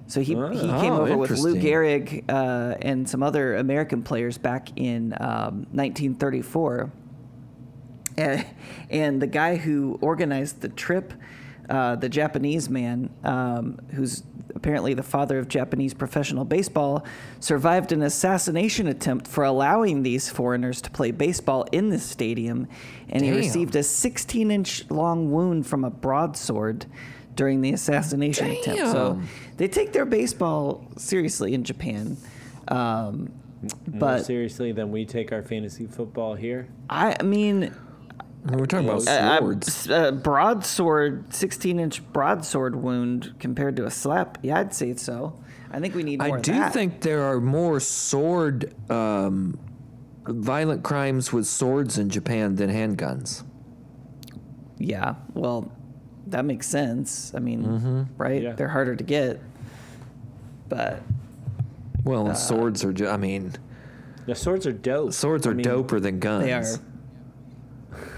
So 0.07 0.21
he, 0.21 0.35
he 0.35 0.37
Ah. 0.71 0.81
came 0.81 0.93
Oh, 0.93 1.03
over 1.03 1.17
with 1.17 1.31
Lou. 1.39 1.55
Gehrig 1.57 2.25
uh, 2.29 2.77
and 2.83 3.09
some 3.09 3.23
other 3.23 3.55
American 3.57 4.03
players 4.03 4.37
back 4.37 4.69
in 4.77 5.15
um, 5.21 5.67
1934. 5.73 6.91
And, 8.19 8.45
and 8.91 9.23
the 9.23 9.27
guy 9.27 9.57
who 9.57 9.99
organized 10.03 10.61
the 10.61 10.69
trip, 10.69 11.15
uh, 11.73 11.97
the 11.97 12.09
Japanese 12.11 12.69
man, 12.69 13.09
um, 13.25 13.79
who's 13.95 14.23
apparently 14.55 14.93
the 14.93 15.03
father 15.03 15.39
of 15.39 15.49
Japanese 15.49 15.95
professional 15.95 16.45
baseball, 16.45 17.03
survived 17.41 17.93
an 17.93 18.03
assassination 18.03 18.87
attempt 18.87 19.27
for 19.27 19.43
allowing 19.43 20.03
these 20.03 20.29
foreigners 20.29 20.83
to 20.83 20.91
play 20.91 21.11
baseball 21.11 21.67
in 21.73 21.89
this 21.89 22.03
stadium, 22.03 22.69
and 23.09 23.25
he 23.25 23.31
received 23.33 23.75
a 23.75 23.83
16 23.83 24.51
inch 24.51 24.91
long 24.91 25.33
wound 25.33 25.67
from 25.67 25.83
a 25.83 25.89
broadsword 25.89 26.85
during 27.37 27.63
the 27.63 27.73
assassination 27.73 28.51
attempt. 28.51 28.93
So 28.93 29.23
they 29.57 29.67
take 29.67 29.95
their 29.95 30.05
baseball 30.05 30.87
seriously 30.99 31.55
in 31.55 31.65
Japan. 31.65 32.19
Um, 32.69 33.33
More 33.87 33.99
but 33.99 34.27
seriously 34.27 34.73
than 34.73 34.93
we 34.93 35.07
take 35.07 35.33
our 35.33 35.43
fantasy 35.43 35.87
football 35.87 36.35
here. 36.35 36.69
I 36.91 37.23
mean, 37.23 37.75
We're 38.45 38.67
talking 38.67 38.89
about 38.89 39.03
swords. 39.03 39.89
a, 39.89 40.09
a 40.09 40.13
broadsword, 40.13 41.33
16 41.33 41.79
inch 41.79 42.03
broadsword 42.13 42.75
wound 42.77 43.35
compared 43.39 43.77
to 43.77 43.87
a 43.87 43.91
slap. 43.91 44.39
Yeah, 44.43 44.59
I'd 44.59 44.75
say 44.75 44.95
so. 44.97 45.39
I 45.71 45.79
think 45.81 45.95
we 45.95 46.03
need 46.03 46.19
more 46.19 46.35
I 46.35 46.37
of 46.39 46.43
do 46.43 46.53
that. 46.55 46.73
think 46.73 47.01
there 47.03 47.23
are 47.23 47.41
more 47.41 47.79
sword, 47.81 48.75
um, 48.91 49.59
violent 50.27 50.83
crimes 50.83 51.33
with 51.33 51.47
swords 51.47 51.99
in 51.99 52.11
Japan 52.11 52.57
than 52.57 52.69
handguns. 52.69 53.45
Yeah, 54.79 55.15
well, 55.35 55.71
that 56.27 56.45
makes 56.45 56.67
sense. 56.67 57.33
I 57.35 57.39
mean, 57.39 57.63
Mm-hmm. 57.65 58.03
right? 58.17 58.43
Yeah. 58.43 58.53
They're 58.53 58.69
harder 58.69 58.97
to 58.97 59.05
get. 59.05 59.41
But 60.69 61.01
Well, 62.05 62.31
Uh, 62.31 62.35
swords 62.35 62.85
are. 62.85 62.93
Ju- 62.93 63.07
I 63.09 63.17
mean, 63.17 63.53
The 64.27 64.35
swords 64.35 64.67
are 64.67 64.73
dope. 64.73 65.13
swords 65.13 65.47
are 65.47 65.53
I 65.53 65.55
mean, 65.55 65.65
doper 65.65 66.03
than 66.03 66.19
guns. 66.19 66.45
they 66.45 66.53
are. 66.53 66.65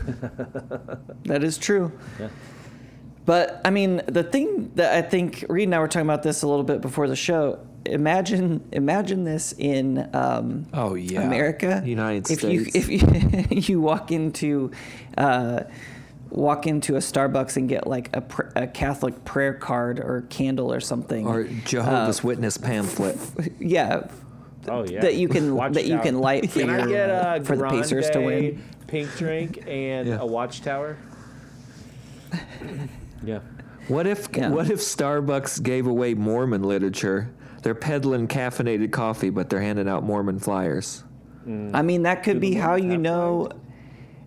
that 1.25 1.43
is 1.45 1.59
true. 1.59 1.93
Yeah. 2.21 2.29
But 3.27 3.61
I 3.65 3.71
mean, 3.71 4.03
the 4.07 4.23
thing 4.23 4.71
that 4.75 4.93
I 4.95 5.03
think 5.03 5.45
Reed 5.49 5.69
and 5.69 5.75
I 5.75 5.79
were 5.79 5.89
talking 5.89 6.07
about 6.07 6.23
this 6.23 6.43
a 6.43 6.49
little 6.49 6.65
bit 6.65 6.81
before 6.81 7.09
the 7.09 7.17
show. 7.17 7.59
Imagine, 7.87 8.67
imagine 8.73 9.25
this 9.25 9.53
in 9.59 10.09
um, 10.15 10.67
Oh 10.73 10.95
yeah, 10.95 11.21
America, 11.23 11.83
United 11.85 12.31
if 12.31 12.39
States. 12.41 12.75
you 12.75 12.81
if 12.81 12.89
you 12.89 13.75
you 13.75 13.81
walk 13.81 14.11
into 14.11 14.71
uh, 15.19 15.65
walk 16.31 16.67
into 16.67 16.97
a 16.97 16.99
Starbucks 16.99 17.57
and 17.59 17.69
get 17.69 17.87
like 17.87 18.15
a, 18.17 18.23
pr- 18.23 18.49
a 18.57 18.67
Catholic 18.67 19.25
prayer 19.27 19.53
card 19.55 20.01
or 20.01 20.23
candle 20.31 20.73
or 20.73 20.81
something, 20.81 21.27
or 21.27 21.45
Jehovah's 21.45 22.21
uh, 22.21 22.29
Witness 22.29 22.57
pamphlet. 22.57 23.19
yeah, 23.61 24.07
Oh 24.67 24.85
yeah. 24.87 25.03
that 25.03 25.17
you 25.17 25.29
can 25.29 25.55
Watch 25.55 25.75
that 25.75 25.85
you 25.85 25.97
out. 25.97 26.05
can 26.05 26.19
light 26.21 26.51
for 26.51 26.61
Can 26.61 26.71
I 26.71 26.79
your, 26.79 26.89
get 26.89 27.11
a 27.11 27.45
for 27.45 27.55
the 27.57 27.69
Pacers 27.69 28.09
to 28.11 28.21
win. 28.21 28.63
Grande 28.95 29.09
Pink 29.09 29.19
drink 29.19 29.65
and 29.67 30.09
Yeah. 30.09 30.19
a 30.21 30.27
watchtower. 30.27 30.97
yeah. 33.25 33.41
What 33.89 34.07
if 34.07 34.29
Yeah. 34.35 34.51
what 34.51 34.71
if 34.71 34.79
Starbucks 34.81 35.63
gave 35.63 35.87
away 35.87 36.15
Mormon 36.15 36.63
literature? 36.63 37.31
They're 37.63 37.75
peddling 37.75 38.29
caffeinated 38.29 38.93
coffee, 38.93 39.31
but 39.31 39.49
they're 39.49 39.61
handing 39.61 39.89
out 39.89 40.05
Mormon 40.05 40.39
flyers. 40.39 41.03
I 41.47 41.83
mean, 41.83 42.03
that 42.05 42.23
could 42.23 42.35
Do 42.35 42.41
be 42.41 42.55
how 42.55 42.75
you 42.77 42.97
know. 42.97 43.51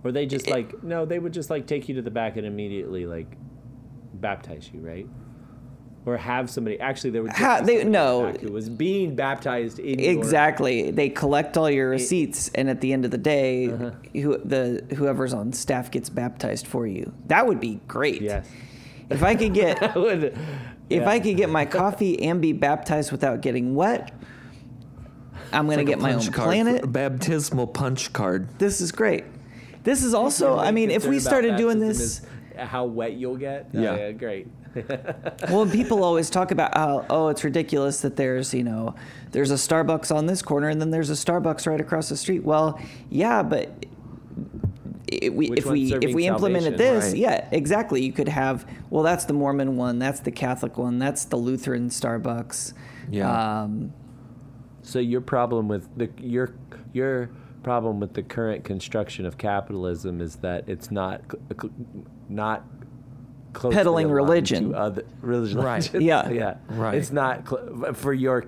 Or 0.03 0.11
they 0.11 0.26
just 0.28 0.47
like 0.47 0.84
no, 0.84 1.05
they 1.05 1.18
would 1.20 1.34
just 1.34 1.49
like 1.49 1.65
take 1.65 1.89
you 1.89 1.95
to 1.95 2.01
the 2.01 2.11
back 2.11 2.38
and 2.38 2.45
immediately 2.45 3.05
like 3.05 3.28
baptize 4.13 4.70
you, 4.74 4.82
right? 4.82 5.07
Or 6.08 6.16
have 6.16 6.49
somebody 6.49 6.80
actually 6.80 7.10
there 7.10 7.22
would 7.22 7.32
just 7.32 7.41
Ha- 7.41 7.58
they- 7.58 7.80
somebody 7.80 7.82
in 7.82 7.86
the 7.88 7.91
no. 7.91 8.32
back 8.32 8.39
who 8.39 8.51
was 8.53 8.70
being 8.70 9.14
baptized 9.14 9.78
in 9.78 9.99
your- 9.99 10.12
Exactly. 10.14 10.89
They 10.89 11.10
collect 11.10 11.58
all 11.58 11.70
your 11.70 11.89
receipts, 11.89 12.49
and 12.55 12.70
at 12.70 12.80
the 12.80 12.93
end 12.93 13.03
of 13.03 13.12
the 13.12 13.18
day, 13.18 13.68
Uh-huh. 13.70 13.91
who, 14.14 14.38
the 14.38 14.84
whoever's 14.95 15.34
on 15.34 15.51
staff 15.51 15.91
gets 15.91 16.10
baptized 16.10 16.66
for 16.66 16.88
you. 16.88 17.12
That 17.28 17.45
would 17.45 17.60
be 17.60 17.82
great. 17.89 18.22
Yes. 18.22 18.47
If 19.10 19.22
I 19.22 19.36
could 19.36 19.53
get 19.53 19.84
I 19.95 19.99
would, 19.99 20.24
if 20.89 21.01
yeah. 21.01 21.10
I 21.10 21.20
could 21.20 21.36
get 21.36 21.49
my 21.49 21.66
coffee 21.66 22.22
and 22.24 22.41
be 22.41 22.53
baptized 22.53 23.12
without 23.12 23.41
getting 23.41 23.76
wet, 23.76 24.14
I'm 25.51 25.66
gonna 25.66 25.78
Like 25.78 25.88
a 25.88 25.89
get 25.89 25.99
my 25.99 26.14
own 26.14 26.20
punch 26.20 26.32
card, 26.32 26.47
planet. 26.47 26.91
baptismal 26.91 27.68
punch 27.68 28.14
card. 28.14 28.47
This 28.60 28.80
is 28.80 28.93
great. 28.93 29.26
This 29.84 30.03
is 30.03 30.14
also. 30.14 30.58
I 30.58 30.72
mean, 30.72 30.89
if 30.89 31.05
we 31.05 31.20
started 31.20 31.55
doing 31.58 31.80
baptism 31.80 32.24
this. 32.24 32.36
Is 32.60 32.68
how 32.68 32.86
wet 32.86 33.14
you'll 33.14 33.38
get. 33.38 33.70
Yeah. 33.74 33.95
yeah 33.95 34.12
great. 34.12 34.47
Well, 35.49 35.66
people 35.66 36.03
always 36.03 36.30
talk 36.30 36.51
about 36.51 36.76
how 36.78 37.05
oh, 37.10 37.30
it's 37.30 37.43
ridiculous 37.43 38.01
that 38.01 38.16
there's 38.16 38.53
you 38.53 38.64
know 38.64 38.93
there's 39.32 39.49
a 39.49 39.55
Starbucks 39.55 40.16
on 40.16 40.28
this 40.28 40.41
corner 40.43 40.70
and 40.70 40.80
then 40.80 40.91
there's 40.91 41.10
a 41.10 41.14
Starbucks 41.14 41.66
right 41.66 41.82
across 41.82 42.10
the 42.10 42.18
street. 42.18 42.43
Well, 42.43 42.80
yeah, 43.10 43.41
but 43.41 43.72
i 45.12 45.30
we, 45.30 45.49
Which 45.49 45.60
if 45.60 45.66
we 45.66 45.93
if 45.93 46.14
we 46.14 46.28
implemented 46.28 46.78
salvation? 46.78 46.95
this, 46.95 47.05
Right. 47.05 47.18
yeah, 47.18 47.47
exactly. 47.51 48.03
You 48.03 48.12
could 48.12 48.28
have 48.28 48.66
well, 48.89 49.03
that's 49.03 49.26
the 49.26 49.34
Mormon 49.34 49.78
one, 49.78 49.99
that's 49.99 50.20
the 50.20 50.32
Catholic 50.32 50.78
one, 50.78 50.99
that's 50.99 51.26
the 51.26 51.38
Lutheran 51.38 51.89
Starbucks. 51.89 52.74
Yeah. 53.10 53.62
Um, 53.64 53.93
So 54.84 54.99
your 54.99 55.22
problem 55.22 55.68
with 55.68 55.88
the 55.97 56.10
your 56.20 56.53
your 56.93 57.30
problem 57.68 57.99
with 57.99 58.13
the 58.13 58.24
current 58.24 58.63
construction 58.63 59.26
of 59.26 59.38
capitalism 59.38 60.22
is 60.22 60.38
that 60.38 60.68
it's 60.68 60.89
not 60.89 61.22
cl- 61.30 61.43
cl- 61.59 61.74
not 62.30 62.63
closely 63.53 63.76
Peddling 63.76 64.05
aligned 64.05 64.15
religion. 64.15 64.70
to 64.72 64.78
other 64.78 65.03
religion. 65.22 65.59
Right. 65.59 65.93
Yeah. 66.01 66.30
yeah. 66.30 66.57
Right. 66.70 66.95
It's 66.95 67.11
not 67.11 67.47
cl- 67.47 67.93
for 67.93 68.13
your 68.13 68.45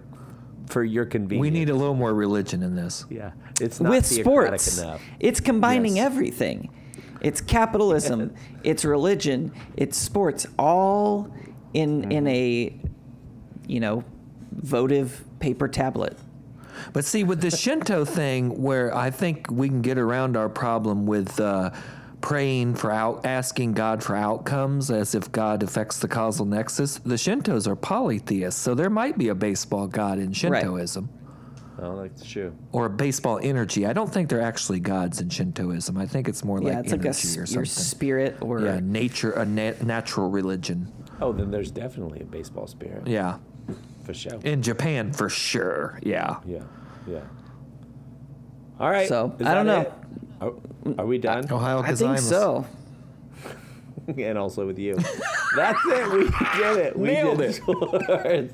for 0.67 0.83
your 0.83 1.05
convenience. 1.05 1.41
We 1.41 1.49
need 1.49 1.69
a 1.69 1.73
little 1.75 1.95
more 1.95 2.13
religion 2.13 2.61
in 2.63 2.75
this. 2.75 3.05
yeah. 3.09 3.31
It's 3.59 3.79
not 3.81 3.89
with 3.89 4.05
sports, 4.05 4.77
enough. 4.77 5.01
it's 5.19 5.39
combining 5.39 5.97
Yes. 5.97 6.05
everything. 6.05 6.69
It's 7.21 7.41
capitalism, 7.41 8.33
it's 8.63 8.85
religion, 8.85 9.51
it's 9.75 9.97
sports, 9.97 10.45
all 10.57 11.29
in 11.73 12.09
in 12.11 12.23
Mm-hmm. 12.23 12.27
a 12.27 12.79
you 13.67 13.79
know 13.81 14.03
votive 14.53 15.25
paper 15.39 15.67
tablet. 15.67 16.17
But 16.93 17.05
see, 17.05 17.23
with 17.23 17.41
the 17.41 17.51
Shinto 17.51 18.05
thing, 18.05 18.61
where 18.61 18.95
I 18.95 19.09
think 19.11 19.49
we 19.51 19.67
can 19.67 19.81
get 19.81 19.97
around 19.97 20.35
our 20.37 20.49
problem 20.49 21.05
with 21.05 21.39
uh, 21.39 21.71
praying 22.21 22.75
for 22.75 22.91
out, 22.91 23.25
asking 23.25 23.73
God 23.73 24.03
for 24.03 24.15
outcomes, 24.15 24.91
as 24.91 25.15
if 25.15 25.31
God 25.31 25.63
affects 25.63 25.99
the 25.99 26.07
causal 26.07 26.45
nexus. 26.45 26.97
The 26.99 27.15
Shintos 27.15 27.67
are 27.67 27.75
polytheists, 27.75 28.59
so 28.61 28.75
there 28.75 28.89
might 28.89 29.17
be 29.17 29.29
a 29.29 29.35
baseball 29.35 29.87
god 29.87 30.19
in 30.19 30.33
Shintoism 30.33 31.09
Oh, 31.81 32.01
that's 32.01 32.29
true. 32.29 32.53
or 32.73 32.87
a 32.87 32.89
baseball 32.89 33.39
energy. 33.41 33.85
I 33.85 33.93
don't 33.93 34.11
think 34.13 34.27
they're 34.27 34.41
actually 34.41 34.81
gods 34.81 35.21
in 35.21 35.29
Shintoism. 35.29 35.97
I 35.97 36.05
think 36.05 36.27
it's 36.27 36.43
more 36.43 36.59
like 36.59 36.73
yeah, 36.73 36.79
it's 36.81 36.91
like 36.91 37.05
a 37.05 37.07
energy 37.07 37.39
s- 37.41 37.51
or 37.55 37.59
your 37.59 37.65
spirit 37.65 38.35
or 38.41 38.59
yeah, 38.59 38.79
nature, 38.83 39.31
a 39.31 39.45
na- 39.45 39.71
natural 39.81 40.29
religion. 40.29 40.91
Oh, 41.21 41.31
then 41.31 41.51
there's 41.51 41.71
definitely 41.71 42.19
a 42.19 42.25
baseball 42.25 42.67
spirit 42.67 43.07
Yeah, 43.07 43.37
for 44.09 44.13
sure. 44.13 44.39
in 44.43 44.61
Japan 44.63 45.13
for 45.13 45.29
sure. 45.29 45.99
Yeah. 46.01 46.37
yeah. 46.45 46.63
Yeah. 47.07 47.21
All 48.79 48.89
right. 48.89 49.07
So, 49.07 49.35
I 49.39 49.53
don't 49.53 49.67
know. 49.67 49.93
Are, 50.41 50.53
are 50.97 51.05
we 51.05 51.17
done? 51.17 51.49
Uh, 51.49 51.55
Ohio 51.55 51.81
I 51.81 51.93
think 51.93 52.17
so. 52.17 52.65
and 54.17 54.37
also 54.37 54.65
with 54.65 54.79
you. 54.79 54.95
That's 55.55 55.79
it. 55.85 56.11
We 56.11 56.23
did 56.57 56.77
it. 56.77 56.97
We 56.97 57.07
Nailed 57.09 57.37
did 57.37 57.49
it. 57.51 57.53
sports. 57.55 58.53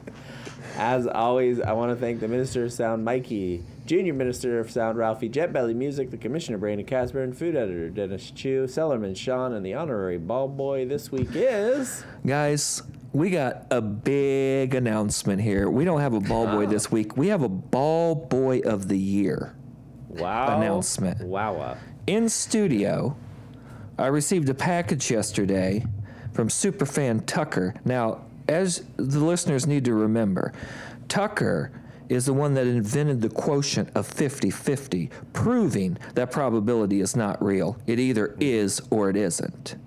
As 0.77 1.07
always, 1.07 1.61
I 1.61 1.71
want 1.71 1.91
to 1.91 1.95
thank 1.95 2.19
the 2.19 2.27
Minister 2.27 2.65
of 2.65 2.73
Sound, 2.73 3.05
Mikey, 3.05 3.63
Junior 3.85 4.13
Minister 4.13 4.59
of 4.59 4.69
Sound, 4.69 4.97
Ralphie, 4.97 5.29
Jet 5.29 5.53
Belly 5.53 5.73
Music, 5.73 6.11
the 6.11 6.17
Commissioner, 6.17 6.57
Brandon 6.57 6.85
Casper, 6.85 7.23
and 7.23 7.37
Food 7.37 7.55
Editor, 7.55 7.89
Dennis 7.89 8.29
Chu, 8.31 8.65
Sellerman, 8.65 9.15
Sean, 9.15 9.53
and 9.53 9.65
the 9.65 9.73
Honorary 9.73 10.17
Ball 10.17 10.49
Boy 10.49 10.85
this 10.85 11.13
week 11.13 11.29
is. 11.33 12.03
Guys, 12.25 12.83
we 13.15 13.29
got 13.29 13.67
a 13.71 13.79
big 13.79 14.75
announcement 14.75 15.41
here. 15.41 15.69
We 15.69 15.85
don't 15.85 16.01
have 16.01 16.13
a 16.13 16.19
ball 16.19 16.47
boy 16.47 16.65
this 16.65 16.91
week. 16.91 17.15
We 17.15 17.29
have 17.29 17.43
a 17.43 17.49
ball 17.49 18.13
boy 18.13 18.59
of 18.59 18.89
the 18.89 18.97
year. 18.97 19.55
Wow. 20.09 20.57
Announcement. 20.57 21.25
Wow. 21.25 21.77
In 22.07 22.27
studio, 22.27 23.15
I 23.97 24.07
received 24.07 24.49
a 24.49 24.53
package 24.53 25.09
yesterday 25.09 25.85
from 26.33 26.49
superfan 26.49 27.25
Tucker. 27.25 27.73
Now, 27.85 28.25
as 28.49 28.83
the 28.97 29.21
listeners 29.21 29.65
need 29.65 29.85
to 29.85 29.93
remember, 29.93 30.51
Tucker 31.07 31.71
is 32.09 32.25
the 32.25 32.33
one 32.33 32.53
that 32.55 32.67
invented 32.67 33.21
the 33.21 33.29
quotient 33.29 33.89
of 33.95 34.05
50 34.05 34.49
50, 34.49 35.09
proving 35.31 35.97
that 36.15 36.31
probability 36.31 36.99
is 36.99 37.15
not 37.15 37.41
real. 37.41 37.77
It 37.87 37.97
either 37.97 38.35
is 38.41 38.81
or 38.89 39.09
it 39.09 39.15
isn't. 39.15 39.77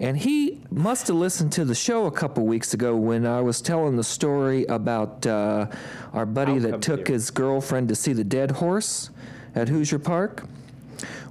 And 0.00 0.16
he 0.18 0.60
must 0.70 1.06
have 1.08 1.16
listened 1.16 1.52
to 1.52 1.64
the 1.64 1.74
show 1.74 2.06
a 2.06 2.10
couple 2.10 2.44
weeks 2.46 2.74
ago 2.74 2.96
when 2.96 3.26
I 3.26 3.40
was 3.40 3.60
telling 3.60 3.96
the 3.96 4.04
story 4.04 4.64
about 4.64 5.26
uh, 5.26 5.66
our 6.12 6.26
buddy 6.26 6.58
that 6.58 6.82
took 6.82 7.06
theory. 7.06 7.14
his 7.14 7.30
girlfriend 7.30 7.88
to 7.88 7.94
see 7.94 8.12
the 8.12 8.24
dead 8.24 8.50
horse 8.50 9.10
at 9.54 9.68
Hoosier 9.68 10.00
Park. 10.00 10.44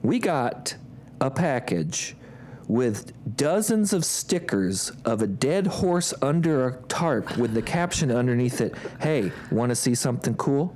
We 0.02 0.20
got 0.20 0.76
a 1.20 1.30
package 1.30 2.16
with 2.68 3.14
dozens 3.36 3.92
of 3.92 4.06
stickers 4.06 4.92
of 5.04 5.22
a 5.22 5.28
dead 5.28 5.68
horse 5.68 6.14
under 6.22 6.68
a 6.68 6.82
tarp 6.84 7.38
with 7.38 7.54
the 7.54 7.62
caption 7.62 8.10
underneath 8.12 8.62
it, 8.62 8.74
"Hey, 9.02 9.32
want 9.52 9.70
to 9.70 9.76
see 9.76 9.96
something 9.96 10.36
cool?" 10.36 10.76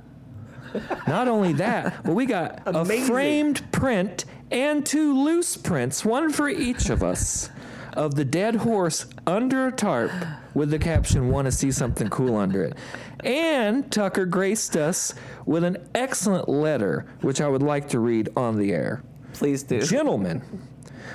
Not 1.06 1.28
only 1.28 1.54
that, 1.54 2.04
but 2.04 2.14
we 2.14 2.26
got 2.26 2.60
a 2.66 2.84
framed 3.06 3.70
print 3.72 4.26
and 4.50 4.84
two 4.84 5.22
loose 5.24 5.56
prints, 5.56 6.04
one 6.04 6.30
for 6.30 6.48
each 6.48 6.90
of 6.90 7.02
us, 7.02 7.50
of 7.98 8.14
the 8.14 8.24
dead 8.24 8.54
horse 8.54 9.06
under 9.26 9.66
a 9.66 9.72
tarp 9.72 10.12
with 10.54 10.70
the 10.70 10.78
caption, 10.78 11.28
Want 11.30 11.46
to 11.46 11.52
see 11.52 11.72
something 11.72 12.08
cool 12.08 12.36
under 12.36 12.62
it. 12.62 12.76
And 13.24 13.90
Tucker 13.90 14.24
graced 14.24 14.76
us 14.76 15.14
with 15.46 15.64
an 15.64 15.76
excellent 15.96 16.48
letter, 16.48 17.06
which 17.22 17.40
I 17.40 17.48
would 17.48 17.62
like 17.62 17.88
to 17.88 17.98
read 17.98 18.28
on 18.36 18.56
the 18.56 18.72
air. 18.72 19.02
Please 19.32 19.64
do. 19.64 19.82
Gentlemen, 19.82 20.42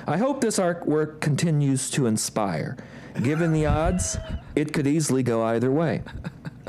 I 0.06 0.18
hope 0.18 0.42
this 0.42 0.58
artwork 0.58 1.20
continues 1.20 1.90
to 1.92 2.06
inspire. 2.06 2.76
Given 3.22 3.52
the 3.52 3.64
odds, 3.64 4.18
it 4.54 4.74
could 4.74 4.86
easily 4.86 5.22
go 5.22 5.42
either 5.42 5.72
way. 5.72 6.02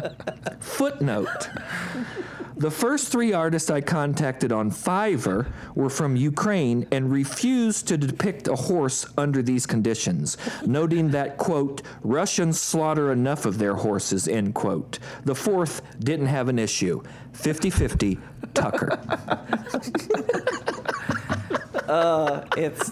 Footnote 0.62 1.50
The 2.58 2.72
first 2.72 3.10
three 3.10 3.34
artists 3.34 3.70
I 3.70 3.82
contacted 3.82 4.52
on 4.52 4.72
Fiverr 4.72 5.52
were 5.76 5.90
from 5.90 6.16
Ukraine 6.16 6.88
and 6.92 7.12
refused 7.12 7.88
to 7.90 7.98
depict 7.98 8.48
a 8.48 8.56
horse 8.56 9.06
under 9.18 9.42
these 9.42 9.66
conditions, 9.66 10.38
noting 10.66 11.12
that, 11.12 11.38
quote, 11.38 11.82
Russians 12.02 12.60
slaughter 12.60 13.12
enough 13.12 13.46
of 13.46 13.58
their 13.58 13.76
horses, 13.76 14.28
end 14.28 14.56
quote. 14.56 15.00
The 15.26 15.36
fourth 15.36 15.82
didn't 16.00 16.28
have 16.28 16.48
an 16.48 16.58
issue. 16.58 17.04
50 17.34 17.70
50, 17.70 18.20
Tucker. 18.54 19.00
Uh, 21.88 22.44
it's 22.58 22.90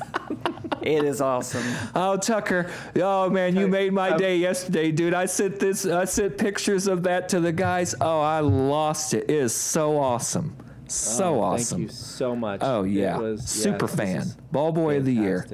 it 0.83 1.03
is 1.03 1.21
awesome. 1.21 1.63
Oh, 1.95 2.17
Tucker! 2.17 2.69
Oh 2.97 3.29
man, 3.29 3.55
you 3.55 3.67
made 3.67 3.93
my 3.93 4.15
day 4.17 4.37
yesterday, 4.37 4.91
dude. 4.91 5.13
I 5.13 5.25
sent 5.25 5.59
this. 5.59 5.85
I 5.85 6.05
sent 6.05 6.37
pictures 6.37 6.87
of 6.87 7.03
that 7.03 7.29
to 7.29 7.39
the 7.39 7.51
guys. 7.51 7.95
Oh, 7.99 8.21
I 8.21 8.39
lost 8.41 9.13
it. 9.13 9.23
It 9.29 9.31
is 9.31 9.53
so 9.55 9.97
awesome, 9.97 10.55
so 10.87 11.35
Oh, 11.35 11.39
awesome. 11.41 11.79
Thank 11.79 11.89
you 11.91 11.95
so 11.95 12.35
much. 12.35 12.59
Oh 12.63 12.83
yeah, 12.83 13.17
was- 13.17 13.45
super 13.47 13.87
this 13.87 13.95
fan, 13.95 14.27
ball 14.51 14.71
boy 14.71 14.97
of 14.97 15.05
the 15.05 15.13
year. 15.13 15.45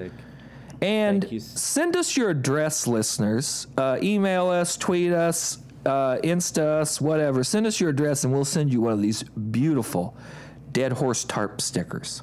And 0.81 1.27
send 1.41 1.97
us 1.97 2.15
your 2.15 2.29
address, 2.29 2.87
listeners. 2.87 3.67
Uh, 3.77 3.97
email 4.01 4.47
us, 4.47 4.77
tweet 4.77 5.11
us, 5.11 5.57
uh, 5.85 6.17
Insta 6.23 6.59
us, 6.81 7.01
whatever. 7.01 7.43
Send 7.43 7.67
us 7.67 7.81
your 7.81 7.89
address, 7.89 8.23
and 8.23 8.31
we'll 8.33 8.45
send 8.45 8.71
you 8.71 8.79
one 8.81 8.93
of 8.93 9.01
these 9.01 9.23
beautiful 9.23 10.15
dead 10.71 10.93
horse 10.93 11.25
tarp 11.25 11.59
stickers. 11.59 12.21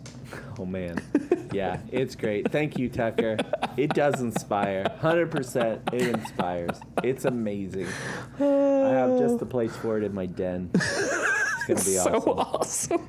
Oh 0.59 0.65
man, 0.65 1.03
yeah, 1.53 1.79
it's 1.91 2.15
great. 2.15 2.51
Thank 2.51 2.79
you, 2.79 2.89
Tucker. 2.89 3.37
It 3.77 3.95
does 3.95 4.21
inspire. 4.21 4.87
Hundred 5.01 5.31
percent, 5.31 5.83
it 5.93 6.03
inspires. 6.09 6.79
It's 7.03 7.25
amazing. 7.25 7.87
I 8.41 8.43
have 8.91 9.19
just 9.19 9.39
the 9.39 9.47
place 9.47 9.75
for 9.77 9.99
it 9.99 10.05
in 10.05 10.15
my 10.15 10.27
den. 10.27 10.71
It's 10.75 11.65
gonna 11.67 11.81
be 11.81 11.97
so 11.97 12.15
awesome. 12.39 13.01
awesome. 13.01 13.09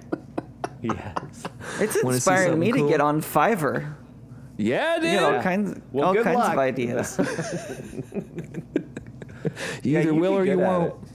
Yes. 0.82 1.44
It's 1.80 1.96
inspiring 1.96 2.60
me 2.60 2.68
something 2.68 2.86
to 2.86 2.90
get 2.92 3.02
on 3.02 3.22
Fiverr. 3.22 3.94
Yeah, 4.58 4.96
You 4.96 5.02
dude. 5.02 5.12
get 5.12 5.24
all 5.24 5.42
kinds, 5.42 5.80
Well, 5.92 6.08
all 6.08 6.14
good 6.14 6.24
kinds 6.24 6.38
luck. 6.38 6.54
of 6.54 6.60
ideas. 6.60 7.20
You 9.84 9.94
Yeah, 9.94 10.00
either 10.02 10.12
you'd 10.12 10.20
will 10.20 10.34
or 10.38 10.46
you 10.46 10.58
won't. 10.60 10.94
it. 10.94 11.10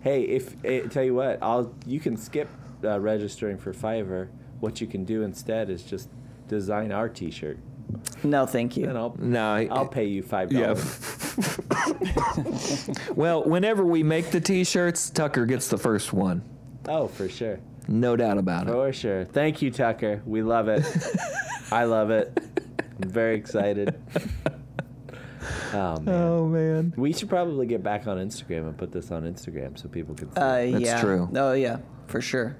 Hey, 0.00 0.22
if 0.22 0.54
eh, 0.64 0.82
tell 0.88 1.02
you 1.02 1.14
what, 1.14 1.38
I'll 1.42 1.74
you 1.86 2.00
can 2.00 2.16
skip 2.16 2.48
uh, 2.84 3.00
registering 3.00 3.56
for 3.58 3.72
Fiverr. 3.72 4.28
What 4.60 4.80
you 4.80 4.86
can 4.86 5.04
do 5.04 5.22
instead 5.22 5.70
is 5.70 5.82
just 5.82 6.08
design 6.48 6.92
our 6.92 7.08
T-shirt, 7.08 7.58
no, 8.22 8.46
thank 8.46 8.76
you. 8.76 8.88
and 8.88 8.98
I'll 8.98 9.14
No, 9.18 9.44
I- 9.54 9.68
I'll 9.70 9.86
pay 9.86 10.04
you 10.04 10.22
five 10.22 10.50
dollars. 10.50 10.78
Yeah. 11.38 11.44
Well, 13.14 13.44
whenever 13.44 13.84
we 13.84 14.02
make 14.02 14.30
the 14.30 14.40
T-shirts, 14.40 15.10
Tucker 15.10 15.46
gets 15.46 15.68
the 15.68 15.78
first 15.78 16.12
one. 16.12 16.42
Oh, 16.86 17.08
for 17.08 17.28
sure. 17.28 17.58
No 17.86 18.16
doubt 18.16 18.38
about 18.38 18.68
it. 18.68 18.72
For 18.72 18.92
sure. 18.92 19.24
Thank 19.24 19.62
you, 19.62 19.70
Tucker. 19.70 20.22
We 20.26 20.42
love 20.42 20.68
it. 20.68 20.84
I 21.72 21.84
love 21.84 22.10
it. 22.10 22.38
I'm 23.02 23.08
very 23.10 23.36
excited. 23.36 23.94
Oh 25.72 25.98
man. 26.00 26.08
Oh 26.08 26.46
man. 26.46 26.94
We 26.96 27.12
should 27.12 27.28
probably 27.28 27.66
get 27.66 27.82
back 27.82 28.06
on 28.06 28.18
Instagram 28.18 28.68
and 28.68 28.76
put 28.76 28.92
this 28.92 29.10
on 29.10 29.22
Instagram 29.22 29.78
so 29.78 29.88
people 29.88 30.14
can 30.14 30.32
see. 30.32 30.40
Uh, 30.40 30.54
it. 30.56 30.72
That's 30.72 30.84
yeah. 30.84 31.00
true. 31.00 31.28
Oh 31.34 31.52
yeah, 31.52 31.78
for 32.06 32.20
sure. 32.20 32.56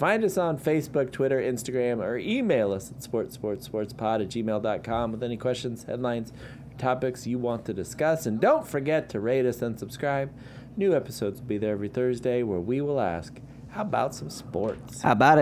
Find 0.00 0.24
us 0.24 0.38
on 0.38 0.58
Facebook, 0.58 1.12
Twitter, 1.12 1.38
Instagram, 1.42 2.02
or 2.02 2.16
email 2.16 2.72
us 2.72 2.90
at 2.90 3.00
sportsportsportspod 3.00 4.22
at 4.22 4.28
gmail.com 4.30 5.12
with 5.12 5.22
any 5.22 5.36
questions, 5.36 5.84
headlines, 5.84 6.32
topics 6.78 7.26
you 7.26 7.38
want 7.38 7.66
to 7.66 7.74
discuss. 7.74 8.24
And 8.24 8.40
don't 8.40 8.66
forget 8.66 9.10
to 9.10 9.20
rate 9.20 9.44
us 9.44 9.60
and 9.60 9.78
subscribe. 9.78 10.32
New 10.74 10.96
episodes 10.96 11.40
will 11.40 11.48
be 11.48 11.58
there 11.58 11.72
every 11.72 11.90
Thursday 11.90 12.42
where 12.42 12.60
we 12.60 12.80
will 12.80 12.98
ask, 12.98 13.42
how 13.72 13.82
about 13.82 14.14
some 14.14 14.30
sports? 14.30 15.02
How 15.02 15.12
about 15.12 15.36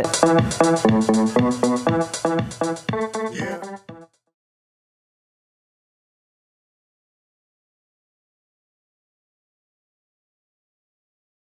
it? 3.76 3.78